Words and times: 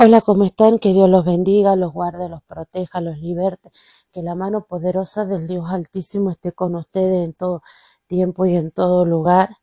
Hola, 0.00 0.20
¿cómo 0.20 0.44
están? 0.44 0.78
Que 0.78 0.92
Dios 0.92 1.10
los 1.10 1.24
bendiga, 1.24 1.74
los 1.74 1.92
guarde, 1.92 2.28
los 2.28 2.40
proteja, 2.44 3.00
los 3.00 3.18
liberte. 3.18 3.72
Que 4.12 4.22
la 4.22 4.36
mano 4.36 4.64
poderosa 4.64 5.24
del 5.24 5.48
Dios 5.48 5.72
Altísimo 5.72 6.30
esté 6.30 6.52
con 6.52 6.76
ustedes 6.76 7.24
en 7.24 7.34
todo 7.34 7.62
tiempo 8.06 8.46
y 8.46 8.54
en 8.54 8.70
todo 8.70 9.04
lugar. 9.04 9.56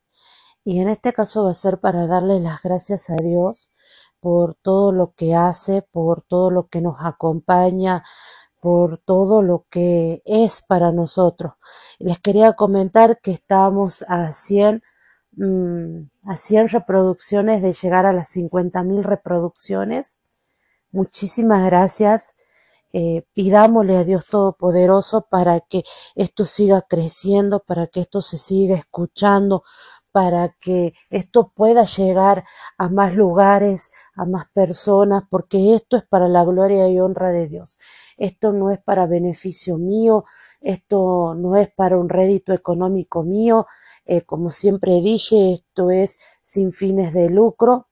Y 0.66 0.82
en 0.82 0.90
este 0.90 1.13
caso 1.13 1.46
va 1.46 1.52
a 1.52 1.54
ser 1.54 1.79
para 1.79 2.06
darle 2.06 2.42
las 2.42 2.62
gracias 2.62 3.10
a 3.10 3.16
Dios 3.16 3.71
por 4.20 4.56
todo 4.56 4.92
lo 4.92 5.13
que 5.13 5.36
hace, 5.36 5.84
por 5.84 6.21
todo 6.21 6.52
lo 6.52 6.67
que 6.67 6.81
nos 6.81 6.97
acompaña, 7.05 8.04
por 8.59 8.97
todo 8.97 9.41
lo 9.41 9.65
que 9.70 10.21
es 10.25 10.61
para 10.61 10.91
nosotros. 10.91 11.54
Les 11.97 12.20
quería 12.20 12.54
comentar 12.54 13.21
que 13.21 13.31
estamos 13.31 14.04
a 14.09 14.33
100 14.33 14.83
mm, 15.38 16.29
a 16.29 16.36
100 16.36 16.70
reproducciones 16.70 17.61
de 17.61 17.71
llegar 17.71 18.05
a 18.05 18.11
las 18.11 18.36
50.000 18.36 19.02
reproducciones 19.02 20.17
Muchísimas 20.96 21.66
gracias. 21.66 22.35
Eh, 22.94 23.23
pidámosle 23.34 23.98
a 23.98 24.05
Dios 24.05 24.26
Todopoderoso 24.27 25.27
para 25.30 25.59
que 25.59 25.84
esto 26.16 26.45
siga 26.45 26.84
creciendo, 26.84 27.59
para 27.59 27.88
que 27.88 27.99
esto 27.99 28.21
se 28.21 28.38
siga 28.38 28.76
escuchando, 28.76 29.63
para 30.13 30.55
que 30.62 30.94
esto 31.09 31.52
pueda 31.54 31.84
llegar 31.84 32.45
a 32.77 32.88
más 32.88 33.13
lugares, 33.13 33.91
a 34.16 34.23
más 34.26 34.45
personas, 34.54 35.23
porque 35.30 35.76
esto 35.76 35.98
es 35.98 36.04
para 36.04 36.30
la 36.30 36.45
gloria 36.45 36.88
y 36.88 36.98
honra 37.02 37.34
de 37.34 37.49
Dios. 37.49 37.77
Esto 38.16 38.54
no 38.54 38.71
es 38.71 38.80
para 38.82 39.05
beneficio 39.05 39.77
mío, 39.77 40.23
esto 40.62 41.35
no 41.35 41.57
es 41.57 41.70
para 41.76 41.98
un 41.98 42.07
rédito 42.07 42.54
económico 42.54 43.23
mío, 43.23 43.68
eh, 44.05 44.21
como 44.21 44.49
siempre 44.49 45.02
dije, 45.02 45.52
esto 45.55 45.91
es 45.91 46.20
sin 46.41 46.71
fines 46.71 47.12
de 47.13 47.30
lucro, 47.30 47.90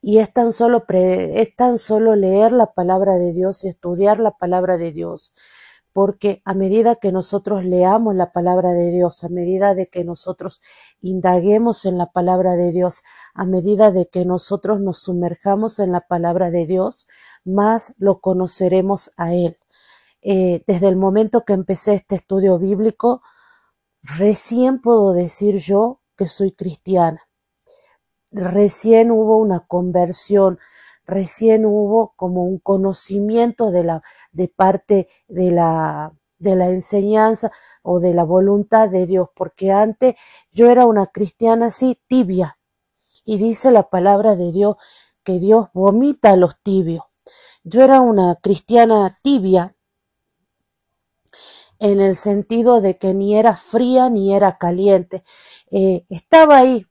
y 0.00 0.18
es 0.18 0.32
tan 0.32 0.52
solo 0.52 0.84
es 0.88 1.56
tan 1.56 1.78
solo 1.78 2.16
leer 2.16 2.52
la 2.52 2.72
palabra 2.72 3.16
de 3.16 3.32
Dios 3.32 3.64
y 3.64 3.68
estudiar 3.68 4.20
la 4.20 4.32
palabra 4.32 4.76
de 4.76 4.92
Dios 4.92 5.32
porque 5.98 6.42
a 6.44 6.54
medida 6.54 6.94
que 6.94 7.10
nosotros 7.10 7.64
leamos 7.64 8.14
la 8.14 8.30
palabra 8.30 8.72
de 8.72 8.92
Dios, 8.92 9.24
a 9.24 9.28
medida 9.28 9.74
de 9.74 9.88
que 9.88 10.04
nosotros 10.04 10.62
indaguemos 11.00 11.84
en 11.86 11.98
la 11.98 12.12
palabra 12.12 12.54
de 12.54 12.70
Dios, 12.70 13.02
a 13.34 13.44
medida 13.44 13.90
de 13.90 14.06
que 14.08 14.24
nosotros 14.24 14.80
nos 14.80 14.98
sumerjamos 14.98 15.80
en 15.80 15.90
la 15.90 16.02
palabra 16.02 16.52
de 16.52 16.66
Dios, 16.66 17.08
más 17.44 17.94
lo 17.98 18.20
conoceremos 18.20 19.10
a 19.16 19.34
Él. 19.34 19.56
Eh, 20.22 20.62
desde 20.68 20.86
el 20.86 20.94
momento 20.94 21.44
que 21.44 21.54
empecé 21.54 21.94
este 21.94 22.14
estudio 22.14 22.60
bíblico, 22.60 23.22
recién 24.02 24.80
puedo 24.80 25.12
decir 25.12 25.56
yo 25.56 26.00
que 26.16 26.28
soy 26.28 26.52
cristiana 26.52 27.27
recién 28.30 29.10
hubo 29.10 29.36
una 29.38 29.60
conversión, 29.60 30.58
recién 31.06 31.64
hubo 31.66 32.12
como 32.16 32.44
un 32.44 32.58
conocimiento 32.58 33.70
de 33.70 33.84
la 33.84 34.02
de 34.32 34.48
parte 34.48 35.08
de 35.28 35.50
la 35.50 36.12
de 36.38 36.54
la 36.56 36.70
enseñanza 36.70 37.50
o 37.82 38.00
de 38.00 38.14
la 38.14 38.24
voluntad 38.24 38.88
de 38.88 39.06
Dios, 39.06 39.28
porque 39.34 39.72
antes 39.72 40.14
yo 40.52 40.70
era 40.70 40.86
una 40.86 41.06
cristiana 41.06 41.66
así 41.66 42.00
tibia. 42.06 42.58
Y 43.24 43.38
dice 43.38 43.70
la 43.72 43.90
palabra 43.90 44.36
de 44.36 44.52
Dios 44.52 44.76
que 45.24 45.38
Dios 45.38 45.68
vomita 45.74 46.30
a 46.30 46.36
los 46.36 46.58
tibios. 46.62 47.04
Yo 47.64 47.82
era 47.82 48.00
una 48.00 48.36
cristiana 48.36 49.18
tibia 49.22 49.74
en 51.78 52.00
el 52.00 52.16
sentido 52.16 52.80
de 52.80 52.98
que 52.98 53.14
ni 53.14 53.36
era 53.36 53.54
fría 53.54 54.08
ni 54.08 54.34
era 54.34 54.58
caliente. 54.58 55.22
Eh, 55.70 56.04
estaba 56.08 56.58
ahí, 56.58 56.86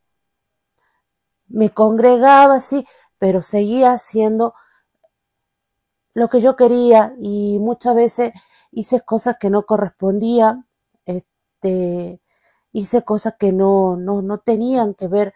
me 1.47 1.69
congregaba 1.69 2.55
así, 2.55 2.85
pero 3.19 3.41
seguía 3.41 3.91
haciendo 3.91 4.53
lo 6.13 6.29
que 6.29 6.41
yo 6.41 6.55
quería 6.55 7.13
y 7.19 7.59
muchas 7.59 7.95
veces 7.95 8.33
hice 8.71 9.01
cosas 9.01 9.37
que 9.39 9.49
no 9.49 9.65
correspondían, 9.65 10.67
este, 11.05 12.21
hice 12.71 13.03
cosas 13.03 13.35
que 13.39 13.51
no, 13.51 13.97
no, 13.97 14.21
no 14.21 14.39
tenían 14.39 14.93
que 14.93 15.07
ver 15.07 15.33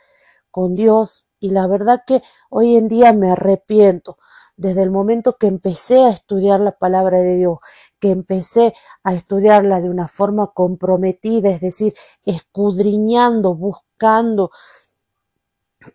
con 0.49 0.75
Dios 0.75 1.25
y 1.39 1.49
la 1.49 1.67
verdad 1.67 2.03
que 2.05 2.22
hoy 2.49 2.78
en 2.78 2.88
día 2.88 3.13
me 3.13 3.31
arrepiento. 3.31 4.17
Desde 4.57 4.83
el 4.83 4.91
momento 4.91 5.38
que 5.38 5.47
empecé 5.47 6.03
a 6.03 6.09
estudiar 6.09 6.59
la 6.59 6.78
palabra 6.78 7.19
de 7.19 7.35
Dios, 7.35 7.57
que 7.99 8.11
empecé 8.11 8.73
a 9.03 9.13
estudiarla 9.13 9.81
de 9.81 9.89
una 9.89 10.07
forma 10.07 10.51
comprometida, 10.53 11.49
es 11.49 11.61
decir, 11.61 11.95
escudriñando, 12.25 13.55
buscando, 13.55 14.51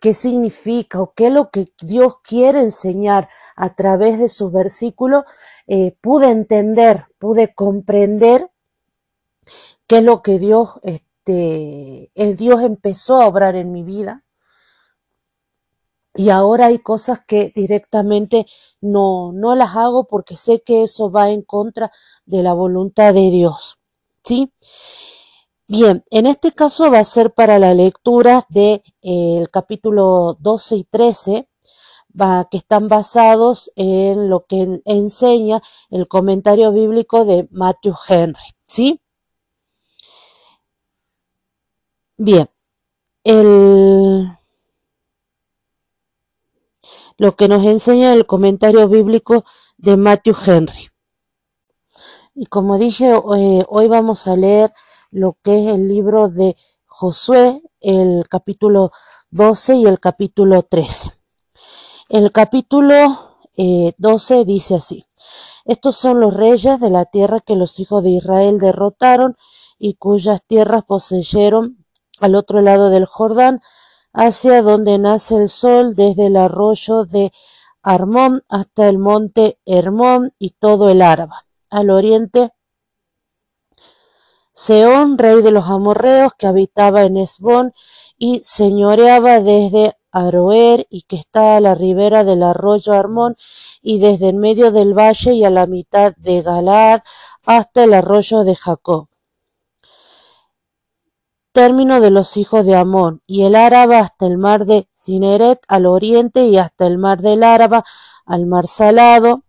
qué 0.01 0.13
significa 0.13 1.01
o 1.01 1.13
qué 1.13 1.27
es 1.27 1.33
lo 1.33 1.49
que 1.49 1.67
Dios 1.81 2.19
quiere 2.21 2.59
enseñar 2.59 3.29
a 3.55 3.75
través 3.75 4.19
de 4.19 4.29
sus 4.29 4.51
versículos, 4.51 5.23
eh, 5.67 5.95
pude 6.01 6.29
entender, 6.29 7.05
pude 7.19 7.53
comprender 7.53 8.49
qué 9.87 9.99
es 9.99 10.03
lo 10.03 10.21
que 10.21 10.39
Dios, 10.39 10.79
este, 10.83 12.11
el 12.15 12.35
Dios 12.35 12.61
empezó 12.61 13.21
a 13.21 13.27
obrar 13.27 13.55
en 13.55 13.71
mi 13.71 13.83
vida. 13.83 14.23
Y 16.15 16.31
ahora 16.31 16.67
hay 16.67 16.79
cosas 16.79 17.19
que 17.27 17.53
directamente 17.55 18.47
no, 18.81 19.31
no 19.33 19.53
las 19.55 19.75
hago 19.75 20.05
porque 20.07 20.35
sé 20.35 20.61
que 20.61 20.83
eso 20.83 21.11
va 21.11 21.29
en 21.29 21.43
contra 21.43 21.91
de 22.25 22.41
la 22.41 22.53
voluntad 22.53 23.13
de 23.13 23.29
Dios. 23.29 23.77
¿Sí? 24.23 24.51
Bien, 25.69 26.05
en 26.11 26.27
este 26.27 26.53
caso 26.53 26.89
va 26.89 26.99
a 26.99 27.03
ser 27.03 27.33
para 27.33 27.59
la 27.59 27.73
lectura 27.73 28.45
del 28.49 28.81
de, 28.81 29.41
eh, 29.41 29.47
capítulo 29.51 30.37
12 30.39 30.77
y 30.77 30.83
13, 30.85 31.49
va, 32.19 32.47
que 32.49 32.57
están 32.57 32.87
basados 32.87 33.69
en 33.75 34.29
lo 34.29 34.45
que 34.45 34.81
enseña 34.85 35.61
el 35.89 36.07
comentario 36.07 36.71
bíblico 36.71 37.25
de 37.25 37.49
Matthew 37.51 37.95
Henry, 38.07 38.55
¿sí? 38.65 39.01
Bien, 42.17 42.49
el, 43.25 44.31
lo 47.17 47.35
que 47.35 47.47
nos 47.49 47.65
enseña 47.65 48.13
el 48.13 48.25
comentario 48.25 48.87
bíblico 48.87 49.43
de 49.77 49.97
Matthew 49.97 50.35
Henry. 50.45 50.89
Y 52.35 52.45
como 52.45 52.77
dije, 52.77 53.11
eh, 53.11 53.65
hoy 53.67 53.87
vamos 53.89 54.27
a 54.27 54.37
leer 54.37 54.73
lo 55.11 55.37
que 55.43 55.59
es 55.59 55.73
el 55.73 55.87
libro 55.87 56.29
de 56.29 56.55
Josué, 56.85 57.61
el 57.79 58.25
capítulo 58.29 58.91
12 59.31 59.75
y 59.75 59.85
el 59.85 59.99
capítulo 59.99 60.63
13. 60.63 61.11
El 62.09 62.31
capítulo 62.31 63.37
12 63.55 64.39
eh, 64.39 64.45
dice 64.45 64.75
así, 64.75 65.05
estos 65.65 65.97
son 65.97 66.19
los 66.19 66.33
reyes 66.33 66.79
de 66.79 66.89
la 66.89 67.05
tierra 67.05 67.41
que 67.41 67.55
los 67.55 67.79
hijos 67.79 68.03
de 68.03 68.11
Israel 68.11 68.57
derrotaron 68.59 69.35
y 69.77 69.95
cuyas 69.95 70.41
tierras 70.47 70.83
poseyeron 70.85 71.85
al 72.19 72.35
otro 72.35 72.61
lado 72.61 72.89
del 72.89 73.05
Jordán, 73.05 73.61
hacia 74.13 74.61
donde 74.61 74.97
nace 74.97 75.35
el 75.35 75.49
sol, 75.49 75.95
desde 75.95 76.27
el 76.27 76.37
arroyo 76.37 77.05
de 77.05 77.31
Armón 77.83 78.43
hasta 78.49 78.89
el 78.89 78.97
monte 78.97 79.59
Hermón 79.65 80.31
y 80.39 80.51
todo 80.51 80.89
el 80.89 81.01
Arba. 81.01 81.45
Al 81.69 81.89
oriente 81.89 82.51
Seón, 84.59 85.19
rey 85.19 85.43
de 85.43 85.51
los 85.51 85.69
amorreos, 85.69 86.31
que 86.35 86.47
habitaba 86.47 87.03
en 87.03 87.15
Esbón 87.15 87.73
y 88.17 88.39
señoreaba 88.39 89.39
desde 89.39 89.95
Aroer 90.11 90.87
y 90.89 91.03
que 91.03 91.17
está 91.17 91.57
a 91.57 91.59
la 91.59 91.75
ribera 91.75 92.23
del 92.23 92.41
arroyo 92.41 92.93
Armón 92.93 93.37
y 93.83 93.99
desde 93.99 94.29
en 94.29 94.39
medio 94.39 94.71
del 94.71 94.97
valle 94.97 95.33
y 95.33 95.43
a 95.45 95.51
la 95.51 95.67
mitad 95.67 96.15
de 96.17 96.41
Galaad 96.41 97.01
hasta 97.45 97.83
el 97.83 97.93
arroyo 97.93 98.43
de 98.43 98.55
Jacob. 98.55 99.09
Término 101.51 102.01
de 102.01 102.09
los 102.09 102.35
hijos 102.35 102.65
de 102.65 102.75
Amón 102.75 103.21
y 103.27 103.43
el 103.43 103.55
Áraba 103.55 103.99
hasta 103.99 104.25
el 104.25 104.39
mar 104.39 104.65
de 104.65 104.89
Cineret 104.95 105.59
al 105.67 105.85
oriente 105.85 106.45
y 106.47 106.57
hasta 106.57 106.87
el 106.87 106.97
mar 106.97 107.21
del 107.21 107.43
Áraba 107.43 107.83
al 108.25 108.47
mar 108.47 108.65
salado 108.65 109.43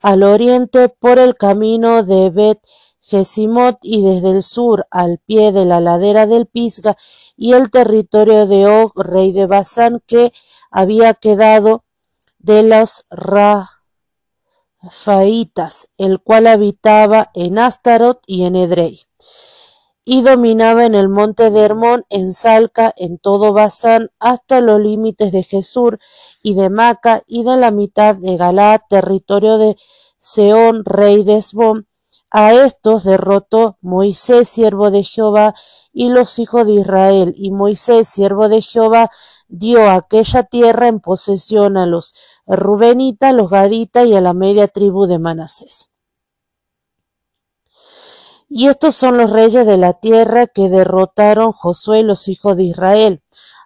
al 0.00 0.22
oriente 0.22 0.88
por 0.88 1.18
el 1.18 1.34
camino 1.34 2.04
de 2.04 2.30
Bet 2.30 2.60
Gesimot 3.06 3.78
y 3.82 4.02
desde 4.02 4.30
el 4.30 4.42
sur 4.42 4.86
al 4.90 5.18
pie 5.18 5.52
de 5.52 5.66
la 5.66 5.80
ladera 5.80 6.26
del 6.26 6.46
Pisga 6.46 6.96
y 7.36 7.52
el 7.52 7.70
territorio 7.70 8.46
de 8.46 8.66
Og, 8.66 8.98
rey 8.98 9.32
de 9.32 9.46
Basán, 9.46 10.02
que 10.06 10.32
había 10.70 11.12
quedado 11.12 11.84
de 12.38 12.62
los 12.62 13.06
Rafaitas, 14.82 15.88
el 15.98 16.20
cual 16.20 16.46
habitaba 16.46 17.30
en 17.34 17.58
Astarot 17.58 18.22
y 18.26 18.44
en 18.44 18.56
Edrei. 18.56 19.02
Y 20.06 20.22
dominaba 20.22 20.86
en 20.86 20.94
el 20.94 21.10
monte 21.10 21.50
de 21.50 21.60
Hermón, 21.60 22.06
en 22.08 22.32
Salca, 22.32 22.94
en 22.96 23.18
todo 23.18 23.52
Basán, 23.52 24.12
hasta 24.18 24.62
los 24.62 24.80
límites 24.80 25.30
de 25.30 25.42
Jesur 25.42 25.98
y 26.42 26.54
de 26.54 26.70
Maca, 26.70 27.22
y 27.26 27.42
de 27.42 27.56
la 27.58 27.70
mitad 27.70 28.14
de 28.14 28.38
Galá, 28.38 28.82
territorio 28.88 29.58
de 29.58 29.76
Seón, 30.20 30.84
rey 30.86 31.22
de 31.22 31.36
Esbón, 31.36 31.86
a 32.36 32.52
estos 32.52 33.04
derrotó 33.04 33.78
Moisés, 33.80 34.48
siervo 34.48 34.90
de 34.90 35.04
Jehová, 35.04 35.54
y 35.92 36.08
los 36.08 36.40
hijos 36.40 36.66
de 36.66 36.72
Israel, 36.72 37.32
y 37.36 37.52
Moisés, 37.52 38.08
siervo 38.08 38.48
de 38.48 38.60
Jehová, 38.60 39.08
dio 39.46 39.88
aquella 39.88 40.42
tierra 40.42 40.88
en 40.88 40.98
posesión 40.98 41.76
a 41.76 41.86
los 41.86 42.12
Rubenitas, 42.44 43.32
los 43.32 43.50
Gaditas 43.50 44.08
y 44.08 44.16
a 44.16 44.20
la 44.20 44.34
media 44.34 44.66
tribu 44.66 45.06
de 45.06 45.20
Manasés. 45.20 45.92
Y 48.48 48.66
estos 48.66 48.96
son 48.96 49.16
los 49.16 49.30
reyes 49.30 49.64
de 49.64 49.78
la 49.78 49.92
tierra 49.92 50.48
que 50.48 50.68
derrotaron 50.68 51.52
Josué 51.52 52.00
y 52.00 52.02
los 52.02 52.26
hijos 52.26 52.56
de 52.56 52.64
Israel, 52.64 53.22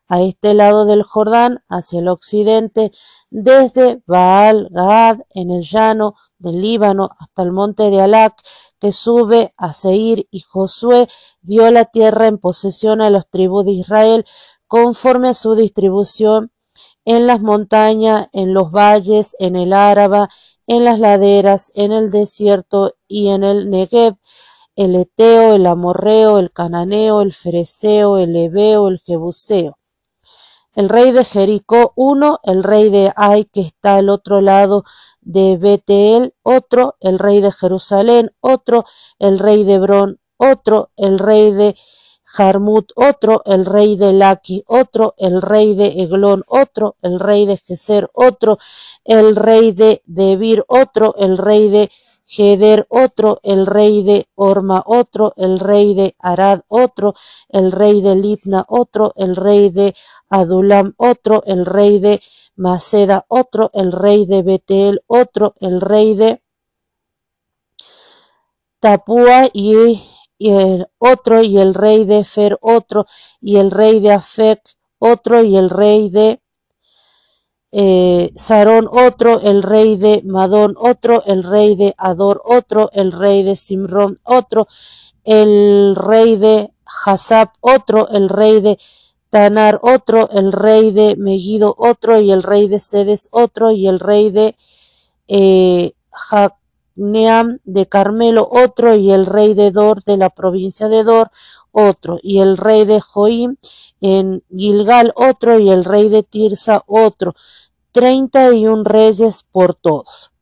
a 0.09 0.21
este 0.21 0.53
lado 0.53 0.85
del 0.85 1.05
Jordán, 1.05 1.65
hacia 1.71 2.01
el 2.01 2.09
occidente, 2.09 2.93
desde 3.31 4.03
Baal 4.07 4.69
Gad, 4.71 5.21
en 5.31 5.53
el 5.53 5.63
llano 5.63 6.17
del 6.39 6.61
Líbano, 6.61 7.11
hasta 7.19 7.43
el 7.43 7.53
monte 7.53 7.91
de 7.91 8.01
Alac, 8.01 8.35
que 8.79 8.93
sube 8.93 9.55
a 9.57 9.75
Seir, 9.75 10.27
y 10.31 10.41
Josué 10.41 11.09
dio 11.41 11.71
la 11.71 11.85
tierra 11.85 12.27
en 12.27 12.39
posesión 12.39 13.01
a 13.01 13.11
los 13.11 13.29
tribus 13.29 13.65
de 13.65 13.73
Israel, 13.73 14.27
conforme 14.67 15.31
a 15.31 15.35
su 15.35 15.55
distribución 15.55 16.53
en 17.05 17.27
las 17.27 17.41
montañas, 17.41 18.29
en 18.33 18.53
los 18.53 18.71
valles, 18.71 19.35
en 19.39 19.57
el 19.57 19.73
Áraba, 19.73 20.29
en 20.67 20.85
las 20.85 20.99
laderas, 20.99 21.73
en 21.75 21.91
el 21.93 22.11
desierto 22.11 22.95
y 23.09 23.29
en 23.29 23.45
el 23.45 23.71
Negev, 23.71 24.17
el 24.77 24.95
Eteo, 24.95 25.55
el 25.55 25.67
Amorreo, 25.67 26.39
el 26.39 26.53
Cananeo, 26.53 27.23
el 27.23 27.33
Fereceo, 27.33 28.19
el 28.19 28.37
Ebeo, 28.37 28.89
el 28.89 29.01
Jebuseo. 29.01 29.79
El 30.75 30.89
rey 30.89 31.11
de 31.11 31.25
Jericó, 31.25 31.93
uno, 31.97 32.39
el 32.45 32.63
rey 32.63 32.89
de 32.89 33.13
Ai, 33.17 33.47
que 33.47 33.63
está 33.63 33.97
al 33.97 34.11
otro 34.11 34.41
lado 34.41 34.85
de 35.21 35.57
Betel, 35.57 36.35
otro, 36.43 36.97
el 37.01 37.19
rey 37.19 37.41
de 37.41 37.53
Jerusalén, 37.53 38.33
otro, 38.41 38.85
el 39.19 39.39
rey 39.39 39.65
de 39.65 39.75
Hebrón, 39.75 40.21
otro, 40.37 40.91
el 40.97 41.19
rey 41.19 41.53
de 41.53 41.77
Jarmut, 42.25 42.93
otro, 42.95 43.43
el 43.47 43.65
rey 43.65 43.97
de 43.97 44.13
Laki, 44.13 44.63
otro, 44.67 45.15
el 45.17 45.41
rey 45.41 45.75
de 45.75 46.03
Eglón, 46.03 46.45
otro, 46.47 46.97
el 47.03 47.19
rey 47.19 47.47
de 47.47 47.57
Geser, 47.57 48.11
otro, 48.13 48.59
el 49.05 49.35
rey 49.35 49.73
de 49.73 50.03
Debir, 50.05 50.63
otro, 50.69 51.15
el 51.17 51.39
rey 51.39 51.69
de 51.69 51.91
Heder 52.29 52.87
otro, 52.91 53.41
el 53.43 53.67
rey 53.67 54.03
de 54.03 54.29
Orma 54.35 54.83
otro, 54.85 55.33
el 55.37 55.59
rey 55.59 55.95
de 55.95 56.15
Arad 56.19 56.61
otro, 56.69 57.15
el 57.49 57.73
rey 57.73 58.03
de 58.03 58.17
Libna 58.17 58.67
otro, 58.69 59.15
el 59.17 59.35
rey 59.35 59.71
de 59.71 59.95
Adulam 60.29 60.95
otro, 60.99 61.43
el 61.47 61.65
rey 61.65 61.99
de 61.99 62.21
Maceda 62.55 63.25
otro, 63.29 63.71
el 63.73 63.93
rey 63.93 64.27
de 64.27 64.43
Betel 64.43 65.03
otro, 65.07 65.55
el 65.61 65.81
rey 65.81 66.15
de 66.15 66.43
Tapúa 68.81 69.49
y, 69.53 70.01
el 70.39 70.87
otro, 70.99 71.43
y 71.43 71.59
el 71.59 71.75
rey 71.75 72.05
de 72.05 72.25
Fer 72.25 72.59
otro, 72.61 73.07
y 73.41 73.57
el 73.57 73.71
rey 73.71 74.01
de 74.01 74.13
Afec 74.13 74.61
otro, 74.99 75.43
y 75.43 75.57
el 75.57 75.71
rey 75.71 76.11
de 76.11 76.41
eh, 77.73 78.33
Sarón 78.37 78.89
otro, 78.91 79.41
el 79.41 79.63
rey 79.63 79.97
de 79.97 80.23
Madón 80.25 80.75
otro, 80.79 81.23
el 81.27 81.43
rey 81.45 81.77
de 81.77 81.95
Ador 81.99 82.43
otro, 82.45 82.91
el 82.93 83.13
rey 83.13 83.43
de 83.43 83.57
Simrón 83.57 84.17
otro, 84.25 84.69
el 85.25 85.95
rey 85.97 86.37
de 86.37 86.71
Hasab 87.05 87.51
otro, 87.61 88.09
el 88.09 88.29
rey 88.29 88.61
de 88.61 88.79
Tanar 89.31 89.79
otro, 89.83 90.31
el 90.33 90.53
rey 90.53 90.91
de 90.91 91.15
Megido 91.17 91.75
otro, 91.77 92.19
y 92.19 92.31
el 92.31 92.43
rey 92.43 92.67
de 92.67 92.79
Sedes 92.79 93.29
otro, 93.31 93.73
y 93.73 93.87
el 93.87 94.01
rey 94.01 94.31
de 94.31 94.57
eh, 95.29 95.93
de 96.99 97.87
Carmelo 97.87 98.49
otro, 98.51 98.95
y 98.95 99.13
el 99.13 99.27
rey 99.27 99.55
de 99.55 99.71
Dor 99.71 100.03
de 100.05 100.17
la 100.17 100.31
provincia 100.31 100.89
de 100.89 101.05
Dor 101.05 101.31
otro, 101.73 102.19
y 102.23 102.41
el 102.41 102.57
rey 102.57 102.85
de 102.85 103.01
Joim 103.01 103.57
en 104.01 104.43
Gilgal 104.55 105.13
otro, 105.15 105.59
y 105.59 105.71
el 105.71 105.85
rey 105.85 106.09
de 106.09 106.23
Tirsa 106.23 106.83
otro, 106.87 107.35
treinta 107.93 108.53
y 108.53 108.67
un 108.67 108.85
reyes 108.85 109.47
por 109.51 109.75
todos. 109.75 110.33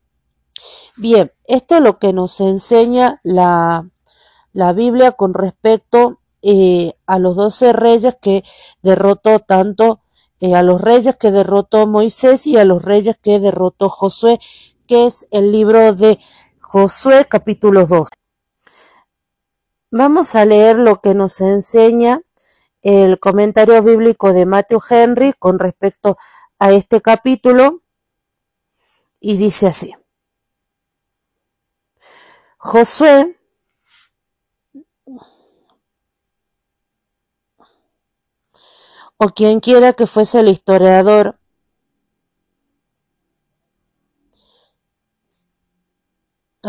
Bien, 0.96 1.30
esto 1.44 1.76
es 1.76 1.82
lo 1.82 1.98
que 1.98 2.12
nos 2.12 2.40
enseña 2.40 3.20
la, 3.22 3.88
la 4.52 4.72
Biblia 4.72 5.12
con 5.12 5.34
respecto 5.34 6.20
eh, 6.40 6.94
a 7.06 7.18
los 7.18 7.36
doce 7.36 7.72
reyes 7.72 8.16
que 8.20 8.44
derrotó 8.82 9.40
tanto 9.40 10.00
eh, 10.40 10.54
a 10.54 10.62
los 10.62 10.80
reyes 10.80 11.16
que 11.16 11.30
derrotó 11.30 11.86
Moisés 11.86 12.46
y 12.46 12.56
a 12.56 12.64
los 12.64 12.82
reyes 12.82 13.16
que 13.20 13.40
derrotó 13.40 13.88
Josué, 13.88 14.38
que 14.86 15.06
es 15.06 15.26
el 15.30 15.50
libro 15.50 15.94
de 15.94 16.18
Josué 16.78 17.24
capítulo 17.26 17.86
2. 17.86 18.06
Vamos 19.92 20.34
a 20.34 20.44
leer 20.44 20.76
lo 20.76 21.00
que 21.00 21.14
nos 21.14 21.40
enseña 21.40 22.20
el 22.82 23.18
comentario 23.18 23.82
bíblico 23.82 24.34
de 24.34 24.44
Matthew 24.44 24.80
Henry 24.90 25.32
con 25.38 25.58
respecto 25.58 26.18
a 26.58 26.72
este 26.72 27.00
capítulo 27.00 27.80
y 29.20 29.38
dice 29.38 29.68
así. 29.68 29.94
Josué 32.58 33.38
o 39.16 39.28
quien 39.34 39.60
quiera 39.60 39.94
que 39.94 40.06
fuese 40.06 40.40
el 40.40 40.48
historiador 40.48 41.38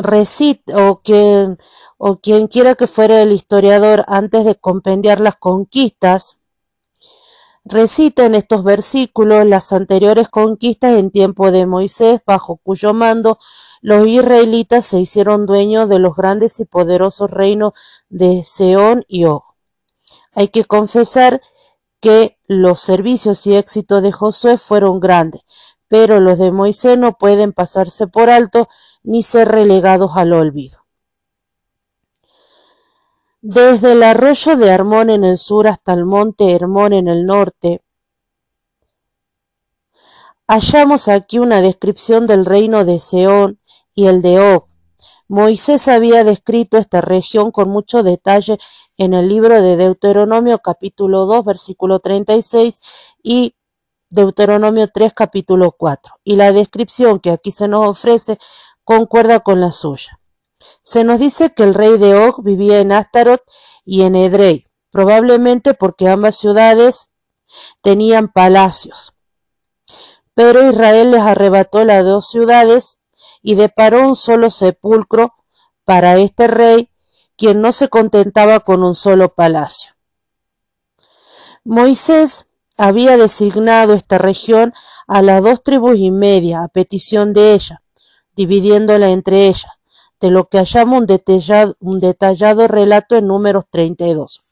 recita 0.01 0.89
o 0.89 1.01
quien 1.01 1.57
o 1.97 2.19
quien 2.19 2.47
quiera 2.47 2.75
que 2.75 2.88
fuera 2.88 3.21
el 3.21 3.31
historiador 3.31 4.05
antes 4.07 4.45
de 4.45 4.55
compendiar 4.55 5.19
las 5.19 5.35
conquistas 5.35 6.38
recita 7.67 8.25
en 8.25 8.35
estos 8.35 8.63
versículos 8.63 9.45
las 9.45 9.73
anteriores 9.73 10.29
conquistas 10.29 10.97
en 10.97 11.11
tiempo 11.11 11.51
de 11.51 11.65
Moisés, 11.65 12.21
bajo 12.25 12.57
cuyo 12.57 12.94
mando 12.94 13.39
los 13.81 14.07
israelitas 14.07 14.85
se 14.85 14.99
hicieron 14.99 15.45
dueños 15.45 15.89
de 15.89 15.99
los 15.99 16.15
grandes 16.15 16.59
y 16.59 16.65
poderosos 16.65 17.29
reinos 17.29 17.73
de 18.09 18.44
Seón 18.44 19.03
y 19.07 19.25
Og. 19.25 19.44
Hay 20.33 20.47
que 20.49 20.65
confesar 20.65 21.41
que 21.99 22.38
los 22.47 22.79
servicios 22.79 23.45
y 23.47 23.55
éxitos 23.55 24.01
de 24.01 24.11
Josué 24.11 24.57
fueron 24.57 24.99
grandes, 24.99 25.41
pero 25.87 26.19
los 26.19 26.39
de 26.39 26.51
Moisés 26.51 26.97
no 26.97 27.17
pueden 27.17 27.53
pasarse 27.53 28.07
por 28.07 28.29
alto 28.29 28.69
ni 29.03 29.23
ser 29.23 29.47
relegados 29.47 30.11
al 30.15 30.33
olvido. 30.33 30.85
Desde 33.41 33.93
el 33.93 34.03
arroyo 34.03 34.57
de 34.57 34.67
Hermón 34.67 35.09
en 35.09 35.23
el 35.23 35.37
sur 35.37 35.67
hasta 35.67 35.93
el 35.93 36.05
monte 36.05 36.53
Hermón 36.53 36.93
en 36.93 37.07
el 37.07 37.25
norte, 37.25 37.81
hallamos 40.47 41.07
aquí 41.07 41.39
una 41.39 41.61
descripción 41.61 42.27
del 42.27 42.45
reino 42.45 42.83
de 42.83 42.99
Seón 42.99 43.59
y 43.94 44.07
el 44.07 44.21
de 44.21 44.39
Og. 44.39 44.67
Moisés 45.29 45.87
había 45.89 46.23
descrito 46.23 46.77
esta 46.77 47.01
región 47.01 47.51
con 47.51 47.69
mucho 47.69 48.01
detalle 48.01 48.57
en 48.97 49.13
el 49.13 49.27
libro 49.27 49.61
de 49.61 49.75
Deuteronomio 49.75 50.59
capítulo 50.59 51.25
2 51.25 51.44
versículo 51.44 51.99
36 51.99 52.81
y 53.21 53.53
Deuteronomio 54.09 54.87
3 54.87 55.14
capítulo 55.14 55.73
4. 55.73 56.19
Y 56.23 56.37
la 56.37 56.54
descripción 56.54 57.19
que 57.19 57.31
aquí 57.31 57.52
se 57.52 57.68
nos 57.68 57.87
ofrece 57.87 58.40
concuerda 58.85 59.42
con 59.42 59.59
la 59.59 59.71
suya. 59.73 60.19
Se 60.81 61.04
nos 61.04 61.19
dice 61.19 61.54
que 61.54 61.64
el 61.64 61.73
rey 61.73 61.97
de 61.97 62.16
Og 62.16 62.42
vivía 62.42 62.80
en 62.80 62.94
Astarot 62.94 63.44
y 63.83 64.04
en 64.04 64.16
Edrei, 64.16 64.68
probablemente 64.92 65.73
porque 65.73 66.07
ambas 66.07 66.37
ciudades 66.37 67.09
tenían 67.81 68.31
palacios. 68.31 69.14
Pero 70.33 70.69
Israel 70.69 71.11
les 71.11 71.21
arrebató 71.21 71.83
las 71.83 72.06
dos 72.06 72.30
ciudades 72.30 72.99
y 73.42 73.56
deparó 73.56 74.07
un 74.07 74.16
solo 74.16 74.49
sepulcro 74.49 75.33
para 75.83 76.18
este 76.18 76.47
rey, 76.47 76.90
quien 77.35 77.59
no 77.59 77.73
se 77.73 77.90
contentaba 77.90 78.61
con 78.61 78.83
un 78.83 78.95
solo 78.95 79.33
palacio. 79.33 79.92
Moisés 81.64 82.46
había 82.77 83.17
designado 83.17 83.93
esta 83.93 84.17
región 84.17 84.73
a 85.07 85.21
las 85.21 85.43
dos 85.43 85.63
tribus 85.63 85.97
y 85.97 86.11
media 86.11 86.63
a 86.63 86.67
petición 86.67 87.33
de 87.33 87.53
ella, 87.53 87.81
dividiéndola 88.35 89.09
entre 89.09 89.47
ellas 89.47 89.71
de 90.19 90.31
lo 90.31 90.49
que 90.49 90.57
hallamos 90.57 90.99
un 90.99 91.05
detallado, 91.05 91.75
un 91.79 91.99
detallado 91.99 92.67
relato 92.67 93.15
en 93.15 93.27
números 93.27 93.65
32. 93.69 94.43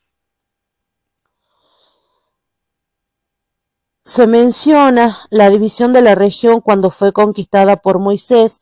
Se 4.03 4.27
menciona 4.27 5.17
la 5.32 5.50
división 5.50 5.91
de 5.91 6.03
la 6.03 6.13
región 6.13 6.62
cuando 6.62 6.91
fue 6.91 7.12
conquistada 7.12 7.77
por 7.77 7.98
Moisés 7.98 8.62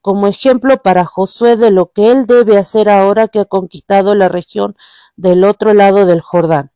como 0.00 0.26
ejemplo 0.28 0.76
para 0.82 1.04
Josué 1.04 1.56
de 1.56 1.70
lo 1.70 1.90
que 1.90 2.12
él 2.12 2.26
debe 2.26 2.58
hacer 2.58 2.88
ahora 2.88 3.26
que 3.26 3.40
ha 3.40 3.44
conquistado 3.46 4.14
la 4.14 4.28
región 4.28 4.76
del 5.16 5.44
otro 5.44 5.72
lado 5.72 6.06
del 6.06 6.20
Jordán. 6.20 6.73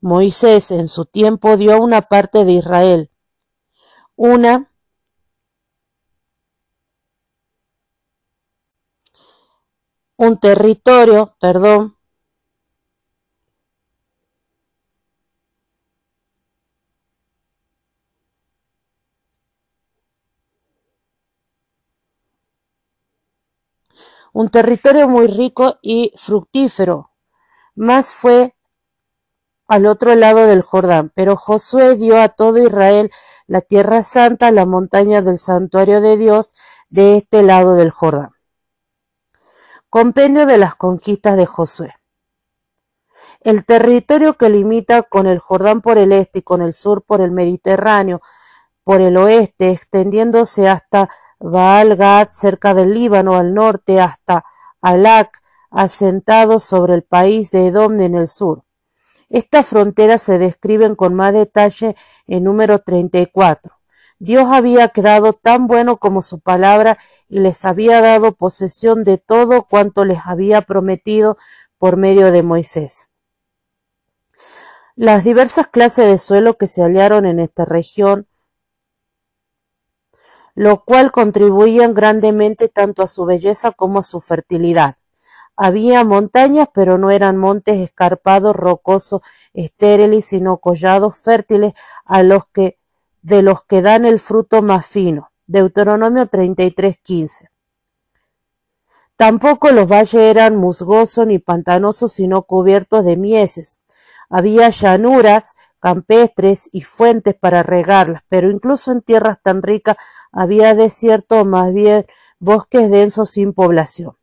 Moisés 0.00 0.70
en 0.70 0.88
su 0.88 1.04
tiempo 1.06 1.56
dio 1.56 1.80
una 1.80 2.02
parte 2.02 2.44
de 2.44 2.52
Israel, 2.52 3.10
una 4.16 4.70
un 10.16 10.38
territorio, 10.38 11.34
perdón, 11.40 11.96
un 24.32 24.50
territorio 24.50 25.08
muy 25.08 25.26
rico 25.26 25.78
y 25.82 26.12
fructífero. 26.16 27.12
Más 27.74 28.10
fue 28.10 28.57
al 29.68 29.86
otro 29.86 30.14
lado 30.14 30.46
del 30.46 30.62
Jordán. 30.62 31.12
Pero 31.14 31.36
Josué 31.36 31.94
dio 31.94 32.20
a 32.20 32.30
todo 32.30 32.58
Israel 32.58 33.12
la 33.46 33.60
tierra 33.60 34.02
santa, 34.02 34.50
la 34.50 34.66
montaña 34.66 35.22
del 35.22 35.38
santuario 35.38 36.00
de 36.00 36.16
Dios, 36.16 36.54
de 36.88 37.18
este 37.18 37.42
lado 37.42 37.74
del 37.76 37.90
Jordán. 37.90 38.30
Compendio 39.90 40.46
de 40.46 40.58
las 40.58 40.74
conquistas 40.74 41.36
de 41.36 41.46
Josué. 41.46 41.94
El 43.40 43.64
territorio 43.64 44.36
que 44.36 44.48
limita 44.48 45.02
con 45.02 45.26
el 45.26 45.38
Jordán 45.38 45.80
por 45.80 45.96
el 45.98 46.12
este 46.12 46.40
y 46.40 46.42
con 46.42 46.60
el 46.62 46.72
sur 46.72 47.02
por 47.02 47.20
el 47.20 47.30
Mediterráneo, 47.30 48.20
por 48.84 49.00
el 49.00 49.16
oeste, 49.16 49.70
extendiéndose 49.70 50.68
hasta 50.68 51.08
Baal 51.38 51.96
Gad, 51.96 52.28
cerca 52.32 52.74
del 52.74 52.94
Líbano, 52.94 53.36
al 53.36 53.54
norte, 53.54 54.00
hasta 54.00 54.44
Alac, 54.80 55.40
asentado 55.70 56.58
sobre 56.58 56.94
el 56.94 57.02
país 57.02 57.50
de 57.50 57.68
Edom 57.68 58.00
en 58.00 58.14
el 58.14 58.28
sur. 58.28 58.64
Estas 59.28 59.66
fronteras 59.66 60.22
se 60.22 60.38
describen 60.38 60.94
con 60.94 61.14
más 61.14 61.34
detalle 61.34 61.96
en 62.26 62.44
número 62.44 62.80
34. 62.80 63.74
Dios 64.18 64.48
había 64.50 64.88
quedado 64.88 65.32
tan 65.32 65.66
bueno 65.66 65.98
como 65.98 66.22
su 66.22 66.40
palabra 66.40 66.98
y 67.28 67.38
les 67.38 67.64
había 67.64 68.00
dado 68.00 68.32
posesión 68.32 69.04
de 69.04 69.18
todo 69.18 69.64
cuanto 69.64 70.04
les 70.04 70.20
había 70.24 70.62
prometido 70.62 71.36
por 71.78 71.96
medio 71.96 72.32
de 72.32 72.42
Moisés. 72.42 73.08
Las 74.96 75.22
diversas 75.22 75.68
clases 75.68 76.06
de 76.06 76.18
suelo 76.18 76.56
que 76.56 76.66
se 76.66 76.82
hallaron 76.82 77.24
en 77.26 77.38
esta 77.38 77.64
región, 77.64 78.26
lo 80.56 80.84
cual 80.84 81.12
contribuían 81.12 81.94
grandemente 81.94 82.68
tanto 82.68 83.04
a 83.04 83.06
su 83.06 83.24
belleza 83.24 83.70
como 83.70 84.00
a 84.00 84.02
su 84.02 84.18
fertilidad. 84.18 84.96
Había 85.60 86.04
montañas, 86.04 86.68
pero 86.72 86.98
no 86.98 87.10
eran 87.10 87.36
montes 87.36 87.78
escarpados, 87.78 88.54
rocosos, 88.54 89.22
estériles, 89.52 90.26
sino 90.26 90.58
collados 90.58 91.18
fértiles 91.18 91.72
a 92.04 92.22
los 92.22 92.46
que, 92.46 92.78
de 93.22 93.42
los 93.42 93.64
que 93.64 93.82
dan 93.82 94.04
el 94.04 94.20
fruto 94.20 94.62
más 94.62 94.86
fino. 94.86 95.32
Deuteronomio 95.48 96.26
33:15. 96.26 97.50
Tampoco 99.16 99.72
los 99.72 99.88
valles 99.88 100.14
eran 100.14 100.54
musgosos 100.54 101.26
ni 101.26 101.40
pantanosos, 101.40 102.12
sino 102.12 102.42
cubiertos 102.42 103.04
de 103.04 103.16
mieses. 103.16 103.80
Había 104.30 104.68
llanuras 104.68 105.56
campestres 105.80 106.70
y 106.70 106.82
fuentes 106.82 107.34
para 107.34 107.64
regarlas, 107.64 108.22
pero 108.28 108.48
incluso 108.48 108.92
en 108.92 109.02
tierras 109.02 109.38
tan 109.42 109.64
ricas 109.64 109.96
había 110.30 110.76
desierto 110.76 111.40
o 111.40 111.44
más 111.44 111.72
bien 111.72 112.06
bosques 112.38 112.92
densos 112.92 113.30
sin 113.30 113.52
población. 113.52 114.18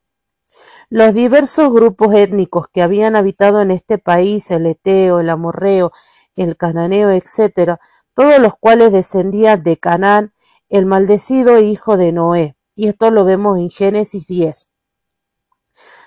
Los 0.90 1.14
diversos 1.14 1.74
grupos 1.74 2.14
étnicos 2.14 2.68
que 2.72 2.82
habían 2.82 3.16
habitado 3.16 3.62
en 3.62 3.72
este 3.72 3.98
país, 3.98 4.52
el 4.52 4.66
eteo, 4.68 5.20
el 5.20 5.30
amorreo, 5.30 5.92
el 6.36 6.58
cananeo, 6.58 7.10
etc., 7.12 7.80
todos 8.14 8.40
los 8.40 8.56
cuales 8.56 8.92
descendían 8.92 9.64
de 9.64 9.78
Canaán, 9.78 10.34
el 10.70 10.86
maldecido 10.86 11.60
hijo 11.60 11.98
de 11.98 12.12
Noé. 12.12 12.56
Y 12.76 12.88
esto 12.88 13.10
lo 13.10 13.26
vemos 13.26 13.58
en 13.58 13.70
Génesis 13.70 14.28
10. 14.28 14.70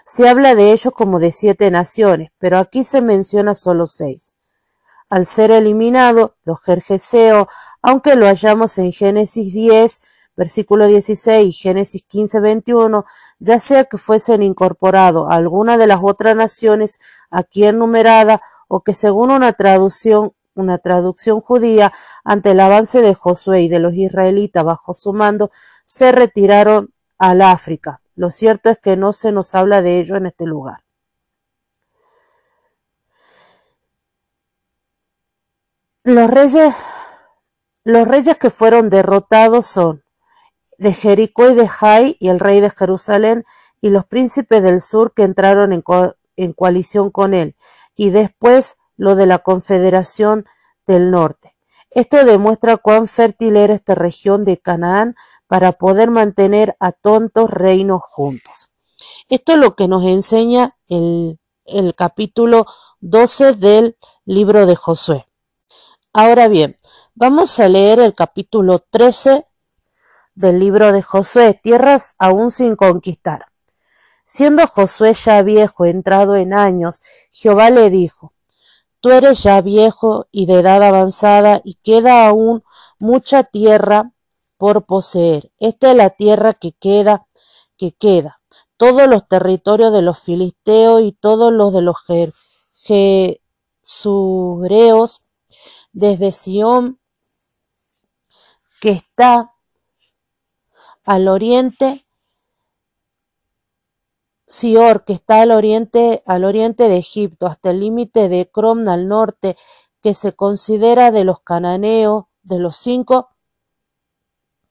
Se 0.04 0.28
habla 0.28 0.54
de 0.54 0.73
ellos 0.73 0.92
como 0.94 1.18
de 1.18 1.32
siete 1.32 1.70
naciones, 1.70 2.30
pero 2.38 2.58
aquí 2.58 2.85
se 2.85 3.02
menciona 3.02 3.54
solo 3.54 3.87
seis. 3.87 4.35
Al 5.11 5.26
ser 5.26 5.50
eliminado, 5.50 6.37
los 6.44 6.62
jerjeseos, 6.62 7.49
aunque 7.82 8.14
lo 8.14 8.26
hallamos 8.26 8.78
en 8.78 8.92
Génesis 8.92 9.52
10, 9.52 10.00
versículo 10.38 10.87
16 10.87 11.61
Génesis 11.61 12.04
15, 12.04 12.38
21, 12.38 13.04
ya 13.40 13.59
sea 13.59 13.85
que 13.87 13.99
fuesen 13.99 14.45
incorporados 14.45 15.26
a 15.28 15.35
alguna 15.35 15.76
de 15.76 15.88
las 15.88 15.99
otras 16.00 16.37
naciones 16.37 17.00
aquí 17.28 17.64
enumerada 17.64 18.40
o 18.68 18.83
que 18.83 18.95
según 18.95 19.33
una 19.33 19.52
traducción 19.52 20.33
una 20.54 20.78
traducción 20.78 21.40
judía, 21.40 21.92
ante 22.25 22.50
el 22.50 22.59
avance 22.59 23.00
de 23.00 23.14
Josué 23.14 23.62
y 23.62 23.68
de 23.68 23.78
los 23.78 23.95
israelitas 23.95 24.64
bajo 24.64 24.92
su 24.92 25.12
mando, 25.12 25.52
se 25.85 26.11
retiraron 26.11 26.92
al 27.16 27.42
África. 27.42 28.00
Lo 28.16 28.30
cierto 28.30 28.68
es 28.68 28.78
que 28.78 28.97
no 28.97 29.12
se 29.12 29.30
nos 29.30 29.54
habla 29.54 29.83
de 29.83 30.00
ello 30.00 30.16
en 30.16 30.26
este 30.26 30.47
lugar. 30.47 30.83
Los 36.02 36.28
reyes, 36.28 36.75
los 37.85 38.09
reyes 38.09 38.37
que 38.37 38.50
fueron 38.50 38.90
derrotados 38.90 39.64
son 39.64 40.02
de 40.78 40.94
Jericó 40.94 41.50
y 41.50 41.54
de 41.54 41.68
Jai 41.68 42.16
y 42.18 42.28
el 42.28 42.40
rey 42.40 42.61
de 42.61 42.70
Jerusalén 42.70 43.44
y 43.80 43.90
los 43.90 44.06
príncipes 44.06 44.62
del 44.62 44.80
sur 44.80 45.12
que 45.12 45.25
entraron 45.25 45.73
en, 45.73 45.85
en 46.37 46.52
coalición 46.52 47.11
con 47.11 47.35
él, 47.35 47.54
y 47.94 48.11
después 48.11 48.78
lo 48.97 49.14
de 49.14 49.26
la 49.26 49.38
confederación 49.38 50.47
del 50.87 51.11
norte. 51.11 51.54
Esto 51.90 52.25
demuestra 52.25 52.76
cuán 52.76 53.08
fértil 53.08 53.56
era 53.56 53.75
esta 53.75 53.94
región 53.94 54.44
de 54.44 54.58
Canaán 54.58 55.16
para 55.47 55.73
poder 55.73 56.11
mantener 56.11 56.76
a 56.80 56.92
tontos 56.92 57.50
reinos 57.50 58.02
juntos. 58.02 58.70
Esto 59.28 59.52
es 59.52 59.58
lo 59.58 59.75
que 59.75 59.88
nos 59.88 60.04
enseña 60.04 60.76
el, 60.88 61.38
el 61.64 61.94
capítulo 61.94 62.66
12 63.00 63.54
del 63.54 63.97
libro 64.25 64.66
de 64.66 64.76
Josué. 64.76 65.26
Ahora 66.12 66.49
bien, 66.49 66.78
vamos 67.14 67.58
a 67.61 67.68
leer 67.68 68.00
el 68.00 68.14
capítulo 68.14 68.85
13 68.90 69.47
del 70.38 70.61
libro 70.61 70.92
de 70.92 71.02
Josué, 71.02 71.59
tierras 71.61 72.14
aún 72.16 72.52
sin 72.52 72.76
conquistar. 72.76 73.47
Siendo 74.23 74.68
Josué 74.68 75.14
ya 75.14 75.42
viejo, 75.42 75.85
entrado 75.85 76.37
en 76.37 76.54
años, 76.54 77.02
Jehová 77.33 77.71
le 77.71 77.90
dijo, 77.90 78.33
Tú 79.00 79.11
eres 79.11 79.42
ya 79.42 79.61
viejo 79.61 80.28
y 80.30 80.47
de 80.47 80.61
edad 80.61 80.80
avanzada 80.83 81.61
y 81.64 81.75
queda 81.75 82.28
aún 82.28 82.62
mucha 83.00 83.42
tierra 83.42 84.12
por 84.59 84.87
poseer. 84.87 85.50
Esta 85.59 85.90
es 85.90 85.97
la 85.97 86.11
tierra 86.11 86.52
que 86.52 86.73
queda, 86.73 87.26
que 87.76 87.92
queda. 87.92 88.40
Todos 88.76 89.09
los 89.09 89.26
territorios 89.26 89.92
de 89.92 90.02
los 90.02 90.21
filisteos 90.21 91.02
y 91.02 91.12
todos 91.12 91.52
los 91.52 91.73
de 91.73 91.83
los 91.83 91.97
jesureos, 93.83 95.23
desde 95.92 96.30
Sión, 96.30 97.00
que 98.80 98.90
está 98.90 99.54
al 101.08 101.26
oriente, 101.26 102.04
Sior, 104.46 105.06
que 105.06 105.14
está 105.14 105.40
al 105.40 105.52
oriente, 105.52 106.22
al 106.26 106.44
oriente 106.44 106.86
de 106.90 106.98
Egipto, 106.98 107.46
hasta 107.46 107.70
el 107.70 107.80
límite 107.80 108.28
de 108.28 108.50
Crom 108.50 108.86
al 108.86 109.08
norte, 109.08 109.56
que 110.02 110.12
se 110.12 110.34
considera 110.34 111.10
de 111.10 111.24
los 111.24 111.40
cananeos, 111.40 112.26
de 112.42 112.58
los 112.58 112.76
cinco 112.76 113.30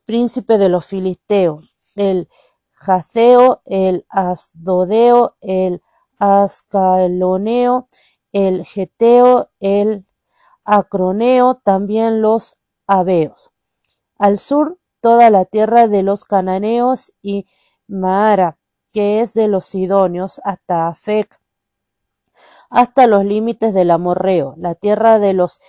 príncipes 0.06 0.60
de 0.60 0.70
los 0.70 0.86
filisteos, 0.86 1.76
el 1.96 2.30
Jaceo, 2.72 3.64
el 3.66 4.06
Asdodeo, 4.08 5.38
el 5.42 5.82
Ascaloneo, 6.20 7.90
el 8.32 8.64
Geteo, 8.64 9.50
el 9.60 10.06
Acroneo, 10.64 11.56
también 11.56 12.22
los 12.22 12.58
Abeos. 12.86 13.50
Al 14.20 14.38
sur 14.38 14.78
toda 15.02 15.30
la 15.30 15.46
tierra 15.46 15.88
de 15.88 16.04
los 16.04 16.26
cananeos 16.26 17.14
y 17.22 17.46
Maara, 17.88 18.58
que 18.92 19.22
es 19.22 19.34
de 19.34 19.48
los 19.48 19.66
sidonios, 19.66 20.42
hasta 20.44 20.88
Afec, 20.88 21.40
hasta 22.70 23.08
los 23.08 23.24
límites 23.24 23.74
del 23.74 23.92
amorreo, 23.92 24.56
la 24.58 24.76
tierra 24.76 25.20
de 25.20 25.34
los 25.34 25.62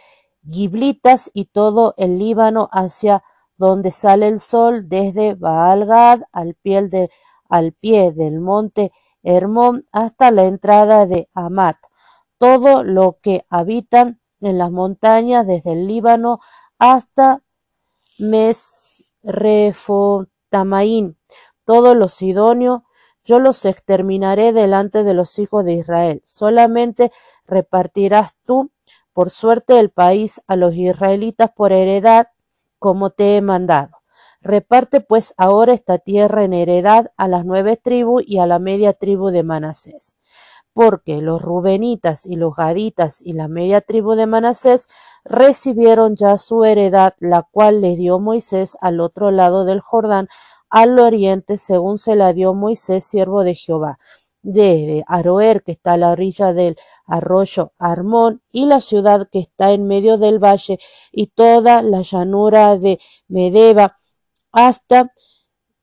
giblitas 0.51 1.31
y 1.33 1.47
todo 1.47 1.95
el 1.97 2.19
Líbano 2.19 2.69
hacia 2.73 3.23
donde 3.57 3.91
sale 3.91 4.29
el 4.29 4.41
sol, 4.41 4.89
desde 4.89 5.35
Baalgad 5.35 6.23
al 6.33 6.55
pie, 6.55 7.11
al 7.49 7.73
pie 7.73 8.13
del 8.13 8.41
monte 8.41 8.93
Hermón 9.23 9.87
hasta 9.93 10.31
la 10.31 10.45
entrada 10.45 11.07
de 11.07 11.29
Amat, 11.35 11.77
todo 12.39 12.85
lo 12.85 13.19
que 13.21 13.45
habitan 13.51 14.21
en 14.41 14.59
las 14.59 14.71
montañas 14.71 15.47
desde 15.47 15.73
el 15.73 15.87
Líbano 15.87 16.41
hasta 16.79 17.43
Mes 18.19 19.05
Refotamaín, 19.23 21.17
todos 21.65 21.97
los 21.97 22.15
sidonios, 22.15 22.83
yo 23.25 23.41
los 23.41 23.65
exterminaré 23.65 24.53
delante 24.53 25.05
de 25.05 25.15
los 25.15 25.39
hijos 25.39 25.65
de 25.65 25.75
Israel. 25.75 26.23
Solamente 26.25 27.13
repartirás 27.47 28.37
tú 28.45 28.71
por 29.13 29.31
suerte 29.31 29.79
el 29.81 29.91
país 29.91 30.41
a 30.47 30.57
los 30.57 30.75
israelitas 30.75 31.51
por 31.51 31.73
heredad, 31.73 32.29
como 32.79 33.11
te 33.11 33.37
he 33.37 33.43
mandado. 33.43 33.99
Reparte 34.41 35.01
pues 35.01 35.35
ahora 35.37 35.73
esta 35.73 35.99
tierra 35.99 36.45
en 36.45 36.53
heredad 36.53 37.13
a 37.17 37.29
las 37.29 37.45
nueve 37.45 37.77
tribus 37.77 38.23
y 38.27 38.39
a 38.39 38.47
la 38.47 38.59
media 38.59 38.93
tribu 38.93 39.31
de 39.31 39.43
Manasés 39.43 40.18
porque 40.79 41.21
los 41.21 41.43
rubenitas 41.43 42.25
y 42.25 42.37
los 42.37 42.55
gaditas 42.55 43.21
y 43.21 43.33
la 43.33 43.49
media 43.49 43.81
tribu 43.81 44.15
de 44.15 44.29
Manasés 44.29 44.87
recibieron 45.25 46.15
ya 46.15 46.39
su 46.39 46.63
heredad, 46.63 47.15
la 47.19 47.43
cual 47.43 47.81
les 47.81 47.99
dio 47.99 48.21
Moisés 48.21 48.79
al 48.81 49.01
otro 49.01 49.33
lado 49.33 49.65
del 49.65 49.81
Jordán, 49.81 50.29
al 50.71 51.01
oriente, 51.01 51.59
según 51.59 51.99
se 51.99 52.15
la 52.15 52.33
dio 52.33 52.55
Moisés, 52.55 53.05
siervo 53.05 53.43
de 53.43 53.57
Jehová, 53.57 53.99
desde 54.43 55.03
Aroer, 55.09 55.65
que 55.65 55.73
está 55.73 55.95
a 55.95 55.97
la 55.97 56.11
orilla 56.13 56.53
del 56.53 56.77
arroyo 57.07 57.73
Armón, 57.77 58.41
y 58.53 58.67
la 58.67 58.81
ciudad 58.81 59.29
que 59.33 59.41
está 59.41 59.73
en 59.73 59.85
medio 59.85 60.17
del 60.17 60.39
valle, 60.39 60.79
y 61.11 61.27
toda 61.27 61.83
la 61.83 62.03
llanura 62.03 62.79
de 62.79 63.01
Medeba, 63.27 63.99
hasta 64.53 65.13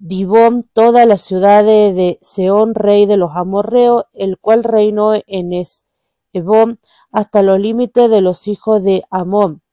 Dibón, 0.07 0.69
toda 0.71 1.07
la 1.07 1.17
ciudad 1.17 1.63
de 1.63 2.19
Seón, 2.21 2.75
rey 2.75 3.07
de 3.07 3.17
los 3.17 3.31
amorreos, 3.35 4.03
el 4.13 4.37
cual 4.37 4.63
reinó 4.63 5.13
en 5.15 5.51
Esbón, 6.31 6.79
hasta 7.11 7.41
los 7.41 7.59
límites 7.59 8.07
de 8.11 8.21
los 8.21 8.47
hijos 8.47 8.83
de 8.83 9.03
Amón, 9.09 9.63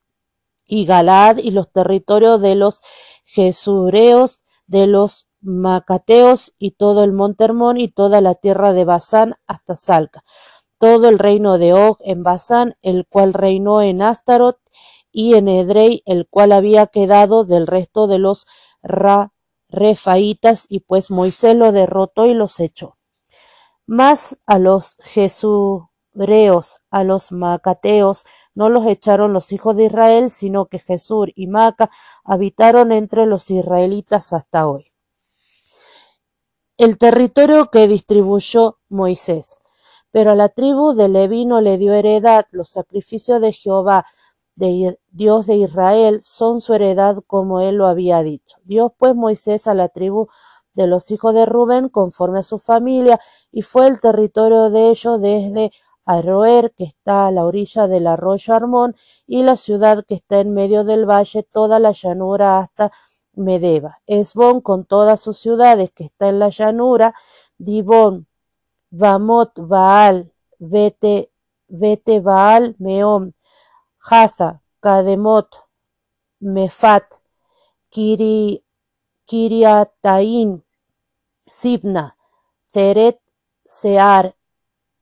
y 0.64 0.86
Galad, 0.86 1.36
y 1.36 1.50
los 1.50 1.70
territorios 1.70 2.40
de 2.40 2.54
los 2.54 2.80
Jesureos, 3.26 4.44
de 4.66 4.86
los 4.86 5.28
Macateos, 5.42 6.54
y 6.58 6.70
todo 6.70 7.04
el 7.04 7.12
monte 7.12 7.44
Hermón, 7.44 7.76
y 7.76 7.88
toda 7.88 8.22
la 8.22 8.34
tierra 8.34 8.72
de 8.72 8.86
Basán, 8.86 9.34
hasta 9.46 9.76
Salca, 9.76 10.24
todo 10.78 11.10
el 11.10 11.18
reino 11.18 11.58
de 11.58 11.74
Og 11.74 11.98
en 12.00 12.22
Basán, 12.22 12.76
el 12.80 13.06
cual 13.06 13.34
reinó 13.34 13.82
en 13.82 14.00
Astarot, 14.00 14.56
y 15.12 15.34
en 15.34 15.48
Edrei, 15.48 16.02
el 16.06 16.26
cual 16.26 16.52
había 16.52 16.86
quedado 16.86 17.44
del 17.44 17.66
resto 17.66 18.06
de 18.06 18.18
los 18.18 18.46
Ra 18.82 19.31
Refaitas, 19.72 20.66
y 20.68 20.80
pues 20.80 21.10
Moisés 21.10 21.56
lo 21.56 21.72
derrotó 21.72 22.26
y 22.26 22.34
los 22.34 22.60
echó. 22.60 22.98
Mas 23.86 24.38
a 24.46 24.58
los 24.58 24.98
Jesureos, 25.02 26.76
a 26.90 27.02
los 27.02 27.32
Macateos, 27.32 28.24
no 28.54 28.68
los 28.68 28.86
echaron 28.86 29.32
los 29.32 29.50
hijos 29.50 29.74
de 29.76 29.86
Israel, 29.86 30.30
sino 30.30 30.66
que 30.66 30.78
Jesur 30.78 31.32
y 31.34 31.46
Maca 31.46 31.90
habitaron 32.22 32.92
entre 32.92 33.26
los 33.26 33.50
israelitas 33.50 34.32
hasta 34.32 34.68
hoy. 34.68 34.92
El 36.76 36.98
territorio 36.98 37.70
que 37.70 37.88
distribuyó 37.88 38.78
Moisés. 38.88 39.56
Pero 40.10 40.32
a 40.32 40.34
la 40.34 40.50
tribu 40.50 40.92
de 40.92 41.08
Leví 41.08 41.46
no 41.46 41.62
le 41.62 41.78
dio 41.78 41.94
heredad 41.94 42.46
los 42.50 42.68
sacrificios 42.68 43.40
de 43.40 43.52
Jehová, 43.52 44.04
Dios 44.54 45.46
de 45.46 45.56
Israel, 45.56 46.20
son 46.22 46.60
su 46.60 46.74
heredad 46.74 47.18
como 47.26 47.60
él 47.60 47.76
lo 47.76 47.86
había 47.86 48.22
dicho. 48.22 48.58
Dios 48.64 48.92
pues 48.96 49.14
Moisés 49.14 49.66
a 49.66 49.74
la 49.74 49.88
tribu 49.88 50.28
de 50.74 50.86
los 50.86 51.10
hijos 51.10 51.34
de 51.34 51.46
Rubén 51.46 51.88
conforme 51.88 52.40
a 52.40 52.42
su 52.42 52.58
familia, 52.58 53.20
y 53.50 53.62
fue 53.62 53.86
el 53.86 54.00
territorio 54.00 54.70
de 54.70 54.90
ellos 54.90 55.20
desde 55.20 55.72
Aroer, 56.04 56.72
que 56.76 56.84
está 56.84 57.26
a 57.26 57.30
la 57.30 57.44
orilla 57.44 57.86
del 57.88 58.06
arroyo 58.06 58.54
Armón, 58.54 58.96
y 59.26 59.42
la 59.42 59.56
ciudad 59.56 60.04
que 60.06 60.14
está 60.14 60.40
en 60.40 60.52
medio 60.52 60.84
del 60.84 61.08
valle, 61.08 61.42
toda 61.42 61.78
la 61.78 61.92
llanura 61.92 62.58
hasta 62.58 62.92
Medeba. 63.34 64.00
Esbón 64.06 64.60
con 64.60 64.84
todas 64.84 65.20
sus 65.20 65.38
ciudades 65.38 65.90
que 65.90 66.04
está 66.04 66.28
en 66.28 66.38
la 66.38 66.48
llanura, 66.50 67.14
Dibón, 67.58 68.26
Bamot, 68.90 69.52
Baal, 69.56 70.32
Bete, 70.58 71.30
Bete 71.68 72.20
Baal, 72.20 72.76
Meón, 72.78 73.34
Haza, 74.04 74.62
Kademot, 74.80 75.48
Mefat, 76.40 77.04
Kiri, 77.88 78.64
Kiriataín, 79.24 80.64
Sibna, 81.46 82.16
Ceret, 82.66 83.20
Sear, 83.64 84.34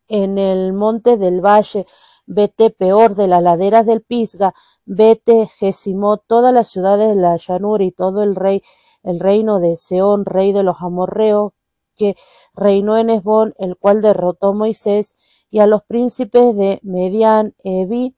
en 0.08 0.36
el 0.36 0.74
monte 0.74 1.16
del 1.16 1.40
valle, 1.40 1.86
vete 2.26 2.70
peor 2.70 3.14
de 3.14 3.26
las 3.26 3.42
laderas 3.42 3.86
del 3.86 4.02
Pisga, 4.02 4.54
vete 4.84 5.46
Gesimot, 5.46 6.24
todas 6.26 6.52
las 6.52 6.68
ciudades 6.68 7.14
de 7.14 7.20
la 7.22 7.36
llanura 7.36 7.84
y 7.84 7.92
todo 7.92 8.22
el 8.22 8.36
rey, 8.36 8.62
el 9.02 9.18
reino 9.18 9.60
de 9.60 9.76
Seón, 9.76 10.26
rey 10.26 10.52
de 10.52 10.62
los 10.62 10.82
amorreos, 10.82 11.52
que 11.96 12.16
reinó 12.54 12.98
en 12.98 13.08
Esbón, 13.08 13.54
el 13.58 13.76
cual 13.76 14.02
derrotó 14.02 14.52
Moisés, 14.52 15.16
y 15.50 15.60
a 15.60 15.66
los 15.66 15.82
príncipes 15.84 16.54
de 16.56 16.80
Median, 16.82 17.54
Evi, 17.64 18.14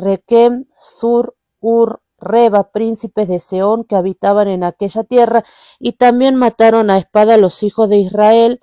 Requem, 0.00 0.66
Sur, 0.76 1.36
Ur, 1.60 2.00
Reba, 2.18 2.70
príncipes 2.70 3.28
de 3.28 3.40
Seón 3.40 3.84
que 3.84 3.96
habitaban 3.96 4.48
en 4.48 4.64
aquella 4.64 5.04
tierra, 5.04 5.44
y 5.78 5.92
también 5.92 6.36
mataron 6.36 6.90
a 6.90 6.98
espada 6.98 7.34
a 7.34 7.38
los 7.38 7.62
hijos 7.62 7.88
de 7.88 7.98
Israel, 7.98 8.62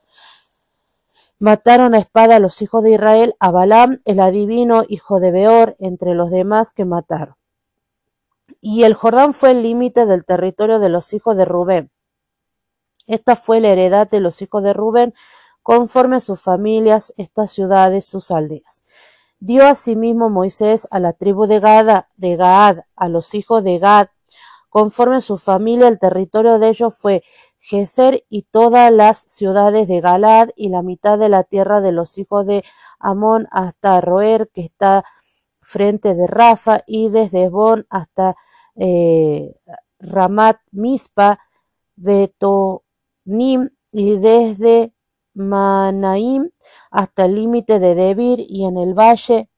mataron 1.40 1.96
a 1.96 2.00
espada 2.00 2.38
a 2.38 2.40
los 2.40 2.62
hijos 2.62 2.84
de 2.84 2.92
Israel, 2.92 3.36
a 3.40 3.52
Balaam, 3.52 4.02
el 4.06 4.20
adivino, 4.20 4.84
hijo 4.88 5.20
de 5.20 5.32
Beor, 5.32 5.76
entre 5.80 6.14
los 6.14 6.32
demás 6.32 6.72
que 6.72 6.86
mataron. 6.86 7.36
Y 8.62 8.84
el 8.84 8.94
Jordán 8.94 9.34
fue 9.34 9.52
el 9.52 9.64
límite 9.64 10.06
del 10.06 10.26
territorio 10.26 10.80
de 10.80 10.90
los 10.90 11.14
hijos 11.14 11.38
de 11.38 11.46
Rubén. 11.46 11.92
Esta 13.06 13.36
fue 13.36 13.62
la 13.62 13.70
heredad 13.70 14.10
de 14.10 14.20
los 14.20 14.42
hijos 14.42 14.64
de 14.64 14.74
Rubén, 14.74 15.14
conforme 15.64 16.18
a 16.18 16.20
sus 16.20 16.42
familias, 16.42 17.14
estas 17.18 17.52
ciudades, 17.52 18.06
sus 18.06 18.32
aldeas. 18.32 18.84
Dio 19.40 19.66
asimismo 19.66 20.30
Moisés 20.30 20.88
a 20.90 21.00
la 21.00 21.14
tribu 21.14 21.46
de 21.46 21.60
Gad, 21.60 22.78
a 22.96 23.08
los 23.08 23.36
hijos 23.36 23.64
de 23.64 23.78
Gad, 23.78 24.08
conforme 24.70 25.18
a 25.18 25.22
su 25.22 25.38
familia, 25.38 25.88
el 25.88 26.00
territorio 26.00 26.58
de 26.58 26.70
ellos 26.70 26.98
fue 26.98 27.24
Gezer 27.60 28.24
y 28.30 28.44
todas 28.44 28.92
las 28.92 29.20
ciudades 29.28 29.88
de 29.88 30.02
Galad 30.02 30.50
y 30.56 30.70
la 30.70 30.82
mitad 30.82 31.20
de 31.20 31.30
la 31.30 31.44
tierra 31.44 31.82
de 31.82 31.92
los 31.92 32.18
hijos 32.18 32.46
de 32.48 32.64
Amón 33.00 33.48
hasta 33.52 34.02
Roer, 34.02 34.50
que 34.54 34.62
está 34.62 35.04
frente 35.62 36.16
de 36.16 36.28
Rafa, 36.28 36.82
y 36.88 37.10
desde 37.10 37.46
Esbón 37.46 37.86
hasta 37.90 38.36
eh, 38.76 39.56
Ramat 40.00 40.58
Mizpa, 40.72 41.40
Betonim, 41.96 43.70
y 43.92 44.18
desde 44.18 44.94
Manaim 45.38 46.50
hasta 46.92 47.26
el 47.26 47.36
límite 47.36 47.80
de 47.80 47.96
Debir 47.96 48.40
y 48.40 48.66
en 48.66 48.78
el 48.78 48.94
valle 48.94 49.50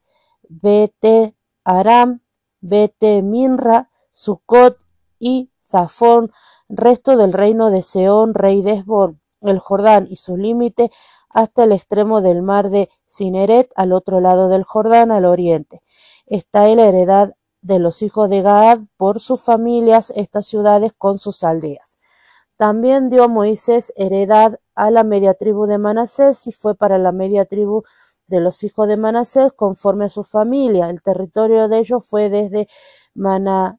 Bete 0.48 1.36
Aram, 1.64 2.22
Bete 2.62 3.22
Minra, 3.22 3.90
Sucot 4.12 4.78
y 5.20 5.52
Zafón, 5.66 6.32
resto 6.68 7.16
del 7.16 7.34
reino 7.34 7.70
de 7.70 7.82
Seón, 7.82 8.34
rey 8.34 8.62
de 8.62 8.74
Esbón, 8.74 9.22
el 9.42 9.60
Jordán 9.60 10.08
y 10.10 10.18
su 10.18 10.36
límite 10.36 10.92
hasta 11.30 11.64
el 11.64 11.72
extremo 11.72 12.22
del 12.22 12.42
mar 12.42 12.70
de 12.70 12.90
Cineret, 13.08 13.72
al 13.76 13.94
otro 13.94 14.20
lado 14.20 14.50
del 14.50 14.64
Jordán, 14.64 15.12
al 15.12 15.26
oriente. 15.26 15.82
Está 16.26 16.68
la 16.68 16.88
heredad 16.88 17.36
de 17.62 17.80
los 17.80 18.02
hijos 18.02 18.30
de 18.30 18.42
Gaad 18.42 18.80
por 18.98 19.20
sus 19.20 19.42
familias, 19.42 20.12
estas 20.16 20.48
ciudades 20.48 20.92
con 20.98 21.20
sus 21.20 21.44
aldeas. 21.44 22.00
También 22.58 23.10
dio 23.10 23.30
Moisés 23.30 23.94
heredad 23.96 24.60
a 24.80 24.92
la 24.92 25.04
media 25.04 25.34
tribu 25.34 25.66
de 25.66 25.78
Manasés 25.78 26.48
y 26.48 26.54
fue 26.54 26.74
para 26.74 26.98
la 26.98 27.12
media 27.12 27.44
tribu 27.44 27.84
de 28.28 28.40
los 28.40 28.64
hijos 28.64 28.88
de 28.88 28.96
Manasés 28.96 29.52
conforme 29.52 30.06
a 30.06 30.10
su 30.10 30.24
familia. 30.24 30.90
El 30.90 31.02
territorio 31.02 31.68
de 31.68 31.80
ellos 31.80 32.06
fue 32.06 32.30
desde 32.30 32.70
Mana, 33.14 33.78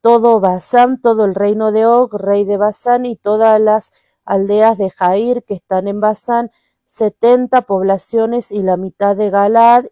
todo 0.00 0.40
Basán, 0.40 1.00
todo 1.02 1.26
el 1.26 1.34
reino 1.34 1.70
de 1.70 1.84
Og, 1.84 2.14
rey 2.14 2.46
de 2.46 2.56
Basán, 2.56 3.04
y 3.04 3.16
todas 3.16 3.60
las 3.60 3.92
aldeas 4.24 4.78
de 4.78 4.88
Jair 4.88 5.44
que 5.44 5.54
están 5.54 5.88
en 5.88 6.00
Basán, 6.00 6.50
setenta 6.86 7.62
poblaciones 7.62 8.52
y 8.52 8.62
la 8.62 8.78
mitad 8.78 9.16
de 9.16 9.28
Galad, 9.28 9.84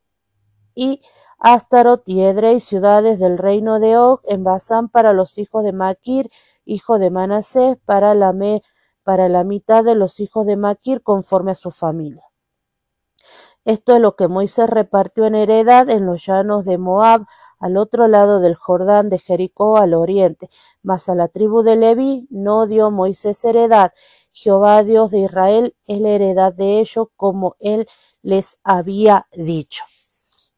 y 0.75 1.03
Astarot 1.39 2.03
y 2.07 2.23
Edrei, 2.23 2.61
ciudades 2.61 3.19
del 3.19 3.37
reino 3.37 3.79
de 3.79 3.99
Og, 3.99 4.21
en 4.25 4.43
Basán 4.43 4.89
para 4.89 5.13
los 5.13 5.37
hijos 5.37 5.65
de 5.65 5.73
Maquir, 5.73 6.31
hijo 6.65 6.99
de 6.99 7.11
Manasés, 7.11 7.79
para 7.85 8.15
la, 8.15 8.33
mitad 9.45 9.85
de 9.85 9.95
los 9.95 10.21
hijos 10.21 10.47
de 10.47 10.57
Maquir, 10.57 11.03
conforme 11.03 11.53
a 11.53 11.55
su 11.55 11.71
familia. 11.71 12.25
Esto 13.65 13.95
es 13.95 14.01
lo 14.01 14.17
que 14.17 14.29
Moisés 14.29 14.69
repartió 14.69 15.25
en 15.25 15.35
heredad 15.35 15.89
en 15.89 16.05
los 16.07 16.27
llanos 16.27 16.65
de 16.65 16.79
Moab, 16.79 17.27
al 17.59 17.79
otro 17.79 18.09
lado 18.09 18.41
del 18.41 18.57
Jordán 18.57 19.09
de 19.09 19.19
Jericó 19.19 19.79
al 19.79 19.95
oriente. 19.95 20.51
Mas 20.83 21.09
a 21.09 21.15
la 21.15 21.29
tribu 21.29 21.63
de 21.63 21.77
Leví 21.77 22.27
no 22.31 22.67
dio 22.67 22.91
Moisés 22.91 23.43
heredad. 23.45 23.93
Jehová 24.33 24.83
Dios 24.83 25.11
de 25.11 25.21
Israel 25.21 25.77
es 25.87 26.01
la 26.01 26.11
heredad 26.11 26.53
de 26.53 26.81
ellos 26.81 27.09
como 27.17 27.57
él 27.61 27.89
les 28.21 28.61
había 28.65 29.27
dicho. 29.33 29.85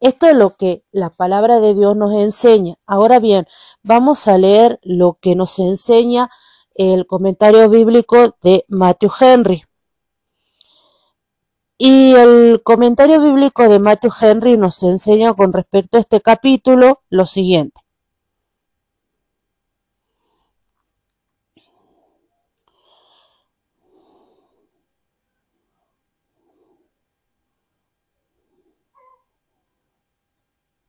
Esto 0.00 0.26
es 0.26 0.37
lo 0.37 0.50
que 0.56 0.85
la 0.92 1.11
palabra 1.11 1.61
de 1.61 1.74
Dios 1.74 1.96
nos 1.96 2.12
enseña. 2.12 2.76
Ahora 2.87 3.18
bien, 3.18 3.46
vamos 3.82 4.28
a 4.28 4.37
leer 4.37 4.78
lo 4.82 5.18
que 5.20 5.35
nos 5.35 5.59
enseña 5.59 6.30
el 6.74 7.06
comentario 7.06 7.68
bíblico 7.70 8.37
de 8.42 8.66
Matthew 8.68 9.11
Henry. 9.20 9.64
Y 11.78 12.14
el 12.14 12.62
comentario 12.62 13.20
bíblico 13.20 13.68
de 13.68 13.78
Matthew 13.78 14.12
Henry 14.20 14.56
nos 14.59 14.82
enseña 14.82 15.32
con 15.35 15.52
respecto 15.52 15.96
a 15.96 16.00
este 16.00 16.20
capítulo 16.20 17.02
lo 17.09 17.24
siguiente. 17.26 17.80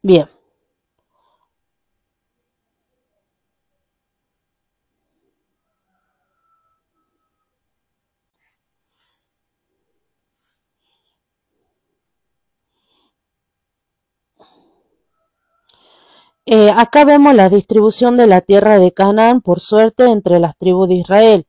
Bien. 0.08 0.30
Eh, 16.46 16.72
acá 16.74 17.04
vemos 17.04 17.34
la 17.36 17.50
distribución 17.50 18.16
de 18.16 18.28
la 18.28 18.40
tierra 18.40 18.80
de 18.80 18.94
Canaán, 18.94 19.42
por 19.42 19.60
suerte, 19.60 20.06
entre 20.06 20.40
las 20.40 20.58
tribus 20.58 20.88
de 20.88 20.96
Israel. 20.96 21.48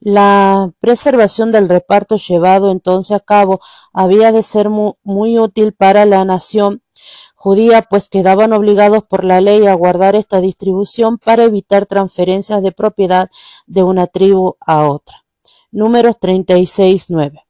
La 0.00 0.72
preservación 0.80 1.52
del 1.52 1.68
reparto 1.68 2.16
llevado 2.16 2.70
entonces 2.70 3.16
a 3.16 3.20
cabo 3.20 3.60
había 3.92 4.32
de 4.32 4.42
ser 4.42 4.70
muy, 4.70 4.94
muy 5.02 5.38
útil 5.38 5.74
para 5.74 6.06
la 6.06 6.24
nación 6.24 6.82
judía, 7.40 7.80
pues 7.80 8.10
quedaban 8.10 8.52
obligados 8.52 9.02
por 9.02 9.24
la 9.24 9.40
ley 9.40 9.66
a 9.66 9.72
guardar 9.72 10.14
esta 10.14 10.42
distribución 10.42 11.16
para 11.16 11.44
evitar 11.44 11.86
transferencias 11.86 12.62
de 12.62 12.70
propiedad 12.70 13.30
de 13.66 13.82
una 13.82 14.06
tribu 14.08 14.56
a 14.60 14.86
otra. 14.86 15.24
Números 15.70 16.16
36.9. 16.20 17.46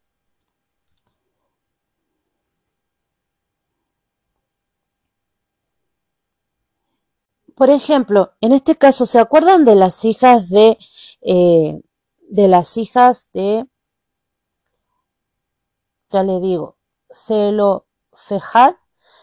Por 7.57 7.70
ejemplo, 7.70 8.31
en 8.40 8.53
este 8.53 8.76
caso, 8.76 9.07
¿se 9.07 9.18
acuerdan 9.18 9.64
de 9.64 9.74
las 9.74 10.05
hijas 10.05 10.48
de, 10.48 10.79
eh, 11.20 11.81
de 12.29 12.48
las 12.48 12.76
hijas 12.76 13.26
de, 13.33 13.66
ya 16.11 16.22
le 16.22 16.38
digo, 16.38 16.76
Celo? 17.12 17.87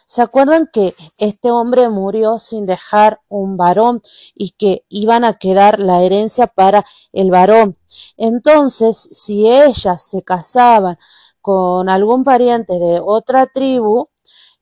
¿Se 0.08 0.22
acuerdan 0.22 0.70
que 0.72 0.96
este 1.18 1.52
hombre 1.52 1.90
murió 1.90 2.40
sin 2.40 2.66
dejar 2.66 3.20
un 3.28 3.58
varón 3.58 4.02
y 4.34 4.52
que 4.52 4.86
iban 4.90 5.26
a 5.26 5.38
quedar 5.38 5.80
la 5.80 6.02
herencia 6.02 6.48
para 6.48 6.86
el 7.12 7.30
varón? 7.30 7.78
Entonces, 8.16 8.98
si 9.12 9.50
ellas 9.50 10.02
se 10.04 10.24
casaban 10.24 10.98
con 11.42 11.90
algún 11.90 12.24
pariente 12.24 12.74
de 12.80 13.02
otra 13.04 13.48
tribu, 13.48 14.10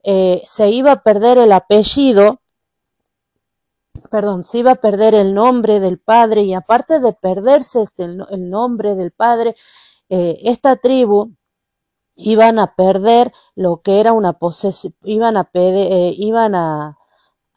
eh, 0.02 0.42
se 0.46 0.70
iba 0.70 0.92
a 0.92 1.02
perder 1.02 1.38
el 1.38 1.52
apellido 1.52 2.40
perdón, 4.10 4.44
se 4.44 4.58
iba 4.58 4.72
a 4.72 4.76
perder 4.76 5.14
el 5.14 5.34
nombre 5.34 5.80
del 5.80 5.98
padre 5.98 6.42
y 6.42 6.54
aparte 6.54 7.00
de 7.00 7.12
perderse 7.12 7.86
el, 7.98 8.50
nombre 8.50 8.94
del 8.94 9.12
padre, 9.12 9.56
eh, 10.08 10.38
esta 10.42 10.76
tribu 10.76 11.32
iban 12.16 12.58
a 12.58 12.74
perder 12.74 13.32
lo 13.54 13.82
que 13.82 14.00
era 14.00 14.12
una 14.12 14.34
posesión, 14.34 14.94
iban 15.04 15.36
a, 15.36 15.48
eh, 15.54 16.14
iban 16.16 16.54
a, 16.54 16.98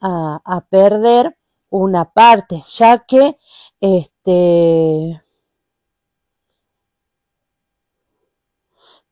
a, 0.00 0.66
perder 0.70 1.36
una 1.70 2.12
parte, 2.12 2.62
ya 2.68 2.98
que 3.00 3.36
este 3.80 5.22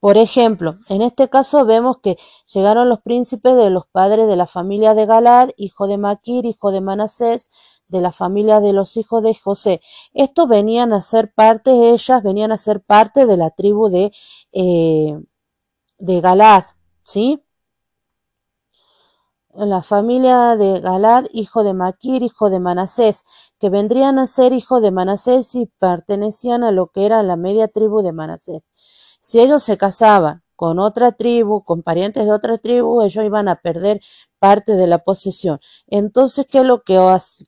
Por 0.00 0.16
ejemplo, 0.16 0.76
en 0.88 1.02
este 1.02 1.28
caso 1.28 1.64
vemos 1.64 1.98
que 2.00 2.18
llegaron 2.54 2.88
los 2.88 3.00
príncipes 3.00 3.56
de 3.56 3.68
los 3.68 3.84
padres 3.86 4.28
de 4.28 4.36
la 4.36 4.46
familia 4.46 4.94
de 4.94 5.06
Galad, 5.06 5.50
hijo 5.56 5.88
de 5.88 5.98
Maquir, 5.98 6.46
hijo 6.46 6.70
de 6.70 6.80
Manasés, 6.80 7.50
de 7.88 8.00
la 8.00 8.12
familia 8.12 8.60
de 8.60 8.72
los 8.72 8.96
hijos 8.96 9.22
de 9.24 9.34
José. 9.34 9.80
Estos 10.14 10.48
venían 10.48 10.92
a 10.92 11.02
ser 11.02 11.32
parte, 11.32 11.90
ellas 11.90 12.22
venían 12.22 12.52
a 12.52 12.58
ser 12.58 12.80
parte 12.80 13.26
de 13.26 13.36
la 13.36 13.50
tribu 13.50 13.88
de, 13.88 14.12
eh, 14.52 15.18
de 15.98 16.20
Galad, 16.20 16.64
¿sí? 17.02 17.42
La 19.54 19.82
familia 19.82 20.56
de 20.56 20.80
Galad, 20.80 21.24
hijo 21.32 21.64
de 21.64 21.74
Maquir, 21.74 22.22
hijo 22.22 22.48
de 22.48 22.60
Manasés, 22.60 23.24
que 23.58 23.70
vendrían 23.70 24.18
a 24.18 24.26
ser 24.26 24.52
hijos 24.52 24.80
de 24.82 24.92
Manasés 24.92 25.54
y 25.56 25.66
pertenecían 25.66 26.62
a 26.62 26.70
lo 26.70 26.88
que 26.88 27.06
era 27.06 27.22
la 27.22 27.36
media 27.36 27.66
tribu 27.66 28.02
de 28.02 28.12
Manasés. 28.12 28.62
Si 29.20 29.40
ellos 29.40 29.62
se 29.62 29.76
casaban 29.76 30.42
con 30.54 30.78
otra 30.78 31.12
tribu, 31.12 31.64
con 31.64 31.82
parientes 31.82 32.24
de 32.24 32.32
otra 32.32 32.58
tribu, 32.58 33.02
ellos 33.02 33.24
iban 33.24 33.48
a 33.48 33.60
perder 33.60 34.00
parte 34.38 34.72
de 34.72 34.86
la 34.86 34.98
posesión. 34.98 35.60
Entonces, 35.86 36.46
¿qué 36.48 36.58
es 36.58 36.64
lo 36.64 36.82
que, 36.82 36.94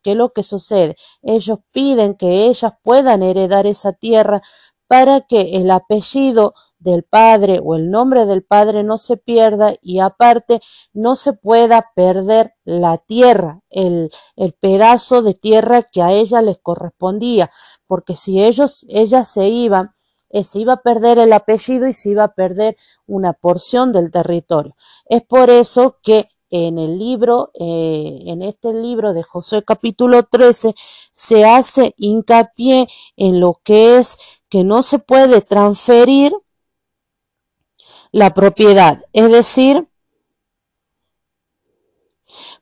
qué 0.02 0.12
es 0.12 0.16
lo 0.16 0.32
que 0.32 0.42
sucede? 0.42 0.96
Ellos 1.22 1.58
piden 1.72 2.14
que 2.14 2.46
ellas 2.46 2.72
puedan 2.82 3.22
heredar 3.22 3.66
esa 3.66 3.92
tierra 3.92 4.42
para 4.88 5.20
que 5.20 5.56
el 5.56 5.70
apellido 5.70 6.54
del 6.80 7.04
padre 7.04 7.60
o 7.62 7.76
el 7.76 7.90
nombre 7.90 8.26
del 8.26 8.42
padre 8.42 8.82
no 8.82 8.98
se 8.98 9.16
pierda 9.16 9.74
y 9.80 10.00
aparte 10.00 10.60
no 10.92 11.14
se 11.14 11.32
pueda 11.32 11.90
perder 11.94 12.54
la 12.64 12.98
tierra, 12.98 13.60
el, 13.70 14.10
el 14.36 14.52
pedazo 14.54 15.22
de 15.22 15.34
tierra 15.34 15.82
que 15.82 16.02
a 16.02 16.12
ella 16.12 16.42
les 16.42 16.58
correspondía, 16.58 17.50
porque 17.86 18.16
si 18.16 18.42
ellos, 18.42 18.84
ellas 18.88 19.32
se 19.32 19.46
iban 19.46 19.94
eh, 20.32 20.44
se 20.44 20.60
iba 20.60 20.74
a 20.74 20.82
perder 20.82 21.18
el 21.18 21.32
apellido 21.32 21.88
y 21.88 21.92
se 21.92 22.10
iba 22.10 22.24
a 22.24 22.34
perder 22.34 22.76
una 23.06 23.32
porción 23.32 23.92
del 23.92 24.12
territorio. 24.12 24.76
Es 25.06 25.22
por 25.22 25.50
eso 25.50 25.98
que 26.02 26.28
en 26.50 26.78
el 26.78 26.98
libro, 26.98 27.50
eh, 27.54 28.22
en 28.26 28.42
este 28.42 28.72
libro 28.72 29.12
de 29.12 29.22
Josué 29.22 29.64
capítulo 29.64 30.22
13, 30.24 30.74
se 31.14 31.44
hace 31.44 31.94
hincapié 31.96 32.88
en 33.16 33.40
lo 33.40 33.60
que 33.64 33.98
es 33.98 34.18
que 34.48 34.64
no 34.64 34.82
se 34.82 34.98
puede 34.98 35.42
transferir 35.42 36.32
la 38.12 38.34
propiedad, 38.34 39.02
es 39.12 39.30
decir, 39.30 39.86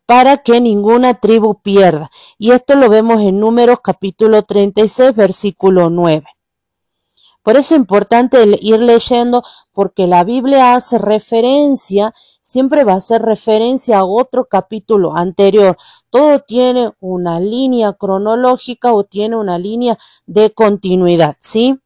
para 0.06 0.38
que 0.38 0.60
ninguna 0.60 1.14
tribu 1.14 1.60
pierda. 1.60 2.10
Y 2.38 2.52
esto 2.52 2.74
lo 2.76 2.88
vemos 2.88 3.20
en 3.20 3.40
Números 3.40 3.80
capítulo 3.82 4.42
36, 4.42 5.14
versículo 5.14 5.90
9. 5.90 6.24
Por 7.42 7.56
eso 7.56 7.74
es 7.74 7.80
importante 7.80 8.44
ir 8.60 8.80
leyendo 8.80 9.42
porque 9.72 10.06
la 10.06 10.24
Biblia 10.24 10.74
hace 10.74 10.98
referencia, 10.98 12.12
siempre 12.42 12.84
va 12.84 12.94
a 12.94 12.96
hacer 12.96 13.22
referencia 13.22 13.98
a 13.98 14.04
otro 14.04 14.46
capítulo 14.46 15.16
anterior. 15.16 15.76
Todo 16.10 16.40
tiene 16.40 16.92
una 17.00 17.40
línea 17.40 17.92
cronológica 17.94 18.92
o 18.92 19.04
tiene 19.04 19.36
una 19.36 19.58
línea 19.58 19.98
de 20.26 20.50
continuidad, 20.50 21.36
¿sí? 21.40 21.78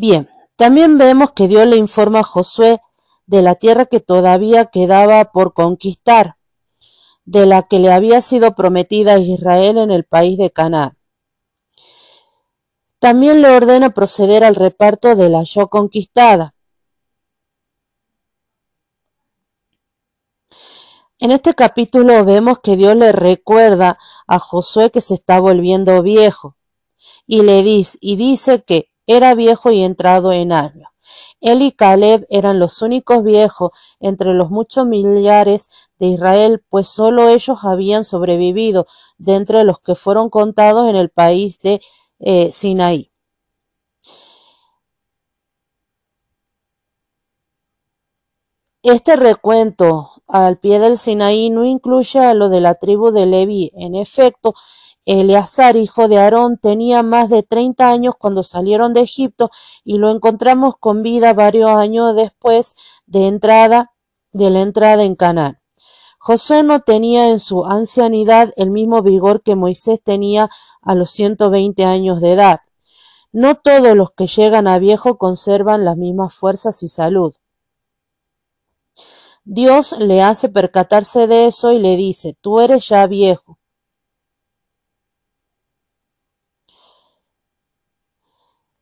Bien, 0.00 0.30
también 0.54 0.96
vemos 0.96 1.32
que 1.32 1.48
Dios 1.48 1.66
le 1.66 1.74
informa 1.74 2.20
a 2.20 2.22
Josué 2.22 2.80
de 3.26 3.42
la 3.42 3.56
tierra 3.56 3.84
que 3.84 3.98
todavía 3.98 4.66
quedaba 4.66 5.24
por 5.32 5.54
conquistar 5.54 6.36
de 7.24 7.46
la 7.46 7.64
que 7.64 7.80
le 7.80 7.90
había 7.90 8.20
sido 8.20 8.54
prometida 8.54 9.14
a 9.14 9.18
Israel 9.18 9.76
en 9.76 9.90
el 9.90 10.04
país 10.04 10.38
de 10.38 10.52
Canaán. 10.52 10.96
También 13.00 13.42
le 13.42 13.48
ordena 13.50 13.90
proceder 13.90 14.44
al 14.44 14.54
reparto 14.54 15.16
de 15.16 15.30
la 15.30 15.42
yo 15.42 15.66
conquistada. 15.66 16.54
En 21.18 21.32
este 21.32 21.54
capítulo 21.54 22.24
vemos 22.24 22.60
que 22.60 22.76
Dios 22.76 22.94
le 22.94 23.10
recuerda 23.10 23.98
a 24.28 24.38
Josué 24.38 24.92
que 24.92 25.00
se 25.00 25.14
está 25.14 25.40
volviendo 25.40 26.00
viejo 26.04 26.56
y 27.26 27.42
le 27.42 27.64
dice 27.64 27.98
y 28.00 28.14
dice 28.14 28.62
que 28.62 28.92
era 29.08 29.34
viejo 29.34 29.72
y 29.72 29.82
entrado 29.82 30.32
en 30.32 30.52
años. 30.52 30.88
Él 31.40 31.62
y 31.62 31.72
Caleb 31.72 32.26
eran 32.30 32.58
los 32.60 32.82
únicos 32.82 33.24
viejos 33.24 33.70
entre 34.00 34.34
los 34.34 34.50
muchos 34.50 34.86
millares 34.86 35.70
de 35.98 36.06
Israel, 36.08 36.62
pues 36.68 36.88
sólo 36.88 37.28
ellos 37.28 37.60
habían 37.62 38.04
sobrevivido 38.04 38.86
de 39.16 39.64
los 39.64 39.80
que 39.80 39.94
fueron 39.94 40.30
contados 40.30 40.88
en 40.88 40.96
el 40.96 41.08
país 41.08 41.58
de 41.60 41.80
eh, 42.20 42.52
Sinaí. 42.52 43.10
Este 48.82 49.16
recuento 49.16 50.22
al 50.26 50.58
pie 50.58 50.78
del 50.78 50.98
Sinaí 50.98 51.50
no 51.50 51.64
incluye 51.64 52.18
a 52.20 52.34
lo 52.34 52.48
de 52.48 52.60
la 52.60 52.74
tribu 52.74 53.10
de 53.10 53.26
Leví. 53.26 53.72
En 53.74 53.94
efecto, 53.94 54.54
Eleazar, 55.10 55.76
hijo 55.76 56.06
de 56.06 56.18
Aarón, 56.18 56.58
tenía 56.58 57.02
más 57.02 57.30
de 57.30 57.42
treinta 57.42 57.88
años 57.88 58.12
cuando 58.18 58.42
salieron 58.42 58.92
de 58.92 59.00
Egipto 59.00 59.50
y 59.82 59.96
lo 59.96 60.10
encontramos 60.10 60.74
con 60.78 61.02
vida 61.02 61.32
varios 61.32 61.70
años 61.70 62.14
después 62.14 62.74
de 63.06 63.26
entrada 63.26 63.94
de 64.32 64.50
la 64.50 64.60
entrada 64.60 65.04
en 65.04 65.16
Canaán. 65.16 65.60
Josué 66.18 66.62
no 66.62 66.80
tenía 66.80 67.30
en 67.30 67.40
su 67.40 67.64
ancianidad 67.64 68.52
el 68.56 68.68
mismo 68.68 69.00
vigor 69.00 69.42
que 69.42 69.56
Moisés 69.56 69.98
tenía 70.02 70.50
a 70.82 70.94
los 70.94 71.08
ciento 71.08 71.48
veinte 71.48 71.86
años 71.86 72.20
de 72.20 72.34
edad. 72.34 72.60
No 73.32 73.54
todos 73.54 73.96
los 73.96 74.10
que 74.10 74.26
llegan 74.26 74.68
a 74.68 74.78
viejo 74.78 75.16
conservan 75.16 75.86
las 75.86 75.96
mismas 75.96 76.34
fuerzas 76.34 76.82
y 76.82 76.88
salud. 76.88 77.34
Dios 79.44 79.94
le 79.98 80.20
hace 80.20 80.50
percatarse 80.50 81.26
de 81.26 81.46
eso 81.46 81.72
y 81.72 81.78
le 81.78 81.96
dice, 81.96 82.36
tú 82.42 82.60
eres 82.60 82.86
ya 82.88 83.06
viejo 83.06 83.57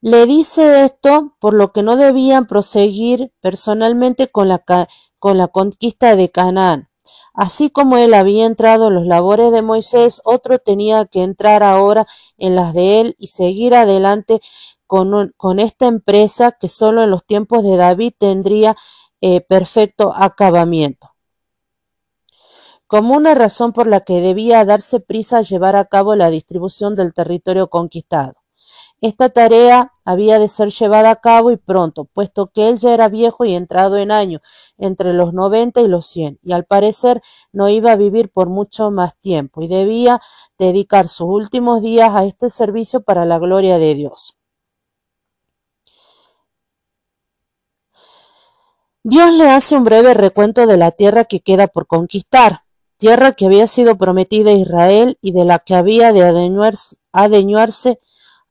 Le 0.07 0.25
dice 0.25 0.85
esto 0.85 1.35
por 1.37 1.53
lo 1.53 1.73
que 1.73 1.83
no 1.83 1.97
debían 1.97 2.47
proseguir 2.47 3.33
personalmente 3.41 4.29
con 4.29 4.47
la, 4.47 4.63
con 5.19 5.37
la 5.37 5.49
conquista 5.49 6.15
de 6.15 6.31
Canaán. 6.31 6.87
Así 7.33 7.69
como 7.69 7.97
él 7.97 8.13
había 8.13 8.45
entrado 8.45 8.87
en 8.87 8.95
los 8.95 9.05
labores 9.05 9.51
de 9.51 9.61
Moisés, 9.61 10.21
otro 10.23 10.59
tenía 10.59 11.07
que 11.07 11.23
entrar 11.23 11.61
ahora 11.61 12.07
en 12.37 12.55
las 12.55 12.73
de 12.73 13.01
él 13.01 13.15
y 13.19 13.27
seguir 13.27 13.75
adelante 13.75 14.39
con, 14.85 15.33
con, 15.35 15.59
esta 15.59 15.87
empresa 15.87 16.53
que 16.53 16.69
solo 16.69 17.03
en 17.03 17.11
los 17.11 17.25
tiempos 17.25 17.63
de 17.63 17.75
David 17.75 18.13
tendría 18.17 18.77
eh, 19.19 19.41
perfecto 19.41 20.13
acabamiento. 20.15 21.15
Como 22.87 23.13
una 23.13 23.35
razón 23.35 23.73
por 23.73 23.87
la 23.87 24.05
que 24.05 24.21
debía 24.21 24.63
darse 24.63 25.01
prisa 25.01 25.39
a 25.39 25.41
llevar 25.41 25.75
a 25.75 25.83
cabo 25.83 26.15
la 26.15 26.29
distribución 26.29 26.95
del 26.95 27.13
territorio 27.13 27.67
conquistado. 27.67 28.46
Esta 28.99 29.29
tarea 29.29 29.93
había 30.05 30.39
de 30.39 30.47
ser 30.47 30.71
llevada 30.71 31.11
a 31.11 31.17
cabo 31.17 31.51
y 31.51 31.57
pronto, 31.57 32.05
puesto 32.05 32.47
que 32.47 32.67
él 32.67 32.79
ya 32.79 32.95
era 32.95 33.09
viejo 33.09 33.45
y 33.45 33.53
entrado 33.53 33.97
en 33.97 34.11
año, 34.11 34.41
entre 34.79 35.13
los 35.13 35.33
noventa 35.33 35.81
y 35.81 35.87
los 35.87 36.07
cien, 36.07 36.39
y 36.41 36.53
al 36.53 36.65
parecer 36.65 37.21
no 37.51 37.69
iba 37.69 37.91
a 37.91 37.95
vivir 37.95 38.31
por 38.31 38.49
mucho 38.49 38.89
más 38.89 39.15
tiempo, 39.19 39.61
y 39.61 39.67
debía 39.67 40.19
dedicar 40.57 41.09
sus 41.09 41.27
últimos 41.27 41.83
días 41.83 42.09
a 42.15 42.25
este 42.25 42.49
servicio 42.49 43.01
para 43.01 43.25
la 43.25 43.37
gloria 43.37 43.77
de 43.77 43.93
Dios. 43.93 44.35
Dios 49.03 49.31
le 49.31 49.49
hace 49.49 49.77
un 49.77 49.83
breve 49.83 50.15
recuento 50.15 50.65
de 50.65 50.75
la 50.75 50.91
tierra 50.91 51.25
que 51.25 51.39
queda 51.39 51.67
por 51.67 51.85
conquistar, 51.85 52.63
tierra 52.97 53.33
que 53.33 53.45
había 53.45 53.67
sido 53.67 53.95
prometida 53.95 54.49
a 54.49 54.53
Israel 54.53 55.19
y 55.21 55.33
de 55.33 55.45
la 55.45 55.59
que 55.59 55.75
había 55.75 56.11
de 56.11 56.23
adeñarse 56.23 56.97
a 57.11 57.27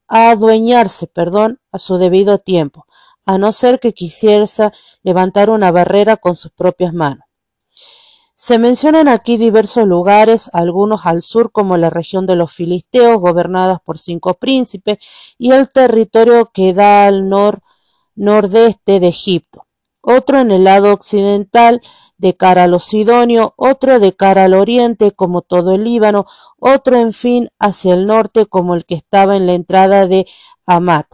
adueñarse, 0.08 1.06
perdón, 1.06 1.60
a 1.72 1.78
su 1.78 1.98
debido 1.98 2.38
tiempo, 2.38 2.86
a 3.24 3.38
no 3.38 3.52
ser 3.52 3.80
que 3.80 3.92
quisiese 3.92 4.70
levantar 5.02 5.50
una 5.50 5.70
barrera 5.70 6.16
con 6.16 6.36
sus 6.36 6.52
propias 6.52 6.92
manos. 6.92 7.24
Se 8.36 8.58
mencionan 8.58 9.08
aquí 9.08 9.38
diversos 9.38 9.86
lugares, 9.86 10.50
algunos 10.52 11.06
al 11.06 11.22
sur 11.22 11.50
como 11.50 11.76
la 11.76 11.90
región 11.90 12.26
de 12.26 12.36
los 12.36 12.52
filisteos, 12.52 13.18
gobernadas 13.18 13.80
por 13.80 13.98
cinco 13.98 14.34
príncipes, 14.34 14.98
y 15.38 15.52
el 15.52 15.70
territorio 15.70 16.50
que 16.52 16.74
da 16.74 17.06
al 17.06 17.28
nor 17.28 17.60
nordeste 18.14 19.00
de 19.00 19.08
Egipto 19.08 19.65
otro 20.08 20.38
en 20.38 20.52
el 20.52 20.62
lado 20.64 20.92
occidental 20.92 21.80
de 22.16 22.36
cara 22.36 22.64
a 22.64 22.66
los 22.68 22.84
sidonios, 22.84 23.50
otro 23.56 23.98
de 23.98 24.14
cara 24.14 24.44
al 24.44 24.54
oriente 24.54 25.10
como 25.10 25.42
todo 25.42 25.74
el 25.74 25.82
Líbano, 25.82 26.26
otro 26.60 26.96
en 26.96 27.12
fin 27.12 27.50
hacia 27.58 27.94
el 27.94 28.06
norte 28.06 28.46
como 28.46 28.76
el 28.76 28.84
que 28.86 28.94
estaba 28.94 29.36
en 29.36 29.46
la 29.46 29.54
entrada 29.54 30.06
de 30.06 30.26
Amat. 30.64 31.06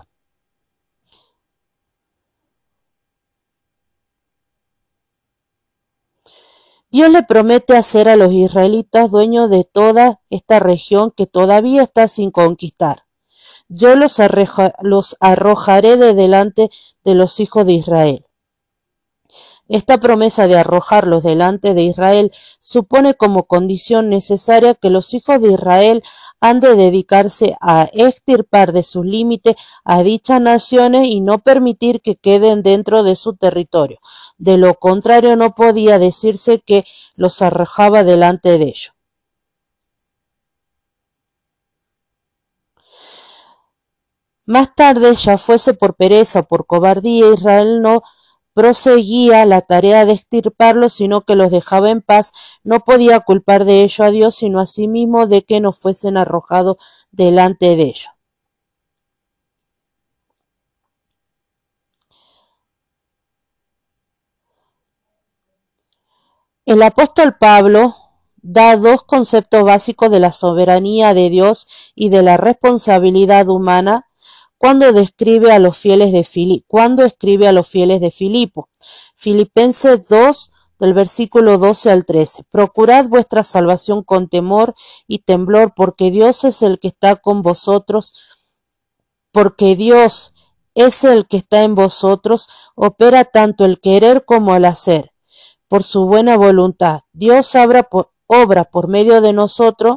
Dios 6.91 7.11
le 7.11 7.23
promete 7.23 7.75
hacer 7.75 8.11
a 8.11 8.17
los 8.17 8.31
israelitas 8.31 9.11
dueños 9.11 9.49
de 9.49 9.65
toda 9.65 10.21
esta 10.29 10.59
región 10.61 11.11
que 11.17 11.27
todavía 11.27 11.85
está 11.85 12.09
sin 12.09 12.31
conquistar. 12.31 13.07
Yo 13.69 13.97
los 13.97 14.21
arrojaré 15.19 15.97
de 15.97 16.13
delante 16.13 16.69
de 17.05 17.15
los 17.15 17.41
hijos 17.41 17.65
de 17.65 17.73
Israel. 17.73 18.27
Esta 19.73 19.99
promesa 19.99 20.49
de 20.49 20.59
arrojarlos 20.59 21.23
delante 21.23 21.73
de 21.73 21.85
Israel 21.85 22.31
supone 22.61 23.15
como 23.15 23.45
condición 23.45 24.11
necesaria 24.11 24.75
que 24.75 24.91
los 24.91 25.15
hijos 25.15 25.41
de 25.41 25.53
Israel 25.53 26.03
han 26.43 26.61
de 26.61 26.77
dedicarse 26.77 27.57
a 27.59 27.89
extirpar 27.95 28.73
de 28.73 28.83
sus 28.83 29.07
límites 29.07 29.57
a 29.83 30.03
dichas 30.03 30.43
naciones 30.43 31.07
y 31.07 31.23
no 31.23 31.39
permitir 31.39 32.03
que 32.03 32.17
queden 32.17 32.63
dentro 32.63 33.03
de 33.03 33.17
su 33.17 33.35
territorio. 33.35 33.99
De 34.37 34.59
lo 34.59 34.75
contrario 34.75 35.37
no 35.37 35.55
podía 35.55 35.99
decirse 35.99 36.61
que 36.61 36.85
los 37.17 37.41
arrojaba 37.41 38.05
delante 38.05 38.59
de 38.59 38.65
ellos. 38.65 38.93
Más 44.45 44.75
tarde, 44.75 45.15
ya 45.15 45.39
fuese 45.39 45.73
por 45.73 45.95
pereza 45.95 46.41
o 46.41 46.43
por 46.43 46.67
cobardía, 46.67 47.33
Israel 47.33 47.81
no 47.81 48.03
proseguía 48.55 49.45
la 49.47 49.63
tarea 49.63 50.05
de 50.05 50.13
extirparlos, 50.13 50.93
sino 50.93 51.23
que 51.23 51.37
los 51.37 51.51
dejaba 51.51 51.91
en 51.91 52.03
paz, 52.03 52.33
no 52.65 52.81
podía 52.81 53.21
culpar 53.21 53.65
de 53.65 53.83
ello 53.83 54.05
a 54.05 54.11
Dios, 54.11 54.35
sino 54.37 54.61
a 54.61 54.67
sí 54.67 54.89
mismo 54.89 55.27
de 55.27 55.43
que 55.43 55.61
no 55.61 55.73
fuesen 55.73 56.17
arrojados 56.17 56.77
delante 57.11 57.77
de 57.77 57.83
ellos. 57.83 58.11
El 66.65 66.83
apóstol 66.83 67.37
Pablo 67.39 67.97
da 68.37 68.77
dos 68.77 69.03
conceptos 69.03 69.65
básicos 69.65 70.11
de 70.11 70.21
la 70.21 70.33
soberanía 70.33 71.13
de 71.13 71.29
Dios 71.29 71.67
y 71.95 72.09
de 72.09 72.23
la 72.23 72.37
responsabilidad 72.37 73.49
humana 73.49 74.07
cuando 74.63 74.93
describe 74.93 75.51
a 75.51 75.59
los 75.59 75.77
fieles 75.77 76.13
de 76.13 76.63
cuando 76.69 77.03
escribe 77.03 77.49
a 77.49 77.53
los 77.53 77.67
fieles 77.67 78.01
de 78.01 78.13
Filipo. 78.13 78.69
Filipenses 79.17 80.07
2 80.07 80.53
del 80.79 80.95
versículo 80.95 81.59
12 81.59 81.91
al 81.91 82.05
13. 82.05 82.45
Procurad 82.49 83.07
vuestra 83.07 83.43
salvación 83.43 84.05
con 84.05 84.29
temor 84.29 84.77
y 85.09 85.19
temblor, 85.19 85.73
porque 85.75 86.13
Dios 86.13 86.45
es 86.45 86.63
el 86.63 86.79
que 86.79 86.87
está 86.87 87.17
con 87.17 87.43
vosotros, 87.43 88.15
porque 89.33 89.75
Dios 89.75 90.33
es 90.77 91.03
el 91.03 91.27
que 91.27 91.39
está 91.39 91.65
en 91.65 91.75
vosotros, 91.75 92.49
opera 92.77 93.25
tanto 93.25 93.65
el 93.65 93.81
querer 93.81 94.25
como 94.25 94.55
el 94.55 94.65
hacer, 94.65 95.11
por 95.67 95.83
su 95.83 96.07
buena 96.07 96.37
voluntad. 96.37 97.01
Dios 97.13 97.53
obra 97.57 97.83
por, 97.83 98.13
obra 98.29 98.63
por 98.63 98.87
medio 98.87 99.23
de 99.23 99.33
nosotros 99.33 99.97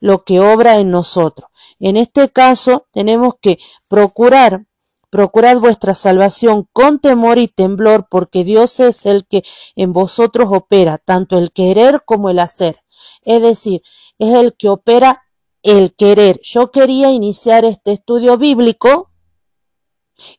lo 0.00 0.24
que 0.24 0.40
obra 0.40 0.78
en 0.78 0.90
nosotros. 0.90 1.50
En 1.78 1.96
este 1.96 2.28
caso 2.30 2.86
tenemos 2.92 3.34
que 3.40 3.58
procurar, 3.88 4.66
procurad 5.10 5.58
vuestra 5.58 5.94
salvación 5.94 6.68
con 6.72 6.98
temor 6.98 7.38
y 7.38 7.48
temblor, 7.48 8.06
porque 8.10 8.44
Dios 8.44 8.80
es 8.80 9.06
el 9.06 9.26
que 9.26 9.42
en 9.74 9.92
vosotros 9.92 10.48
opera, 10.50 10.98
tanto 10.98 11.38
el 11.38 11.52
querer 11.52 12.02
como 12.04 12.30
el 12.30 12.38
hacer. 12.38 12.82
Es 13.22 13.42
decir, 13.42 13.82
es 14.18 14.34
el 14.34 14.54
que 14.56 14.68
opera 14.68 15.22
el 15.62 15.94
querer. 15.94 16.40
Yo 16.42 16.70
quería 16.70 17.10
iniciar 17.10 17.64
este 17.64 17.92
estudio 17.92 18.38
bíblico 18.38 19.10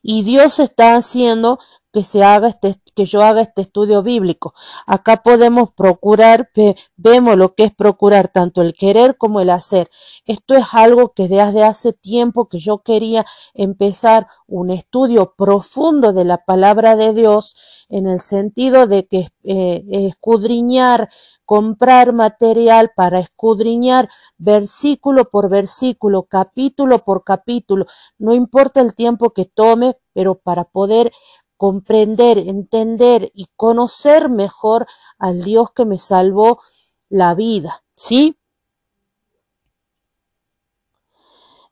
y 0.02 0.24
Dios 0.24 0.60
está 0.60 0.96
haciendo 0.96 1.60
que 1.98 2.04
se 2.04 2.24
haga 2.24 2.50
este 2.50 2.80
que 2.98 3.06
yo 3.06 3.22
haga 3.22 3.42
este 3.42 3.62
estudio 3.62 4.02
bíblico. 4.02 4.56
Acá 4.88 5.18
podemos 5.18 5.72
procurar, 5.72 6.50
vemos 6.96 7.38
lo 7.38 7.54
que 7.54 7.66
es 7.66 7.74
procurar 7.74 8.28
tanto 8.28 8.64
el 8.64 8.74
querer 8.74 9.18
como 9.18 9.40
el 9.40 9.52
hacer. 9.52 9.92
Esto 10.26 10.56
es 10.56 10.66
algo 10.74 11.14
que 11.14 11.28
desde 11.28 11.64
hace 11.64 11.94
tiempo 11.94 12.50
que 12.50 12.58
yo 12.58 12.80
quería 12.80 13.24
empezar 13.54 14.26
un 14.48 14.72
estudio 14.72 15.36
profundo 15.38 16.12
de 16.12 16.26
la 16.26 16.40
palabra 16.40 16.96
de 16.96 17.14
Dios 17.14 17.56
en 17.88 18.08
el 18.08 18.20
sentido 18.20 18.88
de 18.88 19.06
que 19.06 19.30
eh, 19.44 19.84
escudriñar, 19.92 21.10
comprar 21.46 22.14
material 22.14 22.92
para 22.96 23.20
escudriñar 23.20 24.10
versículo 24.40 25.30
por 25.30 25.50
versículo, 25.50 26.24
capítulo 26.24 27.06
por 27.06 27.24
capítulo, 27.24 27.86
no 28.18 28.34
importa 28.34 28.82
el 28.82 28.96
tiempo 28.96 29.30
que 29.30 29.46
tome, 29.46 29.98
pero 30.14 30.34
para 30.34 30.64
poder 30.64 31.12
comprender, 31.58 32.38
entender 32.38 33.32
y 33.34 33.48
conocer 33.56 34.30
mejor 34.30 34.88
al 35.18 35.44
Dios 35.44 35.72
que 35.72 35.86
me 35.86 35.98
salvó 35.98 36.62
la 37.10 37.34
vida, 37.34 37.84
¿sí? 37.96 38.38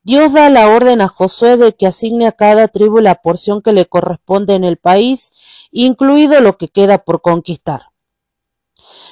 Dios 0.04 0.34
da 0.34 0.52
la 0.52 0.70
orden 0.70 1.02
a 1.02 1.08
Josué 1.08 1.58
de 1.58 1.74
que 1.74 1.88
asigne 1.88 2.28
a 2.28 2.32
cada 2.32 2.68
tribu 2.68 3.00
la 3.00 3.16
porción 3.16 3.64
que 3.64 3.74
le 3.74 3.88
corresponde 3.88 4.54
en 4.54 4.64
el 4.64 4.78
país, 4.78 5.32
incluido 5.72 6.42
lo 6.42 6.58
que 6.58 6.68
queda 6.68 7.00
por 7.00 7.22
conquistar. 7.22 7.90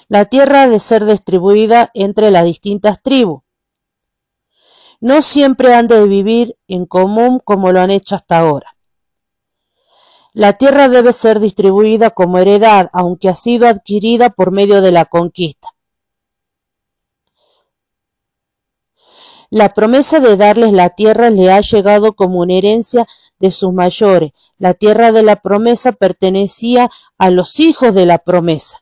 La 0.08 0.26
tierra 0.26 0.64
ha 0.64 0.70
de 0.70 0.80
ser 0.80 1.06
distribuida 1.06 1.90
entre 1.96 2.30
las 2.30 2.46
distintas 2.46 3.02
tribus. 3.02 3.42
No 5.02 5.24
siempre 5.24 5.74
han 5.74 5.88
de 5.88 6.08
vivir 6.08 6.58
en 6.68 6.86
común 6.86 7.42
como 7.44 7.72
lo 7.72 7.82
han 7.82 7.90
hecho 7.90 8.14
hasta 8.14 8.38
ahora. 8.38 8.73
La 10.36 10.54
tierra 10.54 10.90
debe 10.90 11.14
ser 11.14 11.40
distribuida 11.40 12.10
como 12.10 12.40
heredad, 12.40 12.90
aunque 12.92 13.30
ha 13.30 13.36
sido 13.36 13.68
adquirida 13.68 14.32
por 14.32 14.52
medio 14.52 14.82
de 14.82 14.92
la 14.92 15.06
conquista. 15.06 15.76
La 19.52 19.76
promesa 19.76 20.20
de 20.20 20.36
darles 20.36 20.74
la 20.74 20.90
tierra 20.90 21.30
le 21.30 21.52
ha 21.52 21.62
llegado 21.62 22.14
como 22.14 22.40
una 22.40 22.56
herencia 22.56 23.06
de 23.38 23.52
sus 23.52 23.72
mayores. 23.74 24.32
La 24.58 24.74
tierra 24.74 25.12
de 25.12 25.22
la 25.22 25.36
promesa 25.36 25.92
pertenecía 25.92 26.90
a 27.20 27.30
los 27.30 27.60
hijos 27.60 27.94
de 27.94 28.08
la 28.08 28.18
promesa. 28.18 28.82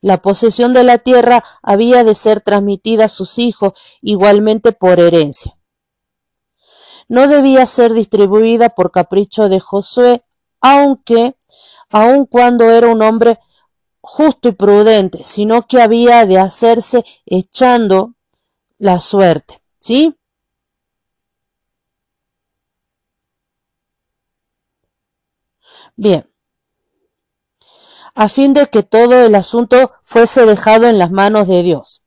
La 0.00 0.22
posesión 0.22 0.72
de 0.72 0.84
la 0.84 0.96
tierra 0.96 1.44
había 1.62 2.02
de 2.02 2.14
ser 2.14 2.40
transmitida 2.40 3.04
a 3.04 3.10
sus 3.10 3.38
hijos 3.38 3.74
igualmente 4.00 4.72
por 4.72 4.98
herencia 4.98 5.54
no 7.12 7.28
debía 7.28 7.66
ser 7.66 7.92
distribuida 7.92 8.70
por 8.70 8.90
capricho 8.90 9.50
de 9.50 9.60
Josué, 9.60 10.24
aunque, 10.62 11.36
aun 11.90 12.24
cuando 12.24 12.70
era 12.70 12.88
un 12.88 13.02
hombre 13.02 13.38
justo 14.00 14.48
y 14.48 14.52
prudente, 14.52 15.22
sino 15.26 15.66
que 15.66 15.82
había 15.82 16.24
de 16.24 16.38
hacerse 16.38 17.04
echando 17.26 18.14
la 18.78 18.98
suerte, 18.98 19.60
¿sí? 19.78 20.16
Bien. 25.96 26.26
A 28.14 28.30
fin 28.30 28.54
de 28.54 28.68
que 28.68 28.82
todo 28.82 29.26
el 29.26 29.34
asunto 29.34 29.92
fuese 30.04 30.46
dejado 30.46 30.86
en 30.88 30.96
las 30.98 31.10
manos 31.10 31.46
de 31.46 31.62
Dios. 31.62 32.01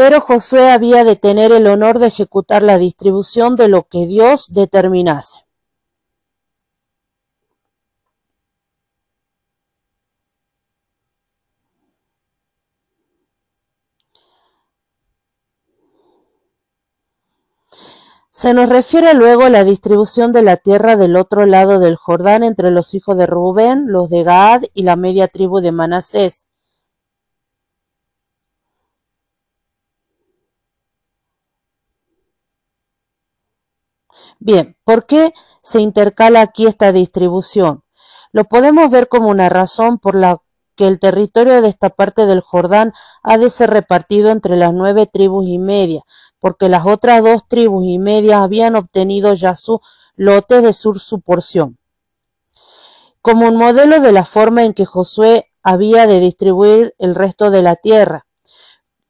Pero 0.00 0.22
Josué 0.22 0.70
había 0.70 1.04
de 1.04 1.14
tener 1.14 1.52
el 1.52 1.66
honor 1.66 1.98
de 1.98 2.06
ejecutar 2.06 2.62
la 2.62 2.78
distribución 2.78 3.54
de 3.54 3.68
lo 3.68 3.82
que 3.82 4.06
Dios 4.06 4.54
determinase. 4.54 5.44
Se 18.30 18.54
nos 18.54 18.70
refiere 18.70 19.12
luego 19.12 19.50
la 19.50 19.64
distribución 19.64 20.32
de 20.32 20.40
la 20.40 20.56
tierra 20.56 20.96
del 20.96 21.14
otro 21.14 21.44
lado 21.44 21.78
del 21.78 21.96
Jordán 21.96 22.42
entre 22.42 22.70
los 22.70 22.94
hijos 22.94 23.18
de 23.18 23.26
Rubén, 23.26 23.92
los 23.92 24.08
de 24.08 24.22
Gad 24.22 24.62
y 24.72 24.84
la 24.84 24.96
media 24.96 25.28
tribu 25.28 25.60
de 25.60 25.72
Manasés. 25.72 26.46
Bien, 34.42 34.74
¿por 34.84 35.04
qué 35.04 35.34
se 35.62 35.82
intercala 35.82 36.40
aquí 36.40 36.66
esta 36.66 36.92
distribución? 36.92 37.84
Lo 38.32 38.44
podemos 38.44 38.90
ver 38.90 39.08
como 39.08 39.28
una 39.28 39.50
razón 39.50 39.98
por 39.98 40.14
la 40.14 40.38
que 40.76 40.88
el 40.88 40.98
territorio 40.98 41.60
de 41.60 41.68
esta 41.68 41.90
parte 41.90 42.24
del 42.24 42.40
Jordán 42.40 42.94
ha 43.22 43.36
de 43.36 43.50
ser 43.50 43.68
repartido 43.68 44.30
entre 44.30 44.56
las 44.56 44.72
nueve 44.72 45.06
tribus 45.06 45.46
y 45.46 45.58
media, 45.58 46.00
porque 46.38 46.70
las 46.70 46.86
otras 46.86 47.22
dos 47.22 47.46
tribus 47.48 47.84
y 47.86 47.98
media 47.98 48.42
habían 48.42 48.76
obtenido 48.76 49.34
ya 49.34 49.54
su 49.56 49.80
lote 50.16 50.62
de 50.62 50.72
sur 50.72 50.98
su 50.98 51.20
porción. 51.20 51.76
Como 53.20 53.46
un 53.46 53.56
modelo 53.56 54.00
de 54.00 54.12
la 54.12 54.24
forma 54.24 54.64
en 54.64 54.72
que 54.72 54.86
Josué 54.86 55.52
había 55.62 56.06
de 56.06 56.18
distribuir 56.18 56.94
el 56.96 57.14
resto 57.14 57.50
de 57.50 57.60
la 57.60 57.76
tierra. 57.76 58.24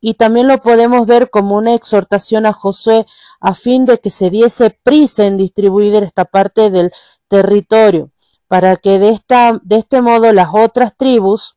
Y 0.00 0.14
también 0.14 0.48
lo 0.48 0.58
podemos 0.62 1.06
ver 1.06 1.28
como 1.28 1.56
una 1.56 1.74
exhortación 1.74 2.46
a 2.46 2.52
Josué 2.52 3.06
a 3.38 3.54
fin 3.54 3.84
de 3.84 3.98
que 3.98 4.10
se 4.10 4.30
diese 4.30 4.70
prisa 4.70 5.26
en 5.26 5.36
distribuir 5.36 5.94
esta 6.02 6.24
parte 6.24 6.70
del 6.70 6.90
territorio, 7.28 8.10
para 8.48 8.76
que 8.76 8.98
de, 8.98 9.10
esta, 9.10 9.60
de 9.62 9.76
este 9.76 10.02
modo 10.02 10.32
las 10.32 10.48
otras 10.52 10.96
tribus 10.96 11.56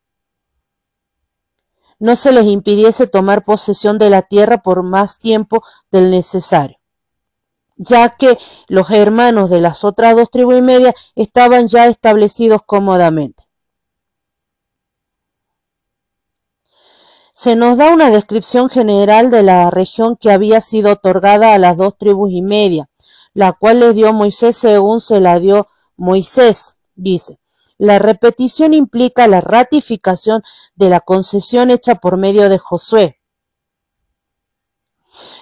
no 2.00 2.18
se 2.18 2.34
les 2.34 2.46
impidiese 2.46 3.08
tomar 3.08 3.46
posesión 3.46 3.98
de 3.98 4.10
la 4.10 4.24
tierra 4.24 4.62
por 4.62 4.84
más 4.84 5.20
tiempo 5.20 5.64
del 5.90 6.12
necesario, 6.12 6.78
ya 7.78 8.10
que 8.18 8.38
los 8.68 8.92
hermanos 8.92 9.50
de 9.50 9.62
las 9.62 9.86
otras 9.86 10.16
dos 10.16 10.30
tribus 10.30 10.58
y 10.58 10.62
media 10.62 10.94
estaban 11.16 11.70
ya 11.70 11.88
establecidos 11.88 12.62
cómodamente. 12.66 13.48
Se 17.36 17.56
nos 17.56 17.78
da 17.78 17.92
una 17.92 18.12
descripción 18.12 18.70
general 18.70 19.32
de 19.32 19.42
la 19.42 19.72
región 19.72 20.16
que 20.16 20.32
había 20.32 20.62
sido 20.62 20.92
otorgada 20.92 21.56
a 21.56 21.58
las 21.58 21.78
dos 21.78 21.98
tribus 21.98 22.32
y 22.32 22.44
media, 22.44 22.90
la 23.34 23.54
cual 23.54 23.80
le 23.80 23.92
dio 23.94 24.14
Moisés 24.14 24.56
según 24.56 25.02
se 25.02 25.20
la 25.20 25.40
dio 25.40 25.68
Moisés, 25.98 26.76
dice. 26.94 27.40
La 27.80 27.98
repetición 27.98 28.76
implica 28.76 29.28
la 29.28 29.42
ratificación 29.42 30.44
de 30.76 30.90
la 30.90 31.00
concesión 31.00 31.72
hecha 31.72 31.96
por 31.96 32.18
medio 32.18 32.50
de 32.50 32.60
Josué. 32.60 33.20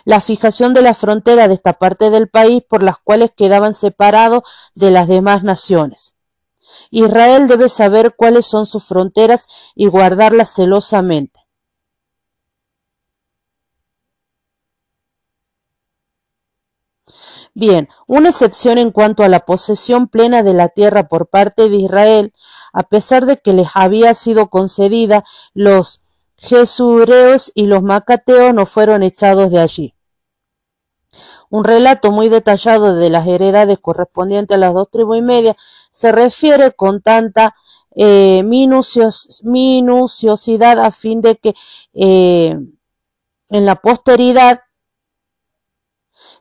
La 0.05 0.21
fijación 0.21 0.73
de 0.73 0.83
la 0.83 0.93
frontera 0.93 1.49
de 1.49 1.55
esta 1.55 1.73
parte 1.73 2.09
del 2.09 2.29
país 2.29 2.63
por 2.67 2.83
las 2.83 2.99
cuales 2.99 3.31
quedaban 3.35 3.73
separados 3.73 4.43
de 4.75 4.91
las 4.91 5.09
demás 5.09 5.43
naciones. 5.43 6.15
Israel 6.89 7.49
debe 7.49 7.67
saber 7.67 8.15
cuáles 8.15 8.45
son 8.45 8.65
sus 8.65 8.85
fronteras 8.85 9.47
y 9.75 9.87
guardarlas 9.87 10.53
celosamente. 10.53 11.40
Bien, 17.53 17.89
una 18.07 18.29
excepción 18.29 18.77
en 18.77 18.91
cuanto 18.91 19.23
a 19.23 19.27
la 19.27 19.41
posesión 19.41 20.07
plena 20.07 20.41
de 20.41 20.53
la 20.53 20.69
tierra 20.69 21.09
por 21.09 21.27
parte 21.27 21.67
de 21.67 21.75
Israel, 21.75 22.33
a 22.71 22.83
pesar 22.83 23.25
de 23.25 23.37
que 23.37 23.51
les 23.51 23.67
había 23.73 24.13
sido 24.13 24.49
concedida, 24.49 25.25
los 25.53 26.01
jesureos 26.37 27.51
y 27.53 27.65
los 27.65 27.83
macateos 27.83 28.53
no 28.53 28.65
fueron 28.65 29.03
echados 29.03 29.51
de 29.51 29.59
allí. 29.59 29.93
Un 31.49 31.65
relato 31.65 32.11
muy 32.11 32.29
detallado 32.29 32.95
de 32.95 33.09
las 33.09 33.27
heredades 33.27 33.77
correspondientes 33.79 34.55
a 34.55 34.59
las 34.59 34.73
dos 34.73 34.89
tribus 34.89 35.17
y 35.17 35.21
media 35.21 35.57
se 35.91 36.13
refiere 36.13 36.71
con 36.71 37.01
tanta 37.01 37.53
eh, 37.93 38.43
minuciosidad 38.43 40.79
a 40.79 40.91
fin 40.91 41.19
de 41.19 41.35
que 41.35 41.53
eh, 41.93 42.57
en 43.49 43.65
la 43.65 43.75
posteridad 43.75 44.61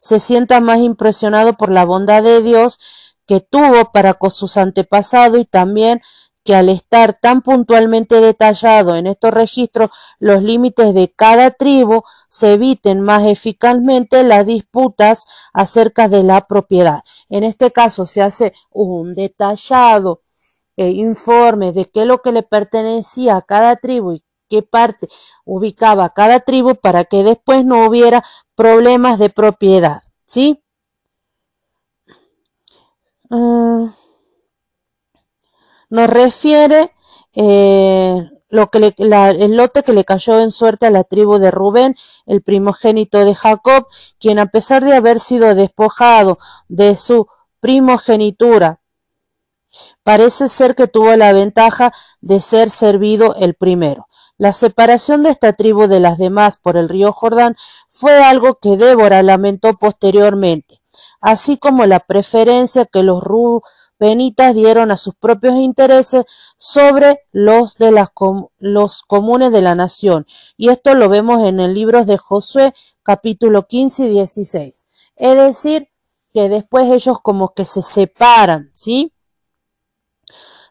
se 0.01 0.21
sienta 0.21 0.61
más 0.61 0.79
impresionado 0.79 1.55
por 1.55 1.71
la 1.71 1.85
bondad 1.85 2.23
de 2.23 2.43
Dios 2.43 2.79
que 3.27 3.41
tuvo 3.41 3.93
para 3.93 4.15
con 4.15 4.31
sus 4.31 4.57
antepasados 4.57 5.39
y 5.39 5.45
también 5.45 6.01
que 6.45 6.55
al 6.55 6.69
estar 6.69 7.19
tan 7.21 7.43
puntualmente 7.43 8.21
detallado 8.21 8.97
en 8.97 9.07
estos 9.07 9.33
registros 9.33 9.91
los 10.19 10.43
límites 10.43 10.95
de 10.95 11.13
cada 11.15 11.51
tribu 11.51 12.03
se 12.29 12.55
eviten 12.55 13.01
más 13.03 13.27
eficazmente 13.27 14.25
las 14.25 14.47
disputas 14.47 15.27
acerca 15.53 16.09
de 16.09 16.23
la 16.23 16.47
propiedad. 16.47 17.01
En 17.29 17.45
este 17.45 17.71
caso 17.71 18.07
se 18.07 18.23
hace 18.23 18.55
un 18.71 19.15
detallado 19.15 20.23
eh, 20.77 20.91
informe 20.91 21.73
de 21.73 21.91
qué 21.91 22.03
es 22.03 22.07
lo 22.07 22.23
que 22.23 22.33
le 22.33 22.43
pertenecía 22.43 23.37
a 23.37 23.43
cada 23.43 23.77
tribu 23.77 24.13
y 24.13 24.25
qué 24.51 24.63
parte 24.63 25.09
ubicaba 25.45 26.11
cada 26.11 26.41
tribu 26.41 26.75
para 26.75 27.05
que 27.05 27.23
después 27.23 27.65
no 27.65 27.87
hubiera 27.87 28.23
problemas 28.55 29.19
de 29.19 29.31
propiedad, 29.31 30.03
¿sí? 30.27 30.63
Ah, 33.31 33.95
nos 35.89 36.11
refiere 36.11 36.93
eh, 37.33 38.29
lo 38.49 38.71
que 38.71 38.95
el 38.99 39.57
lote 39.57 39.85
que 39.85 39.93
le 39.93 40.05
cayó 40.05 40.41
en 40.41 40.51
suerte 40.51 40.87
a 40.87 40.91
la 40.91 41.05
tribu 41.05 41.39
de 41.39 41.53
Rubén, 41.53 41.97
el 42.27 42.43
primogénito 42.43 43.25
de 43.25 43.35
Jacob, 43.35 43.87
quien 44.19 44.41
a 44.41 44.47
pesar 44.47 44.85
de 44.85 44.95
haber 44.95 45.21
sido 45.21 45.55
despojado 45.55 46.39
de 46.69 46.97
su 46.97 47.29
primogenitura, 47.61 48.81
parece 50.03 50.49
ser 50.49 50.75
que 50.75 50.89
tuvo 50.89 51.15
la 51.17 51.33
ventaja 51.33 51.93
de 52.21 52.41
ser 52.41 52.71
servido 52.71 53.37
el 53.37 53.55
primero. 53.55 54.09
La 54.41 54.55
separación 54.55 55.23
de 55.23 55.29
esta 55.29 55.53
tribu 55.53 55.87
de 55.87 56.01
las 56.01 56.17
demás 56.17 56.57
por 56.57 56.79
el 56.79 56.89
río 56.89 57.13
Jordán 57.13 57.57
fue 57.91 58.25
algo 58.25 58.55
que 58.55 58.79
Débora 58.79 59.23
lamentó 59.23 59.75
posteriormente, 59.75 60.81
así 61.21 61.59
como 61.59 61.85
la 61.85 62.01
preferencia 62.01 62.87
que 62.87 63.03
los 63.03 63.23
rubenitas 63.23 64.55
dieron 64.55 64.91
a 64.93 64.97
sus 64.97 65.15
propios 65.15 65.57
intereses 65.57 66.25
sobre 66.57 67.21
los 67.33 67.77
de 67.77 67.93
los 68.61 69.03
comunes 69.03 69.53
de 69.53 69.61
la 69.61 69.75
nación. 69.75 70.27
Y 70.57 70.71
esto 70.71 70.95
lo 70.95 71.11
vemos 71.11 71.47
en 71.47 71.61
el 71.61 71.75
libro 71.75 72.07
de 72.07 72.17
Josué 72.17 72.73
capítulo 73.03 73.67
15 73.67 74.07
y 74.07 74.09
16. 74.09 74.87
Es 75.17 75.37
decir, 75.37 75.91
que 76.33 76.49
después 76.49 76.91
ellos 76.91 77.19
como 77.21 77.53
que 77.53 77.67
se 77.67 77.83
separan, 77.83 78.71
¿sí? 78.73 79.13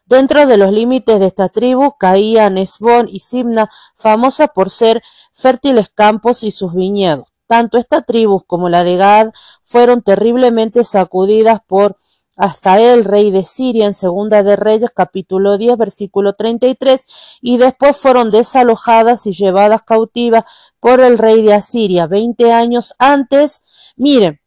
Dentro 0.10 0.48
de 0.48 0.58
los 0.58 0.72
límites 0.72 1.20
de 1.20 1.28
esta 1.28 1.50
tribu 1.50 1.96
caían 2.00 2.58
Esbón 2.58 3.08
y 3.08 3.20
Simna, 3.20 3.70
famosa 3.96 4.48
por 4.48 4.72
ser 4.72 5.04
fértiles 5.34 5.90
campos 5.94 6.44
y 6.44 6.50
sus 6.50 6.74
viñedos. 6.74 7.28
Tanto 7.46 7.78
esta 7.78 8.02
tribu 8.02 8.44
como 8.48 8.70
la 8.70 8.84
de 8.84 8.98
Gad 8.98 9.34
fueron 9.64 10.02
terriblemente 10.02 10.84
sacudidas 10.84 11.60
por 11.68 11.98
Azael, 12.36 13.06
rey 13.06 13.30
de 13.30 13.44
Siria, 13.44 13.86
en 13.86 13.94
Segunda 13.94 14.42
de 14.42 14.56
Reyes, 14.56 14.90
capítulo 14.96 15.60
10, 15.60 15.78
versículo 15.78 16.34
33, 16.34 17.06
y 17.42 17.58
después 17.58 17.96
fueron 17.96 18.32
desalojadas 18.32 19.28
y 19.28 19.34
llevadas 19.34 19.84
cautivas 19.84 20.44
por 20.80 21.02
el 21.02 21.20
rey 21.20 21.44
de 21.44 21.54
Asiria, 21.54 22.08
veinte 22.08 22.52
años 22.52 22.96
antes. 22.98 23.62
Miren, 23.96 24.40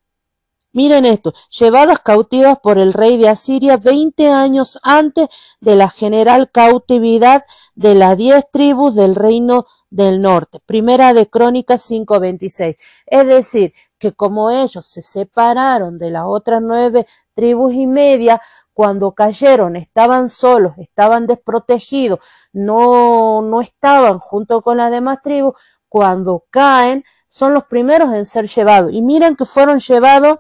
Miren 0.75 1.05
esto, 1.05 1.35
llevadas 1.51 1.99
cautivas 1.99 2.59
por 2.59 2.79
el 2.79 2.95
rey 2.95 3.19
de 3.19 3.29
Asiria 3.29 3.77
veinte 3.77 4.31
años 4.31 4.79
antes 4.83 5.29
de 5.61 5.77
la 5.77 5.91
general 5.91 6.51
cautividad 6.51 7.45
de 7.75 7.95
las 7.95 8.17
diez 8.17 8.47
tribus 8.51 8.95
del 8.95 9.15
reino 9.15 9.67
del 9.91 10.23
norte. 10.23 10.61
Primera 10.65 11.13
de 11.13 11.29
Crónicas 11.29 11.91
5.26. 11.91 12.77
Es 13.05 13.27
decir, 13.27 13.75
que 13.99 14.13
como 14.13 14.51
ellos 14.51 14.87
se 14.87 15.03
separaron 15.03 15.99
de 15.99 16.11
las 16.11 16.25
otras 16.27 16.63
nueve 16.63 17.07
tribus 17.35 17.75
y 17.75 17.87
media, 17.87 18.41
cuando 18.73 19.13
cayeron 19.13 19.77
estaban 19.77 20.31
solos, 20.31 20.79
estaban 20.79 21.27
desprotegidos, 21.27 22.21
no, 22.55 23.43
no 23.43 23.61
estaban 23.61 24.19
junto 24.19 24.63
con 24.63 24.79
las 24.79 24.91
demás 24.91 25.19
tribus, 25.23 25.55
cuando 25.91 26.47
caen 26.49 27.05
son 27.29 27.53
los 27.53 27.65
primeros 27.65 28.15
en 28.15 28.25
ser 28.25 28.49
llevados. 28.49 28.91
Y 28.93 29.03
miren 29.03 29.37
que 29.37 29.45
fueron 29.45 29.79
llevados 29.79 30.39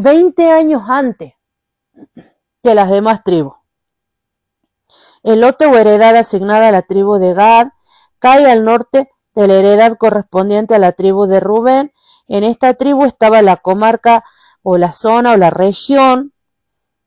20 0.00 0.52
años 0.52 0.82
antes. 0.86 1.34
que 2.62 2.74
las 2.74 2.88
demás 2.88 3.24
tribus. 3.24 3.54
El 5.24 5.40
lote 5.40 5.66
o 5.66 5.76
heredad 5.76 6.14
asignada 6.14 6.68
a 6.68 6.72
la 6.72 6.82
tribu 6.82 7.18
de 7.18 7.34
Gad 7.34 7.68
cae 8.20 8.48
al 8.48 8.64
norte 8.64 9.10
de 9.34 9.48
la 9.48 9.54
heredad 9.54 9.96
correspondiente 9.96 10.76
a 10.76 10.78
la 10.78 10.92
tribu 10.92 11.26
de 11.26 11.40
Rubén. 11.40 11.92
En 12.28 12.44
esta 12.44 12.74
tribu 12.74 13.04
estaba 13.06 13.42
la 13.42 13.56
comarca 13.56 14.22
o 14.62 14.78
la 14.78 14.92
zona 14.92 15.32
o 15.32 15.36
la 15.36 15.50
región 15.50 16.32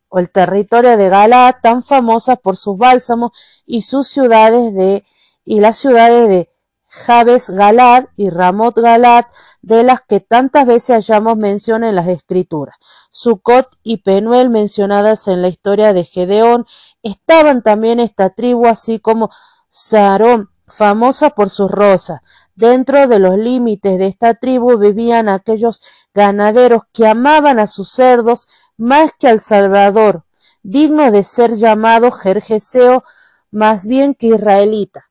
o 0.10 0.20
el 0.20 0.30
territorio 0.30 0.98
de 0.98 1.08
Galá, 1.08 1.60
tan 1.64 1.84
famosa 1.84 2.36
por 2.36 2.58
sus 2.58 2.78
bálsamos 2.78 3.32
y 3.66 3.84
sus 3.84 4.10
ciudades 4.10 4.74
de 4.74 5.06
y 5.46 5.62
las 5.62 5.78
ciudades 5.78 6.28
de 6.28 6.51
Jabes 6.92 7.50
Galad 7.50 8.08
y 8.18 8.30
Ramot 8.30 8.78
Galad, 8.78 9.26
de 9.62 9.84
las 9.84 10.02
que 10.02 10.20
tantas 10.20 10.66
veces 10.66 10.89
hallamos 10.98 11.38
mención 11.38 11.86
en 11.86 11.96
las 11.96 12.08
escrituras. 12.10 12.76
Sucot 13.10 13.78
y 13.82 13.98
Penuel 13.98 14.50
mencionadas 14.50 15.30
en 15.30 15.42
la 15.42 15.48
historia 15.48 15.94
de 15.94 16.04
Gedeón, 16.04 16.66
estaban 17.02 17.64
también 17.64 18.02
esta 18.02 18.32
tribu, 18.32 18.68
así 18.68 19.00
como 19.00 19.30
Sarón, 19.70 20.50
famosa 20.68 21.30
por 21.30 21.50
sus 21.50 21.72
rosas. 21.72 22.20
Dentro 22.56 23.08
de 23.08 23.20
los 23.20 23.38
límites 23.38 23.98
de 23.98 24.08
esta 24.08 24.34
tribu 24.34 24.78
vivían 24.78 25.30
aquellos 25.30 25.82
ganaderos 26.14 26.84
que 26.92 27.08
amaban 27.08 27.58
a 27.58 27.68
sus 27.68 27.89
cerdos 27.89 28.50
más 28.76 29.12
que 29.18 29.30
al 29.30 29.39
Salvador, 29.39 30.26
digno 30.62 31.10
de 31.10 31.24
ser 31.24 31.56
llamado 31.56 32.12
Jerjeseo 32.12 33.06
más 33.50 33.88
bien 33.88 34.14
que 34.14 34.28
israelita. 34.28 35.11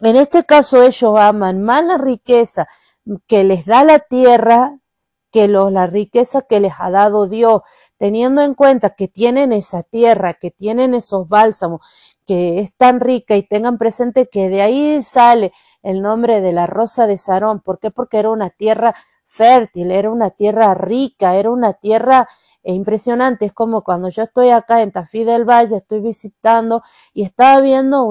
En 0.00 0.16
este 0.16 0.44
caso 0.44 0.82
ellos 0.82 1.18
aman 1.18 1.62
más 1.62 1.84
la 1.84 1.98
riqueza 1.98 2.68
que 3.26 3.44
les 3.44 3.66
da 3.66 3.84
la 3.84 3.98
tierra 3.98 4.78
que 5.30 5.46
la 5.48 5.86
riqueza 5.86 6.42
que 6.42 6.60
les 6.60 6.72
ha 6.78 6.90
dado 6.90 7.26
Dios, 7.26 7.62
teniendo 7.98 8.42
en 8.42 8.54
cuenta 8.54 8.90
que 8.90 9.08
tienen 9.08 9.52
esa 9.52 9.82
tierra, 9.82 10.34
que 10.34 10.50
tienen 10.50 10.94
esos 10.94 11.28
bálsamos, 11.28 11.80
que 12.26 12.60
es 12.60 12.74
tan 12.74 13.00
rica 13.00 13.36
y 13.36 13.42
tengan 13.42 13.78
presente 13.78 14.28
que 14.28 14.48
de 14.48 14.62
ahí 14.62 15.02
sale 15.02 15.52
el 15.82 16.02
nombre 16.02 16.40
de 16.40 16.52
la 16.52 16.66
rosa 16.66 17.06
de 17.06 17.18
Sarón. 17.18 17.60
¿Por 17.60 17.78
qué? 17.78 17.90
Porque 17.90 18.18
era 18.18 18.30
una 18.30 18.50
tierra 18.50 18.94
fértil, 19.26 19.90
era 19.90 20.10
una 20.10 20.30
tierra 20.30 20.74
rica, 20.74 21.34
era 21.36 21.50
una 21.50 21.74
tierra 21.74 22.28
impresionante. 22.62 23.46
Es 23.46 23.52
como 23.52 23.82
cuando 23.84 24.08
yo 24.08 24.22
estoy 24.22 24.50
acá 24.50 24.82
en 24.82 24.92
Tafí 24.92 25.24
del 25.24 25.44
Valle, 25.44 25.76
estoy 25.76 26.00
visitando 26.00 26.82
y 27.12 27.22
estaba 27.22 27.60
viendo 27.60 28.04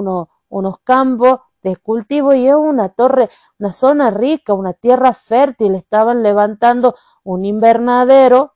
unos 0.50 0.80
campos 0.84 1.40
de 1.68 1.76
cultivo 1.78 2.34
y 2.34 2.48
es 2.48 2.56
una 2.56 2.90
torre, 2.90 3.30
una 3.60 3.74
zona 3.74 4.10
rica, 4.10 4.54
una 4.54 4.74
tierra 4.74 5.14
fértil. 5.14 5.76
Estaban 5.76 6.24
levantando 6.24 6.96
un 7.24 7.46
invernadero 7.46 8.56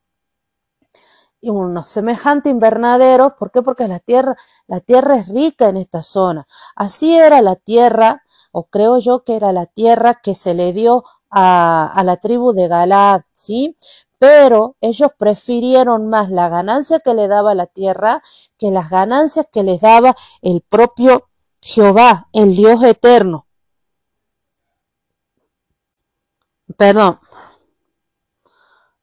y 1.41 1.49
unos 1.49 1.89
semejantes 1.89 2.51
invernaderos. 2.51 3.33
¿Por 3.33 3.51
qué? 3.51 3.61
Porque 3.61 3.87
la 3.87 3.99
tierra, 3.99 4.35
la 4.67 4.79
tierra 4.79 5.15
es 5.17 5.27
rica 5.27 5.69
en 5.69 5.77
esta 5.77 6.01
zona. 6.03 6.47
Así 6.75 7.17
era 7.17 7.41
la 7.41 7.55
tierra, 7.55 8.23
o 8.51 8.65
creo 8.65 8.99
yo 8.99 9.23
que 9.23 9.35
era 9.35 9.51
la 9.51 9.65
tierra 9.65 10.19
que 10.21 10.35
se 10.35 10.53
le 10.53 10.71
dio 10.73 11.03
a, 11.29 11.91
a 11.93 12.03
la 12.03 12.17
tribu 12.17 12.53
de 12.53 12.67
Galad, 12.67 13.21
¿sí? 13.33 13.77
Pero 14.19 14.75
ellos 14.81 15.11
prefirieron 15.17 16.07
más 16.07 16.29
la 16.29 16.47
ganancia 16.47 16.99
que 16.99 17.15
le 17.15 17.27
daba 17.27 17.55
la 17.55 17.65
tierra 17.65 18.21
que 18.57 18.69
las 18.69 18.89
ganancias 18.89 19.47
que 19.51 19.63
les 19.63 19.81
daba 19.81 20.15
el 20.43 20.61
propio 20.61 21.30
Jehová, 21.61 22.27
el 22.33 22.55
Dios 22.55 22.83
eterno. 22.83 23.47
Perdón. 26.77 27.19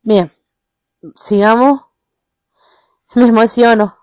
Bien, 0.03 0.33
sigamos. 1.15 1.83
Me 3.15 3.29
emociono. 3.29 3.97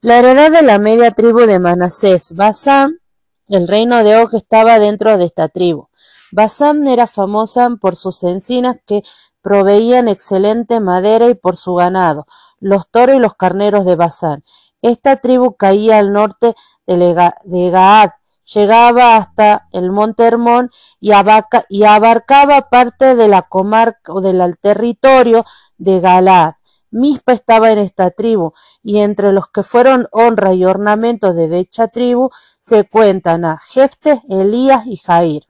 La 0.00 0.20
heredad 0.20 0.52
de 0.52 0.62
la 0.62 0.78
media 0.78 1.10
tribu 1.10 1.40
de 1.40 1.58
Manasés, 1.58 2.36
Basán, 2.36 3.00
el 3.48 3.66
reino 3.66 4.04
de 4.04 4.16
Og 4.16 4.32
estaba 4.34 4.78
dentro 4.78 5.18
de 5.18 5.24
esta 5.24 5.48
tribu. 5.48 5.88
Basán 6.30 6.86
era 6.86 7.06
famosa 7.06 7.68
por 7.80 7.96
sus 7.96 8.22
encinas 8.22 8.76
que 8.86 9.02
proveían 9.42 10.08
excelente 10.08 10.78
madera 10.78 11.26
y 11.28 11.34
por 11.34 11.56
su 11.56 11.74
ganado, 11.74 12.26
los 12.60 12.88
toros 12.88 13.16
y 13.16 13.18
los 13.18 13.34
carneros 13.34 13.84
de 13.84 13.96
Basán. 13.96 14.44
Esta 14.82 15.16
tribu 15.16 15.56
caía 15.56 15.98
al 15.98 16.12
norte 16.12 16.54
de 16.86 17.70
Gaad, 17.70 18.10
llegaba 18.52 19.16
hasta 19.16 19.68
el 19.72 19.90
monte 19.90 20.24
Hermón 20.24 20.70
y, 21.00 21.12
abarcaba 21.12 22.68
parte 22.70 23.14
de 23.14 23.28
la 23.28 23.42
comarca 23.42 24.12
o 24.12 24.20
del 24.20 24.58
territorio 24.58 25.44
de 25.76 26.00
Galad. 26.00 26.54
Mispa 26.90 27.32
estaba 27.32 27.70
en 27.70 27.78
esta 27.78 28.10
tribu, 28.10 28.54
y 28.82 29.00
entre 29.00 29.32
los 29.32 29.48
que 29.48 29.62
fueron 29.62 30.08
honra 30.10 30.54
y 30.54 30.64
ornamento 30.64 31.34
de 31.34 31.46
dicha 31.48 31.88
tribu 31.88 32.30
se 32.62 32.88
cuentan 32.88 33.44
a 33.44 33.58
Jefte, 33.58 34.22
Elías 34.30 34.86
y 34.86 34.96
Jair. 34.96 35.48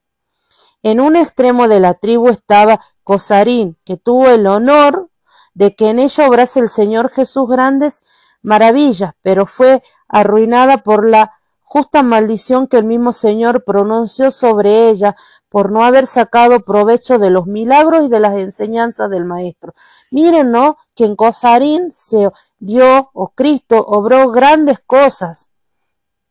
En 0.82 1.00
un 1.00 1.14
extremo 1.14 1.68
de 1.68 1.78
la 1.78 1.94
tribu 1.94 2.28
estaba 2.28 2.80
Cosarín, 3.04 3.76
que 3.84 3.96
tuvo 3.96 4.28
el 4.28 4.48
honor 4.48 5.10
de 5.58 5.74
que 5.74 5.90
en 5.90 5.98
ella 5.98 6.28
obrase 6.28 6.60
el 6.60 6.68
Señor 6.68 7.10
Jesús 7.10 7.48
grandes 7.48 8.04
maravillas, 8.42 9.14
pero 9.22 9.44
fue 9.44 9.82
arruinada 10.06 10.84
por 10.84 11.04
la 11.04 11.32
justa 11.62 12.04
maldición 12.04 12.68
que 12.68 12.76
el 12.76 12.84
mismo 12.84 13.10
Señor 13.10 13.64
pronunció 13.64 14.30
sobre 14.30 14.88
ella 14.88 15.16
por 15.48 15.72
no 15.72 15.82
haber 15.82 16.06
sacado 16.06 16.60
provecho 16.60 17.18
de 17.18 17.30
los 17.30 17.46
milagros 17.46 18.06
y 18.06 18.08
de 18.08 18.20
las 18.20 18.36
enseñanzas 18.36 19.10
del 19.10 19.24
Maestro. 19.24 19.74
Miren, 20.12 20.52
¿no? 20.52 20.76
Que 20.94 21.06
en 21.06 21.16
Cosarín 21.16 21.90
se 21.90 22.30
dio, 22.60 23.10
o 23.12 23.30
Cristo 23.30 23.84
obró 23.84 24.30
grandes 24.30 24.78
cosas, 24.78 25.50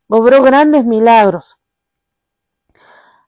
obró 0.08 0.42
grandes 0.42 0.86
milagros. 0.86 1.58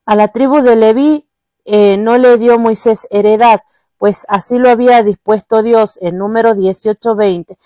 A 0.06 0.16
la 0.16 0.30
tribu 0.30 0.62
de 0.62 0.78
Leví 0.78 1.30
eh, 1.66 1.98
no 1.98 2.18
le 2.18 2.38
dio 2.38 2.58
Moisés 2.58 3.06
heredad, 3.12 3.60
pues 4.00 4.26
así 4.30 4.58
lo 4.58 4.70
había 4.70 5.04
dispuesto 5.04 5.62
Dios 5.62 6.00
en 6.02 6.18
número 6.18 6.56
18-20. 6.56 7.58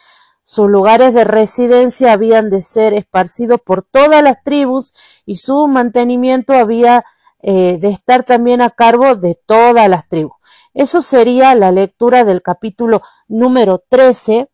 Sus 0.44 0.68
lugares 0.68 1.14
de 1.14 1.24
residencia 1.24 2.12
habían 2.12 2.50
de 2.50 2.62
ser 2.62 2.94
esparcidos 2.94 3.62
por 3.62 3.84
todas 3.84 4.22
las 4.22 4.44
tribus 4.44 4.94
y 5.26 5.38
su 5.38 5.68
mantenimiento 5.68 6.54
había 6.54 7.06
eh, 7.42 7.78
de 7.80 7.90
estar 7.90 8.24
también 8.24 8.62
a 8.62 8.72
cargo 8.72 9.16
de 9.16 9.36
todas 9.46 9.88
las 9.88 10.10
tribus. 10.10 10.34
Eso 10.74 11.02
sería 11.02 11.54
la 11.56 11.72
lectura 11.72 12.26
del 12.26 12.42
capítulo 12.42 13.04
número 13.28 13.84
13 13.88 14.50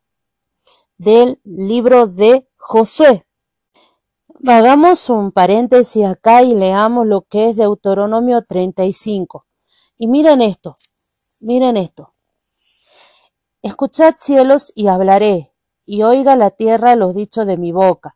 del 0.97 1.39
libro 1.45 2.07
de 2.07 2.47
Josué. 2.57 3.25
Hagamos 4.45 5.09
un 5.09 5.31
paréntesis 5.31 6.05
acá 6.05 6.43
y 6.43 6.55
leamos 6.55 7.07
lo 7.07 7.21
que 7.21 7.49
es 7.49 7.55
Deuteronomio 7.55 8.43
35. 8.43 9.45
Y 9.97 10.07
miren 10.07 10.41
esto, 10.41 10.77
miren 11.41 11.77
esto. 11.77 12.13
Escuchad 13.61 14.15
cielos 14.17 14.71
y 14.75 14.87
hablaré, 14.87 15.53
y 15.85 16.03
oiga 16.03 16.35
la 16.35 16.51
tierra 16.51 16.95
los 16.95 17.15
dichos 17.15 17.45
de 17.45 17.57
mi 17.57 17.71
boca. 17.71 18.15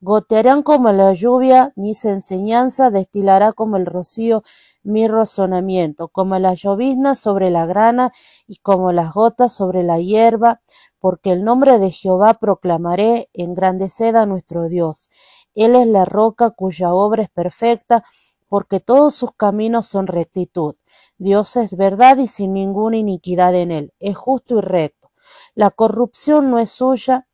Gotearán 0.00 0.62
como 0.62 0.92
la 0.92 1.14
lluvia 1.14 1.72
mis 1.74 2.04
enseñanzas, 2.04 2.92
destilará 2.92 3.52
como 3.52 3.76
el 3.78 3.86
rocío 3.86 4.44
mi 4.82 5.08
razonamiento, 5.08 6.08
como 6.08 6.38
la 6.38 6.54
llovizna 6.54 7.14
sobre 7.14 7.50
la 7.50 7.66
grana 7.66 8.12
y 8.46 8.58
como 8.58 8.92
las 8.92 9.14
gotas 9.14 9.52
sobre 9.52 9.82
la 9.82 9.98
hierba, 9.98 10.60
porque 11.00 11.32
el 11.32 11.42
nombre 11.44 11.78
de 11.78 11.90
Jehová 11.90 12.34
proclamaré, 12.34 13.30
engrandeced 13.32 14.14
a 14.14 14.26
nuestro 14.26 14.68
Dios. 14.68 15.08
Él 15.54 15.74
es 15.74 15.86
la 15.86 16.04
roca 16.04 16.50
cuya 16.50 16.92
obra 16.92 17.22
es 17.22 17.30
perfecta, 17.30 18.04
porque 18.48 18.80
todos 18.80 19.14
sus 19.14 19.32
caminos 19.32 19.86
son 19.86 20.06
rectitud. 20.06 20.76
Dios 21.18 21.56
es 21.56 21.76
verdad 21.76 22.18
y 22.18 22.26
sin 22.26 22.52
ninguna 22.52 22.96
iniquidad 22.96 23.54
en 23.54 23.70
él, 23.70 23.92
es 23.98 24.16
justo 24.16 24.58
y 24.58 24.60
recto 24.60 25.06
la 25.54 25.70
corrupción 25.70 26.50
no 26.50 26.58
es 26.58 26.70
suya, 26.70 27.26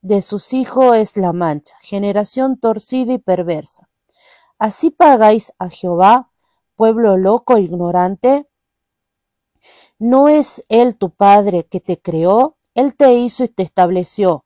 de 0.00 0.22
sus 0.22 0.52
hijos 0.52 0.96
es 0.96 1.16
la 1.16 1.32
mancha, 1.32 1.74
generación 1.82 2.58
torcida 2.58 3.12
y 3.12 3.18
perversa. 3.18 3.88
¿Así 4.58 4.90
pagáis 4.90 5.52
a 5.58 5.68
Jehová, 5.68 6.30
pueblo 6.76 7.16
loco 7.16 7.56
e 7.56 7.62
ignorante? 7.62 8.46
¿No 9.98 10.28
es 10.28 10.64
Él 10.68 10.96
tu 10.96 11.10
Padre 11.10 11.66
que 11.66 11.80
te 11.80 12.00
creó? 12.00 12.56
Él 12.74 12.94
te 12.94 13.14
hizo 13.14 13.44
y 13.44 13.48
te 13.48 13.62
estableció. 13.62 14.44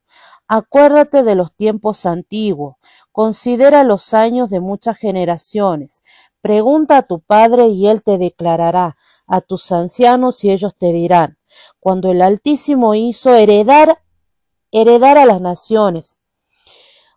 Acuérdate 0.49 1.22
de 1.22 1.34
los 1.36 1.55
tiempos 1.55 2.07
antiguos, 2.07 2.76
considera 3.12 3.84
los 3.84 4.14
años 4.14 4.51
de 4.51 4.61
muchas 4.61 4.99
generaciones. 4.99 6.03
Pregunta 6.41 6.99
a 6.99 7.03
tu 7.03 7.20
Padre 7.20 7.68
y 7.68 7.88
Él 7.88 8.03
te 8.03 8.18
declarará, 8.18 8.97
a 9.26 9.41
tus 9.41 9.70
ancianos 9.72 10.43
y 10.45 10.51
ellos 10.51 10.74
te 10.76 10.93
dirán 10.93 11.38
cuando 11.78 12.11
el 12.11 12.22
Altísimo 12.22 12.95
hizo 12.95 13.34
heredar, 13.34 14.03
heredar 14.70 15.18
a 15.18 15.26
las 15.26 15.41
naciones, 15.41 16.20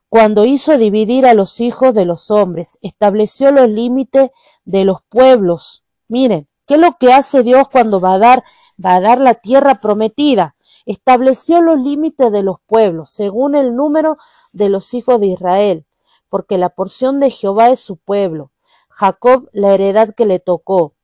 cuando 0.10 0.46
hizo 0.46 0.78
dividir 0.78 1.26
a 1.26 1.34
los 1.34 1.60
hijos 1.60 1.94
de 1.94 2.06
los 2.06 2.30
hombres, 2.30 2.78
estableció 2.82 3.52
los 3.52 3.68
límites 3.68 4.32
de 4.64 4.86
los 4.86 5.02
pueblos. 5.10 5.84
Miren, 6.08 6.48
¿Qué 6.66 6.76
es 6.76 6.80
lo 6.80 6.96
que 6.98 7.12
hace 7.12 7.44
Dios 7.44 7.68
cuando 7.68 8.00
va 8.00 8.14
a 8.14 8.20
dar, 8.20 8.44
va 8.84 8.96
a 8.96 9.02
dar 9.02 9.20
la 9.20 9.34
tierra 9.34 9.76
prometida? 9.76 10.56
Estableció 10.86 11.62
los 11.62 11.78
límites 11.78 12.32
de 12.32 12.42
los 12.42 12.62
pueblos 12.66 13.10
según 13.10 13.56
el 13.56 13.76
número 13.76 14.18
de 14.54 14.70
los 14.70 14.94
hijos 14.94 15.20
de 15.20 15.28
Israel, 15.28 15.86
porque 16.30 16.58
la 16.58 16.70
porción 16.70 17.20
de 17.20 17.32
Jehová 17.32 17.70
es 17.70 17.82
su 17.82 17.98
pueblo, 17.98 18.53
Jacob 18.96 19.50
la 19.54 19.74
heredad 19.74 20.14
que 20.16 20.26
le 20.26 20.40
tocó. 20.40 20.96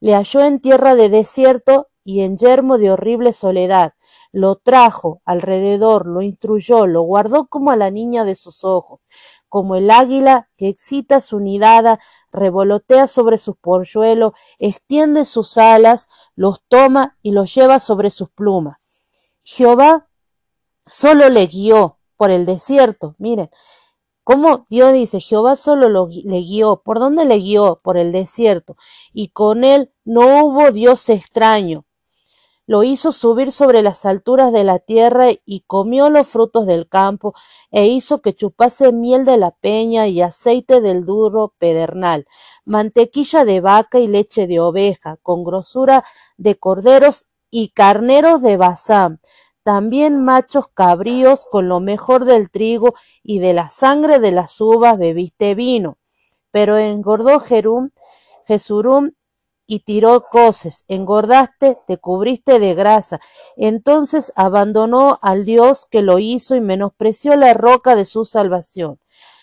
Le 0.00 0.14
halló 0.14 0.40
en 0.40 0.60
tierra 0.60 0.94
de 0.94 1.08
desierto 1.08 1.88
y 2.04 2.22
en 2.22 2.38
yermo 2.38 2.78
de 2.78 2.90
horrible 2.90 3.32
soledad. 3.32 3.94
Lo 4.32 4.56
trajo 4.56 5.20
alrededor, 5.24 6.06
lo 6.06 6.22
instruyó, 6.22 6.86
lo 6.86 7.02
guardó 7.02 7.46
como 7.46 7.70
a 7.70 7.76
la 7.76 7.90
niña 7.90 8.24
de 8.24 8.34
sus 8.34 8.64
ojos, 8.64 9.00
como 9.48 9.74
el 9.74 9.90
águila 9.90 10.48
que 10.56 10.68
excita 10.68 11.20
su 11.20 11.40
nidada, 11.40 11.98
revolotea 12.32 13.06
sobre 13.06 13.38
sus 13.38 13.56
polluelos, 13.56 14.32
extiende 14.58 15.24
sus 15.24 15.58
alas, 15.58 16.08
los 16.36 16.62
toma 16.68 17.16
y 17.22 17.32
los 17.32 17.54
lleva 17.54 17.80
sobre 17.80 18.10
sus 18.10 18.30
plumas. 18.30 18.78
Jehová 19.42 20.08
solo 20.86 21.28
le 21.28 21.46
guió 21.46 21.98
por 22.16 22.30
el 22.30 22.46
desierto. 22.46 23.16
Miren, 23.18 23.50
cómo 24.30 24.66
Dios 24.70 24.92
dice, 24.92 25.18
Jehová 25.18 25.56
solo 25.56 25.88
lo, 25.88 26.06
le 26.06 26.40
guió. 26.40 26.82
¿Por 26.84 27.00
dónde 27.00 27.24
le 27.24 27.38
guió? 27.38 27.80
Por 27.82 27.96
el 27.96 28.12
desierto. 28.12 28.76
Y 29.12 29.28
con 29.28 29.64
él 29.64 29.90
no 30.04 30.44
hubo 30.44 30.70
Dios 30.70 31.08
extraño 31.08 31.84
lo 32.70 32.84
hizo 32.84 33.10
subir 33.10 33.50
sobre 33.50 33.82
las 33.82 34.06
alturas 34.06 34.52
de 34.52 34.62
la 34.62 34.78
tierra 34.78 35.30
y 35.44 35.64
comió 35.66 36.08
los 36.08 36.28
frutos 36.28 36.66
del 36.66 36.88
campo, 36.88 37.34
e 37.72 37.88
hizo 37.88 38.22
que 38.22 38.32
chupase 38.32 38.92
miel 38.92 39.24
de 39.24 39.38
la 39.38 39.50
peña 39.50 40.06
y 40.06 40.22
aceite 40.22 40.80
del 40.80 41.04
duro 41.04 41.52
pedernal, 41.58 42.28
mantequilla 42.64 43.44
de 43.44 43.60
vaca 43.60 43.98
y 43.98 44.06
leche 44.06 44.46
de 44.46 44.60
oveja, 44.60 45.16
con 45.20 45.42
grosura 45.42 46.04
de 46.36 46.60
corderos 46.60 47.26
y 47.50 47.70
carneros 47.70 48.40
de 48.40 48.56
Basán, 48.56 49.18
también 49.62 50.22
machos 50.24 50.68
cabríos 50.68 51.46
con 51.50 51.68
lo 51.68 51.80
mejor 51.80 52.24
del 52.24 52.50
trigo 52.50 52.94
y 53.22 53.38
de 53.38 53.52
la 53.52 53.70
sangre 53.70 54.18
de 54.18 54.32
las 54.32 54.60
uvas 54.60 54.98
bebiste 54.98 55.54
vino. 55.54 55.98
Pero 56.50 56.78
engordó 56.78 57.40
Jerum, 57.40 57.90
Jesurum 58.46 59.12
y 59.66 59.80
tiró 59.80 60.24
coces, 60.24 60.84
engordaste, 60.88 61.78
te 61.86 61.96
cubriste 61.96 62.58
de 62.58 62.74
grasa. 62.74 63.20
Entonces 63.56 64.32
abandonó 64.34 65.20
al 65.22 65.44
Dios 65.44 65.86
que 65.88 66.02
lo 66.02 66.18
hizo 66.18 66.56
y 66.56 66.60
menospreció 66.60 67.36
la 67.36 67.54
roca 67.54 67.94
de 67.94 68.04
su 68.04 68.24
salvación. 68.24 68.98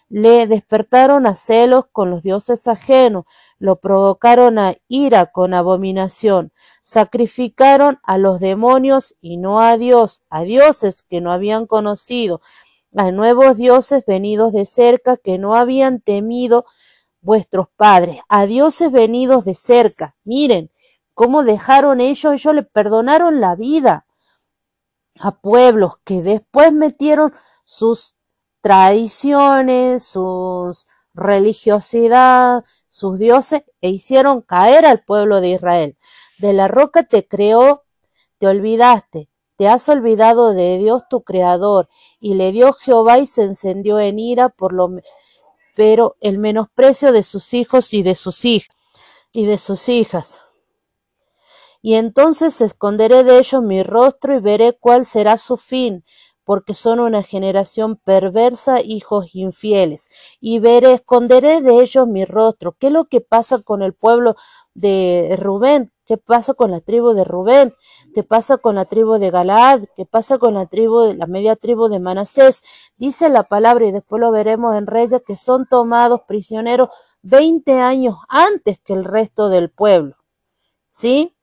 Le 0.09 0.45
despertaron 0.47 1.27
a 1.27 1.35
celos 1.35 1.85
con 1.93 2.11
los 2.11 2.23
dioses 2.23 2.67
ajenos, 2.67 3.23
lo 3.57 3.77
provocaron 3.77 4.59
a 4.59 4.75
ira 4.89 5.27
con 5.27 5.53
abominación, 5.53 6.51
sacrificaron 6.87 7.99
a 8.01 8.17
los 8.17 8.39
demonios 8.39 9.13
y 9.19 9.35
no 9.35 9.59
a 9.59 9.75
Dios, 9.75 10.21
a 10.29 10.43
dioses 10.43 11.03
que 11.03 11.19
no 11.19 11.33
habían 11.33 11.67
conocido, 11.67 12.39
a 12.95 13.11
nuevos 13.11 13.57
dioses 13.57 14.05
venidos 14.07 14.53
de 14.53 14.65
cerca 14.65 15.17
que 15.17 15.37
no 15.37 15.57
habían 15.57 15.99
temido 15.99 16.65
vuestros 17.19 17.67
padres, 17.75 18.21
a 18.29 18.45
dioses 18.45 18.89
venidos 18.89 19.43
de 19.43 19.53
cerca. 19.53 20.15
Miren 20.23 20.71
cómo 21.13 21.43
dejaron 21.43 21.99
ellos, 21.99 22.33
ellos 22.33 22.55
le 22.55 22.63
perdonaron 22.63 23.41
la 23.41 23.55
vida 23.55 24.05
a 25.19 25.31
pueblos 25.31 25.97
que 26.05 26.21
después 26.21 26.71
metieron 26.71 27.33
sus 27.65 28.15
tradiciones, 28.61 30.05
sus 30.05 30.87
religiosidad, 31.13 32.63
sus 32.87 33.19
dioses 33.19 33.63
e 33.81 33.89
hicieron 33.89 34.41
caer 34.41 34.85
al 34.85 35.03
pueblo 35.03 35.41
de 35.41 35.49
Israel. 35.49 35.97
De 36.39 36.53
la 36.53 36.67
roca 36.67 37.03
te 37.03 37.27
creó, 37.27 37.83
te 38.39 38.47
olvidaste, 38.47 39.29
te 39.57 39.67
has 39.67 39.89
olvidado 39.89 40.53
de 40.53 40.77
Dios 40.77 41.03
tu 41.09 41.23
creador, 41.23 41.89
y 42.19 42.35
le 42.35 42.51
dio 42.51 42.73
Jehová 42.73 43.19
y 43.19 43.25
se 43.25 43.43
encendió 43.43 43.99
en 43.99 44.19
ira 44.19 44.49
por 44.49 44.73
lo 44.73 44.89
pero 45.75 46.15
el 46.21 46.39
menosprecio 46.39 47.11
de 47.11 47.21
sus 47.21 47.53
hijos 47.53 47.93
y 47.93 48.01
de 48.01 48.15
sus 48.15 48.45
hijas 48.45 48.75
y 49.31 49.45
de 49.45 49.59
sus 49.59 49.89
hijas. 49.89 50.41
Y 51.83 51.93
entonces 51.93 52.59
esconderé 52.61 53.23
de 53.23 53.37
ellos 53.37 53.61
mi 53.61 53.83
rostro 53.83 54.35
y 54.35 54.39
veré 54.39 54.73
cuál 54.73 55.05
será 55.05 55.37
su 55.37 55.55
fin, 55.55 56.03
porque 56.43 56.73
son 56.73 56.99
una 56.99 57.21
generación 57.21 57.97
perversa, 57.97 58.81
hijos 58.81 59.35
infieles. 59.35 60.09
Y 60.39 60.57
veré, 60.59 60.93
esconderé 60.93 61.61
de 61.61 61.81
ellos 61.81 62.07
mi 62.07 62.25
rostro. 62.25 62.75
¿Qué 62.79 62.87
es 62.87 62.93
lo 62.93 63.05
que 63.05 63.21
pasa 63.21 63.61
con 63.61 63.83
el 63.83 63.93
pueblo 63.93 64.35
de 64.77 65.35
Rubén? 65.39 65.91
¿Qué 66.05 66.17
pasa 66.17 66.53
con 66.53 66.71
la 66.71 66.79
tribu 66.79 67.11
de 67.11 67.25
Rubén? 67.25 67.73
¿Qué 68.13 68.23
pasa 68.23 68.57
con 68.57 68.75
la 68.75 68.85
tribu 68.85 69.17
de 69.17 69.31
Galaad? 69.31 69.81
¿Qué 69.97 70.05
pasa 70.05 70.37
con 70.37 70.53
la 70.53 70.67
tribu 70.67 71.01
de 71.01 71.15
la 71.15 71.25
media 71.25 71.55
tribu 71.55 71.89
de 71.89 71.99
Manasés? 71.99 72.63
Dice 72.95 73.27
la 73.29 73.43
palabra 73.43 73.87
y 73.87 73.91
después 73.91 74.21
lo 74.21 74.31
veremos 74.31 74.75
en 74.75 74.87
Reyes 74.87 75.21
que 75.25 75.35
son 75.35 75.65
tomados 75.67 76.21
prisioneros 76.27 76.89
20 77.23 77.73
años 77.79 78.15
antes 78.29 78.79
que 78.79 78.93
el 78.93 79.03
resto 79.03 79.49
del 79.49 79.69
pueblo. 79.69 80.15
¿Sí? 80.87 81.35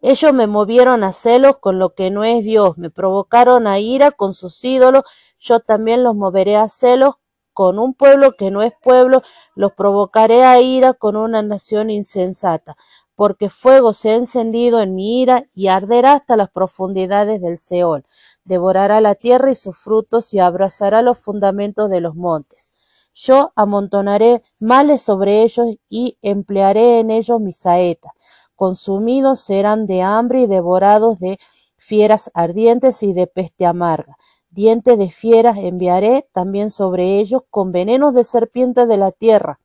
Ellos 0.00 0.32
me 0.32 0.46
movieron 0.46 1.04
a 1.04 1.12
celos 1.12 1.58
con 1.58 1.78
lo 1.78 1.94
que 1.94 2.10
no 2.10 2.24
es 2.24 2.42
Dios, 2.42 2.78
me 2.78 2.90
provocaron 2.90 3.66
a 3.66 3.78
ira 3.78 4.10
con 4.10 4.34
sus 4.34 4.64
ídolos, 4.64 5.04
yo 5.38 5.60
también 5.60 6.02
los 6.02 6.14
moveré 6.16 6.56
a 6.56 6.68
celos 6.68 7.16
con 7.52 7.78
un 7.78 7.94
pueblo 7.94 8.32
que 8.32 8.50
no 8.50 8.62
es 8.62 8.72
pueblo, 8.80 9.22
los 9.54 9.72
provocaré 9.72 10.44
a 10.44 10.60
ira 10.60 10.94
con 10.94 11.16
una 11.16 11.42
nación 11.42 11.90
insensata, 11.90 12.76
porque 13.14 13.50
fuego 13.50 13.92
se 13.92 14.10
ha 14.10 14.14
encendido 14.14 14.80
en 14.80 14.94
mi 14.94 15.20
ira 15.20 15.46
y 15.54 15.68
arderá 15.68 16.14
hasta 16.14 16.36
las 16.36 16.50
profundidades 16.50 17.42
del 17.42 17.58
Seol, 17.58 18.06
devorará 18.44 19.00
la 19.00 19.14
tierra 19.14 19.50
y 19.50 19.54
sus 19.54 19.76
frutos 19.76 20.32
y 20.32 20.38
abrazará 20.38 21.02
los 21.02 21.18
fundamentos 21.18 21.90
de 21.90 22.00
los 22.00 22.14
montes. 22.14 22.72
Yo 23.12 23.52
amontonaré 23.56 24.42
males 24.58 25.02
sobre 25.02 25.42
ellos 25.42 25.66
y 25.88 26.16
emplearé 26.22 27.00
en 27.00 27.10
ellos 27.10 27.40
mis 27.40 27.58
saetas. 27.58 28.12
Consumidos 28.54 29.40
serán 29.40 29.86
de 29.86 30.02
hambre 30.02 30.42
y 30.42 30.46
devorados 30.46 31.18
de 31.18 31.38
fieras 31.76 32.30
ardientes 32.34 33.02
y 33.02 33.12
de 33.12 33.26
peste 33.26 33.66
amarga 33.66 34.16
diente 34.50 34.96
de 34.96 35.10
fieras 35.10 35.56
enviaré 35.58 36.28
también 36.32 36.70
sobre 36.70 37.18
ellos, 37.18 37.42
con 37.50 37.72
venenos 37.72 38.14
de 38.14 38.24
serpientes 38.24 38.86
de 38.88 38.96
la 38.96 39.12
tierra. 39.12 39.60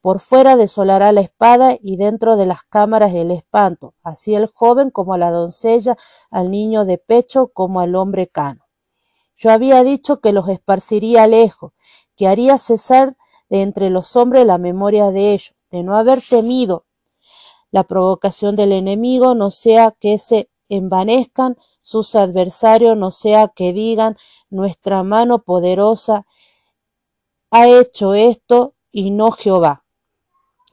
Por 0.00 0.20
fuera 0.20 0.56
desolará 0.56 1.12
la 1.12 1.20
espada 1.20 1.76
y 1.80 1.96
dentro 1.96 2.36
de 2.36 2.46
las 2.46 2.62
cámaras 2.62 3.12
el 3.12 3.30
espanto, 3.30 3.94
así 4.02 4.34
el 4.34 4.46
joven 4.46 4.90
como 4.90 5.12
a 5.12 5.18
la 5.18 5.30
doncella, 5.30 5.96
al 6.30 6.50
niño 6.50 6.86
de 6.86 6.96
pecho 6.96 7.48
como 7.48 7.80
al 7.80 7.94
hombre 7.94 8.26
cano. 8.26 8.64
Yo 9.36 9.50
había 9.50 9.82
dicho 9.82 10.20
que 10.20 10.32
los 10.32 10.48
esparciría 10.48 11.26
lejos, 11.26 11.72
que 12.16 12.28
haría 12.28 12.56
cesar 12.58 13.16
de 13.50 13.62
entre 13.62 13.90
los 13.90 14.16
hombres 14.16 14.46
la 14.46 14.58
memoria 14.58 15.10
de 15.10 15.32
ellos, 15.32 15.54
de 15.70 15.82
no 15.82 15.96
haber 15.96 16.20
temido 16.22 16.84
la 17.70 17.84
provocación 17.84 18.56
del 18.56 18.72
enemigo, 18.72 19.34
no 19.34 19.50
sea 19.50 19.94
que 19.98 20.18
se 20.18 20.50
envanezcan 20.70 21.56
sus 21.82 22.14
adversarios, 22.14 22.96
no 22.96 23.10
sea 23.10 23.48
que 23.48 23.72
digan 23.72 24.16
nuestra 24.48 25.02
mano 25.02 25.42
poderosa 25.42 26.26
ha 27.50 27.68
hecho 27.68 28.14
esto 28.14 28.74
y 28.92 29.10
no 29.10 29.32
Jehová, 29.32 29.84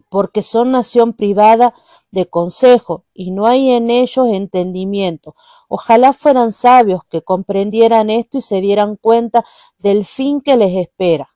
porque 0.09 0.43
son 0.43 0.71
nación 0.71 1.13
privada 1.13 1.73
de 2.11 2.27
consejo 2.27 3.05
y 3.13 3.31
no 3.31 3.47
hay 3.47 3.71
en 3.71 3.89
ellos 3.89 4.27
entendimiento. 4.27 5.35
Ojalá 5.67 6.13
fueran 6.13 6.51
sabios 6.51 7.01
que 7.09 7.21
comprendieran 7.23 8.09
esto 8.09 8.37
y 8.37 8.41
se 8.41 8.61
dieran 8.61 8.95
cuenta 8.95 9.43
del 9.77 10.05
fin 10.05 10.41
que 10.41 10.55
les 10.55 10.75
espera. 10.75 11.29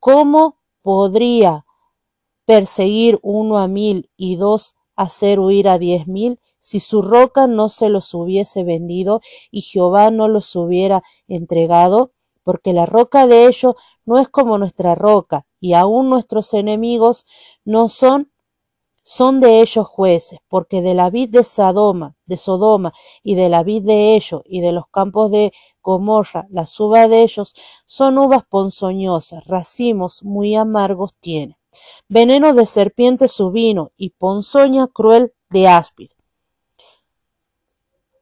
¿Cómo 0.00 0.56
podría 0.82 1.64
perseguir 2.44 3.18
uno 3.22 3.58
a 3.58 3.68
mil 3.68 4.10
y 4.16 4.36
dos 4.36 4.74
hacer 4.96 5.38
huir 5.38 5.68
a 5.68 5.78
diez 5.78 6.06
mil? 6.06 6.40
Si 6.60 6.80
su 6.80 7.02
roca 7.02 7.46
no 7.46 7.68
se 7.68 7.88
los 7.88 8.14
hubiese 8.14 8.64
vendido 8.64 9.20
y 9.50 9.62
Jehová 9.62 10.10
no 10.10 10.28
los 10.28 10.54
hubiera 10.54 11.02
entregado, 11.26 12.12
porque 12.42 12.72
la 12.72 12.86
roca 12.86 13.26
de 13.26 13.46
ellos 13.46 13.74
no 14.04 14.18
es 14.18 14.28
como 14.28 14.58
nuestra 14.58 14.94
roca, 14.94 15.46
y 15.60 15.74
aun 15.74 16.08
nuestros 16.08 16.54
enemigos 16.54 17.26
no 17.64 17.88
son 17.88 18.30
son 19.02 19.40
de 19.40 19.60
ellos 19.60 19.88
jueces, 19.88 20.38
porque 20.48 20.82
de 20.82 20.94
la 20.94 21.10
vid 21.10 21.30
de 21.30 21.42
Sodoma, 21.42 22.14
de 22.26 22.36
Sodoma, 22.36 22.92
y 23.24 23.34
de 23.34 23.48
la 23.48 23.62
vid 23.62 23.82
de 23.82 24.14
ellos, 24.14 24.42
y 24.44 24.60
de 24.60 24.72
los 24.72 24.86
campos 24.88 25.30
de 25.30 25.52
Gomorra, 25.82 26.46
las 26.50 26.78
uvas 26.78 27.08
de 27.08 27.22
ellos, 27.22 27.54
son 27.86 28.18
uvas 28.18 28.44
ponzoñosas, 28.44 29.44
racimos 29.46 30.22
muy 30.22 30.54
amargos 30.54 31.14
tiene. 31.18 31.58
Veneno 32.08 32.54
de 32.54 32.66
serpiente 32.66 33.26
su 33.26 33.50
vino, 33.50 33.90
y 33.96 34.10
ponzoña 34.10 34.86
cruel 34.86 35.32
de 35.48 35.66
áspid. 35.66 36.10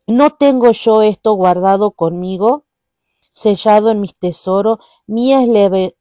¿No 0.08 0.30
tengo 0.30 0.72
yo 0.72 1.02
esto 1.02 1.34
guardado 1.34 1.92
conmigo? 1.92 2.64
sellado 3.38 3.90
en 3.90 4.00
mis 4.00 4.14
tesoros, 4.18 4.78
mía 5.06 5.42
es, 5.42 5.94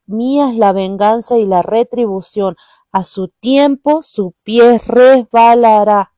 la 0.56 0.72
venganza 0.72 1.38
y 1.38 1.46
la 1.46 1.62
retribución, 1.62 2.56
a 2.90 3.04
su 3.04 3.28
tiempo 3.28 4.02
su 4.02 4.34
pie 4.42 4.80
resbalará. 4.84 6.12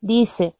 Dice, 0.00 0.56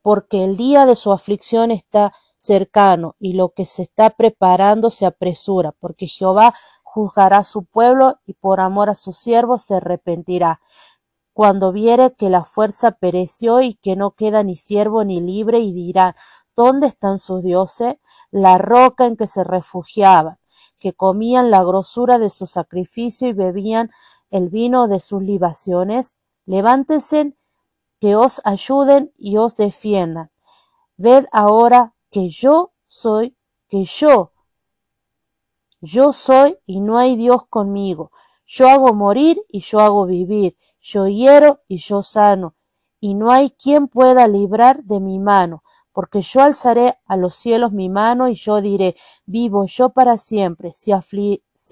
porque 0.00 0.44
el 0.44 0.56
día 0.56 0.86
de 0.86 0.94
su 0.94 1.10
aflicción 1.10 1.72
está 1.72 2.12
cercano 2.36 3.16
y 3.18 3.32
lo 3.32 3.48
que 3.48 3.66
se 3.66 3.82
está 3.82 4.10
preparando 4.10 4.90
se 4.90 5.06
apresura, 5.06 5.72
porque 5.72 6.06
Jehová 6.06 6.54
juzgará 6.84 7.38
a 7.38 7.44
su 7.44 7.64
pueblo 7.64 8.18
y 8.26 8.34
por 8.34 8.60
amor 8.60 8.90
a 8.90 8.94
sus 8.94 9.16
siervos 9.16 9.62
se 9.62 9.74
arrepentirá. 9.74 10.60
Cuando 11.32 11.72
viere 11.72 12.14
que 12.14 12.28
la 12.28 12.44
fuerza 12.44 12.92
pereció 12.92 13.60
y 13.60 13.74
que 13.74 13.96
no 13.96 14.12
queda 14.12 14.42
ni 14.42 14.56
siervo 14.56 15.04
ni 15.04 15.20
libre 15.20 15.60
y 15.60 15.72
dirá, 15.72 16.16
¿dónde 16.56 16.88
están 16.88 17.18
sus 17.18 17.42
dioses? 17.42 17.96
La 18.30 18.58
roca 18.58 19.06
en 19.06 19.16
que 19.16 19.26
se 19.26 19.44
refugiaban, 19.44 20.38
que 20.78 20.92
comían 20.92 21.50
la 21.50 21.62
grosura 21.62 22.18
de 22.18 22.30
su 22.30 22.46
sacrificio 22.46 23.28
y 23.28 23.32
bebían 23.32 23.90
el 24.30 24.48
vino 24.48 24.88
de 24.88 25.00
sus 25.00 25.22
libaciones. 25.22 26.16
Levántense 26.46 27.34
que 28.00 28.16
os 28.16 28.40
ayuden 28.44 29.12
y 29.16 29.36
os 29.36 29.56
defiendan. 29.56 30.30
Ved 30.96 31.26
ahora 31.32 31.94
que 32.10 32.28
yo 32.28 32.72
soy, 32.86 33.36
que 33.68 33.84
yo, 33.84 34.32
yo 35.80 36.12
soy 36.12 36.58
y 36.66 36.80
no 36.80 36.98
hay 36.98 37.16
Dios 37.16 37.46
conmigo. 37.48 38.12
Yo 38.46 38.68
hago 38.68 38.92
morir 38.92 39.40
y 39.48 39.60
yo 39.60 39.80
hago 39.80 40.06
vivir. 40.06 40.56
Yo 40.80 41.06
hiero 41.06 41.60
y 41.68 41.78
yo 41.78 42.02
sano. 42.02 42.54
Y 43.00 43.14
no 43.14 43.30
hay 43.30 43.50
quien 43.50 43.88
pueda 43.88 44.28
librar 44.28 44.82
de 44.84 45.00
mi 45.00 45.18
mano 45.18 45.62
porque 45.92 46.22
yo 46.22 46.42
alzaré 46.42 46.98
a 47.06 47.16
los 47.16 47.34
cielos 47.34 47.72
mi 47.72 47.88
mano 47.88 48.28
y 48.28 48.34
yo 48.34 48.60
diré, 48.60 48.96
vivo 49.26 49.66
yo 49.66 49.90
para 49.90 50.18
siempre, 50.18 50.72
si, 50.74 50.92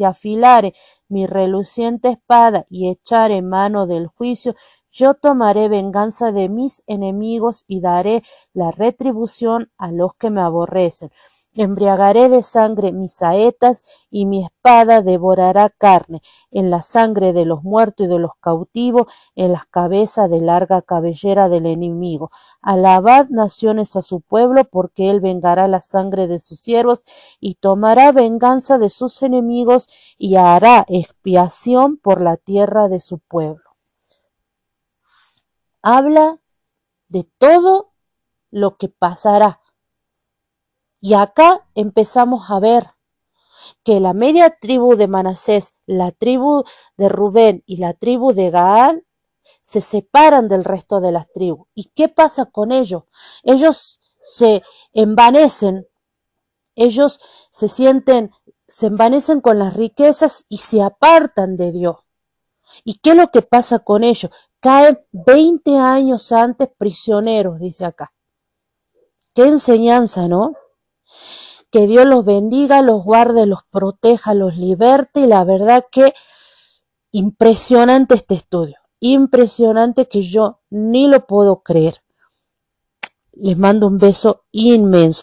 afilare 0.04 0.74
mi 1.08 1.26
reluciente 1.26 2.10
espada 2.10 2.66
y 2.68 2.90
echare 2.90 3.42
mano 3.42 3.86
del 3.86 4.08
juicio, 4.08 4.54
yo 4.90 5.14
tomaré 5.14 5.68
venganza 5.68 6.32
de 6.32 6.48
mis 6.48 6.82
enemigos 6.86 7.64
y 7.66 7.80
daré 7.80 8.22
la 8.52 8.70
retribución 8.70 9.70
a 9.78 9.92
los 9.92 10.14
que 10.16 10.30
me 10.30 10.40
aborrecen. 10.40 11.10
Embriagaré 11.54 12.28
de 12.28 12.42
sangre 12.42 12.92
mis 12.92 13.14
saetas 13.14 13.82
y 14.10 14.26
mi 14.26 14.44
espada 14.44 15.02
devorará 15.02 15.70
carne, 15.70 16.22
en 16.50 16.70
la 16.70 16.82
sangre 16.82 17.32
de 17.32 17.44
los 17.44 17.64
muertos 17.64 18.06
y 18.06 18.08
de 18.08 18.18
los 18.18 18.32
cautivos, 18.40 19.06
en 19.34 19.52
las 19.52 19.66
cabezas 19.66 20.30
de 20.30 20.40
larga 20.40 20.82
cabellera 20.82 21.48
del 21.48 21.66
enemigo. 21.66 22.30
Alabad 22.60 23.28
naciones 23.30 23.96
a 23.96 24.02
su 24.02 24.20
pueblo, 24.20 24.64
porque 24.64 25.10
él 25.10 25.20
vengará 25.20 25.66
la 25.68 25.80
sangre 25.80 26.26
de 26.26 26.38
sus 26.38 26.60
siervos 26.60 27.04
y 27.40 27.54
tomará 27.54 28.12
venganza 28.12 28.78
de 28.78 28.88
sus 28.88 29.22
enemigos 29.22 29.88
y 30.16 30.36
hará 30.36 30.84
expiación 30.88 31.96
por 31.96 32.20
la 32.20 32.36
tierra 32.36 32.88
de 32.88 33.00
su 33.00 33.18
pueblo. 33.18 33.68
Habla 35.82 36.38
de 37.08 37.24
todo 37.38 37.92
lo 38.50 38.76
que 38.76 38.88
pasará 38.88 39.60
y 41.00 41.14
acá 41.14 41.66
empezamos 41.74 42.50
a 42.50 42.60
ver 42.60 42.90
que 43.84 44.00
la 44.00 44.12
media 44.12 44.50
tribu 44.50 44.96
de 44.96 45.08
Manasés, 45.08 45.74
la 45.86 46.12
tribu 46.12 46.64
de 46.96 47.08
Rubén 47.08 47.62
y 47.66 47.78
la 47.78 47.94
tribu 47.94 48.32
de 48.32 48.50
Gaal 48.50 49.04
se 49.62 49.80
separan 49.80 50.48
del 50.48 50.64
resto 50.64 51.00
de 51.00 51.12
las 51.12 51.30
tribus. 51.30 51.68
¿Y 51.74 51.90
qué 51.94 52.08
pasa 52.08 52.46
con 52.46 52.72
ellos? 52.72 53.04
Ellos 53.42 54.00
se 54.22 54.62
envanecen, 54.92 55.86
ellos 56.74 57.20
se 57.50 57.68
sienten, 57.68 58.30
se 58.66 58.86
envanecen 58.86 59.40
con 59.40 59.58
las 59.58 59.74
riquezas 59.74 60.44
y 60.48 60.58
se 60.58 60.82
apartan 60.82 61.56
de 61.56 61.72
Dios. 61.72 61.96
¿Y 62.84 62.98
qué 62.98 63.10
es 63.10 63.16
lo 63.16 63.30
que 63.30 63.42
pasa 63.42 63.80
con 63.80 64.04
ellos? 64.04 64.30
Caen 64.60 65.00
20 65.12 65.76
años 65.78 66.32
antes 66.32 66.68
prisioneros, 66.76 67.60
dice 67.60 67.84
acá. 67.84 68.12
Qué 69.34 69.44
enseñanza, 69.44 70.28
¿no? 70.28 70.54
Que 71.70 71.86
Dios 71.86 72.06
los 72.06 72.24
bendiga, 72.24 72.82
los 72.82 73.04
guarde, 73.04 73.46
los 73.46 73.62
proteja, 73.70 74.34
los 74.34 74.56
liberte 74.56 75.20
y 75.20 75.26
la 75.26 75.44
verdad 75.44 75.84
que 75.90 76.14
impresionante 77.12 78.14
este 78.14 78.34
estudio, 78.34 78.76
impresionante 79.00 80.08
que 80.08 80.22
yo 80.22 80.60
ni 80.70 81.08
lo 81.08 81.26
puedo 81.26 81.62
creer. 81.62 82.02
Les 83.32 83.56
mando 83.56 83.86
un 83.86 83.98
beso 83.98 84.44
inmenso. 84.50 85.16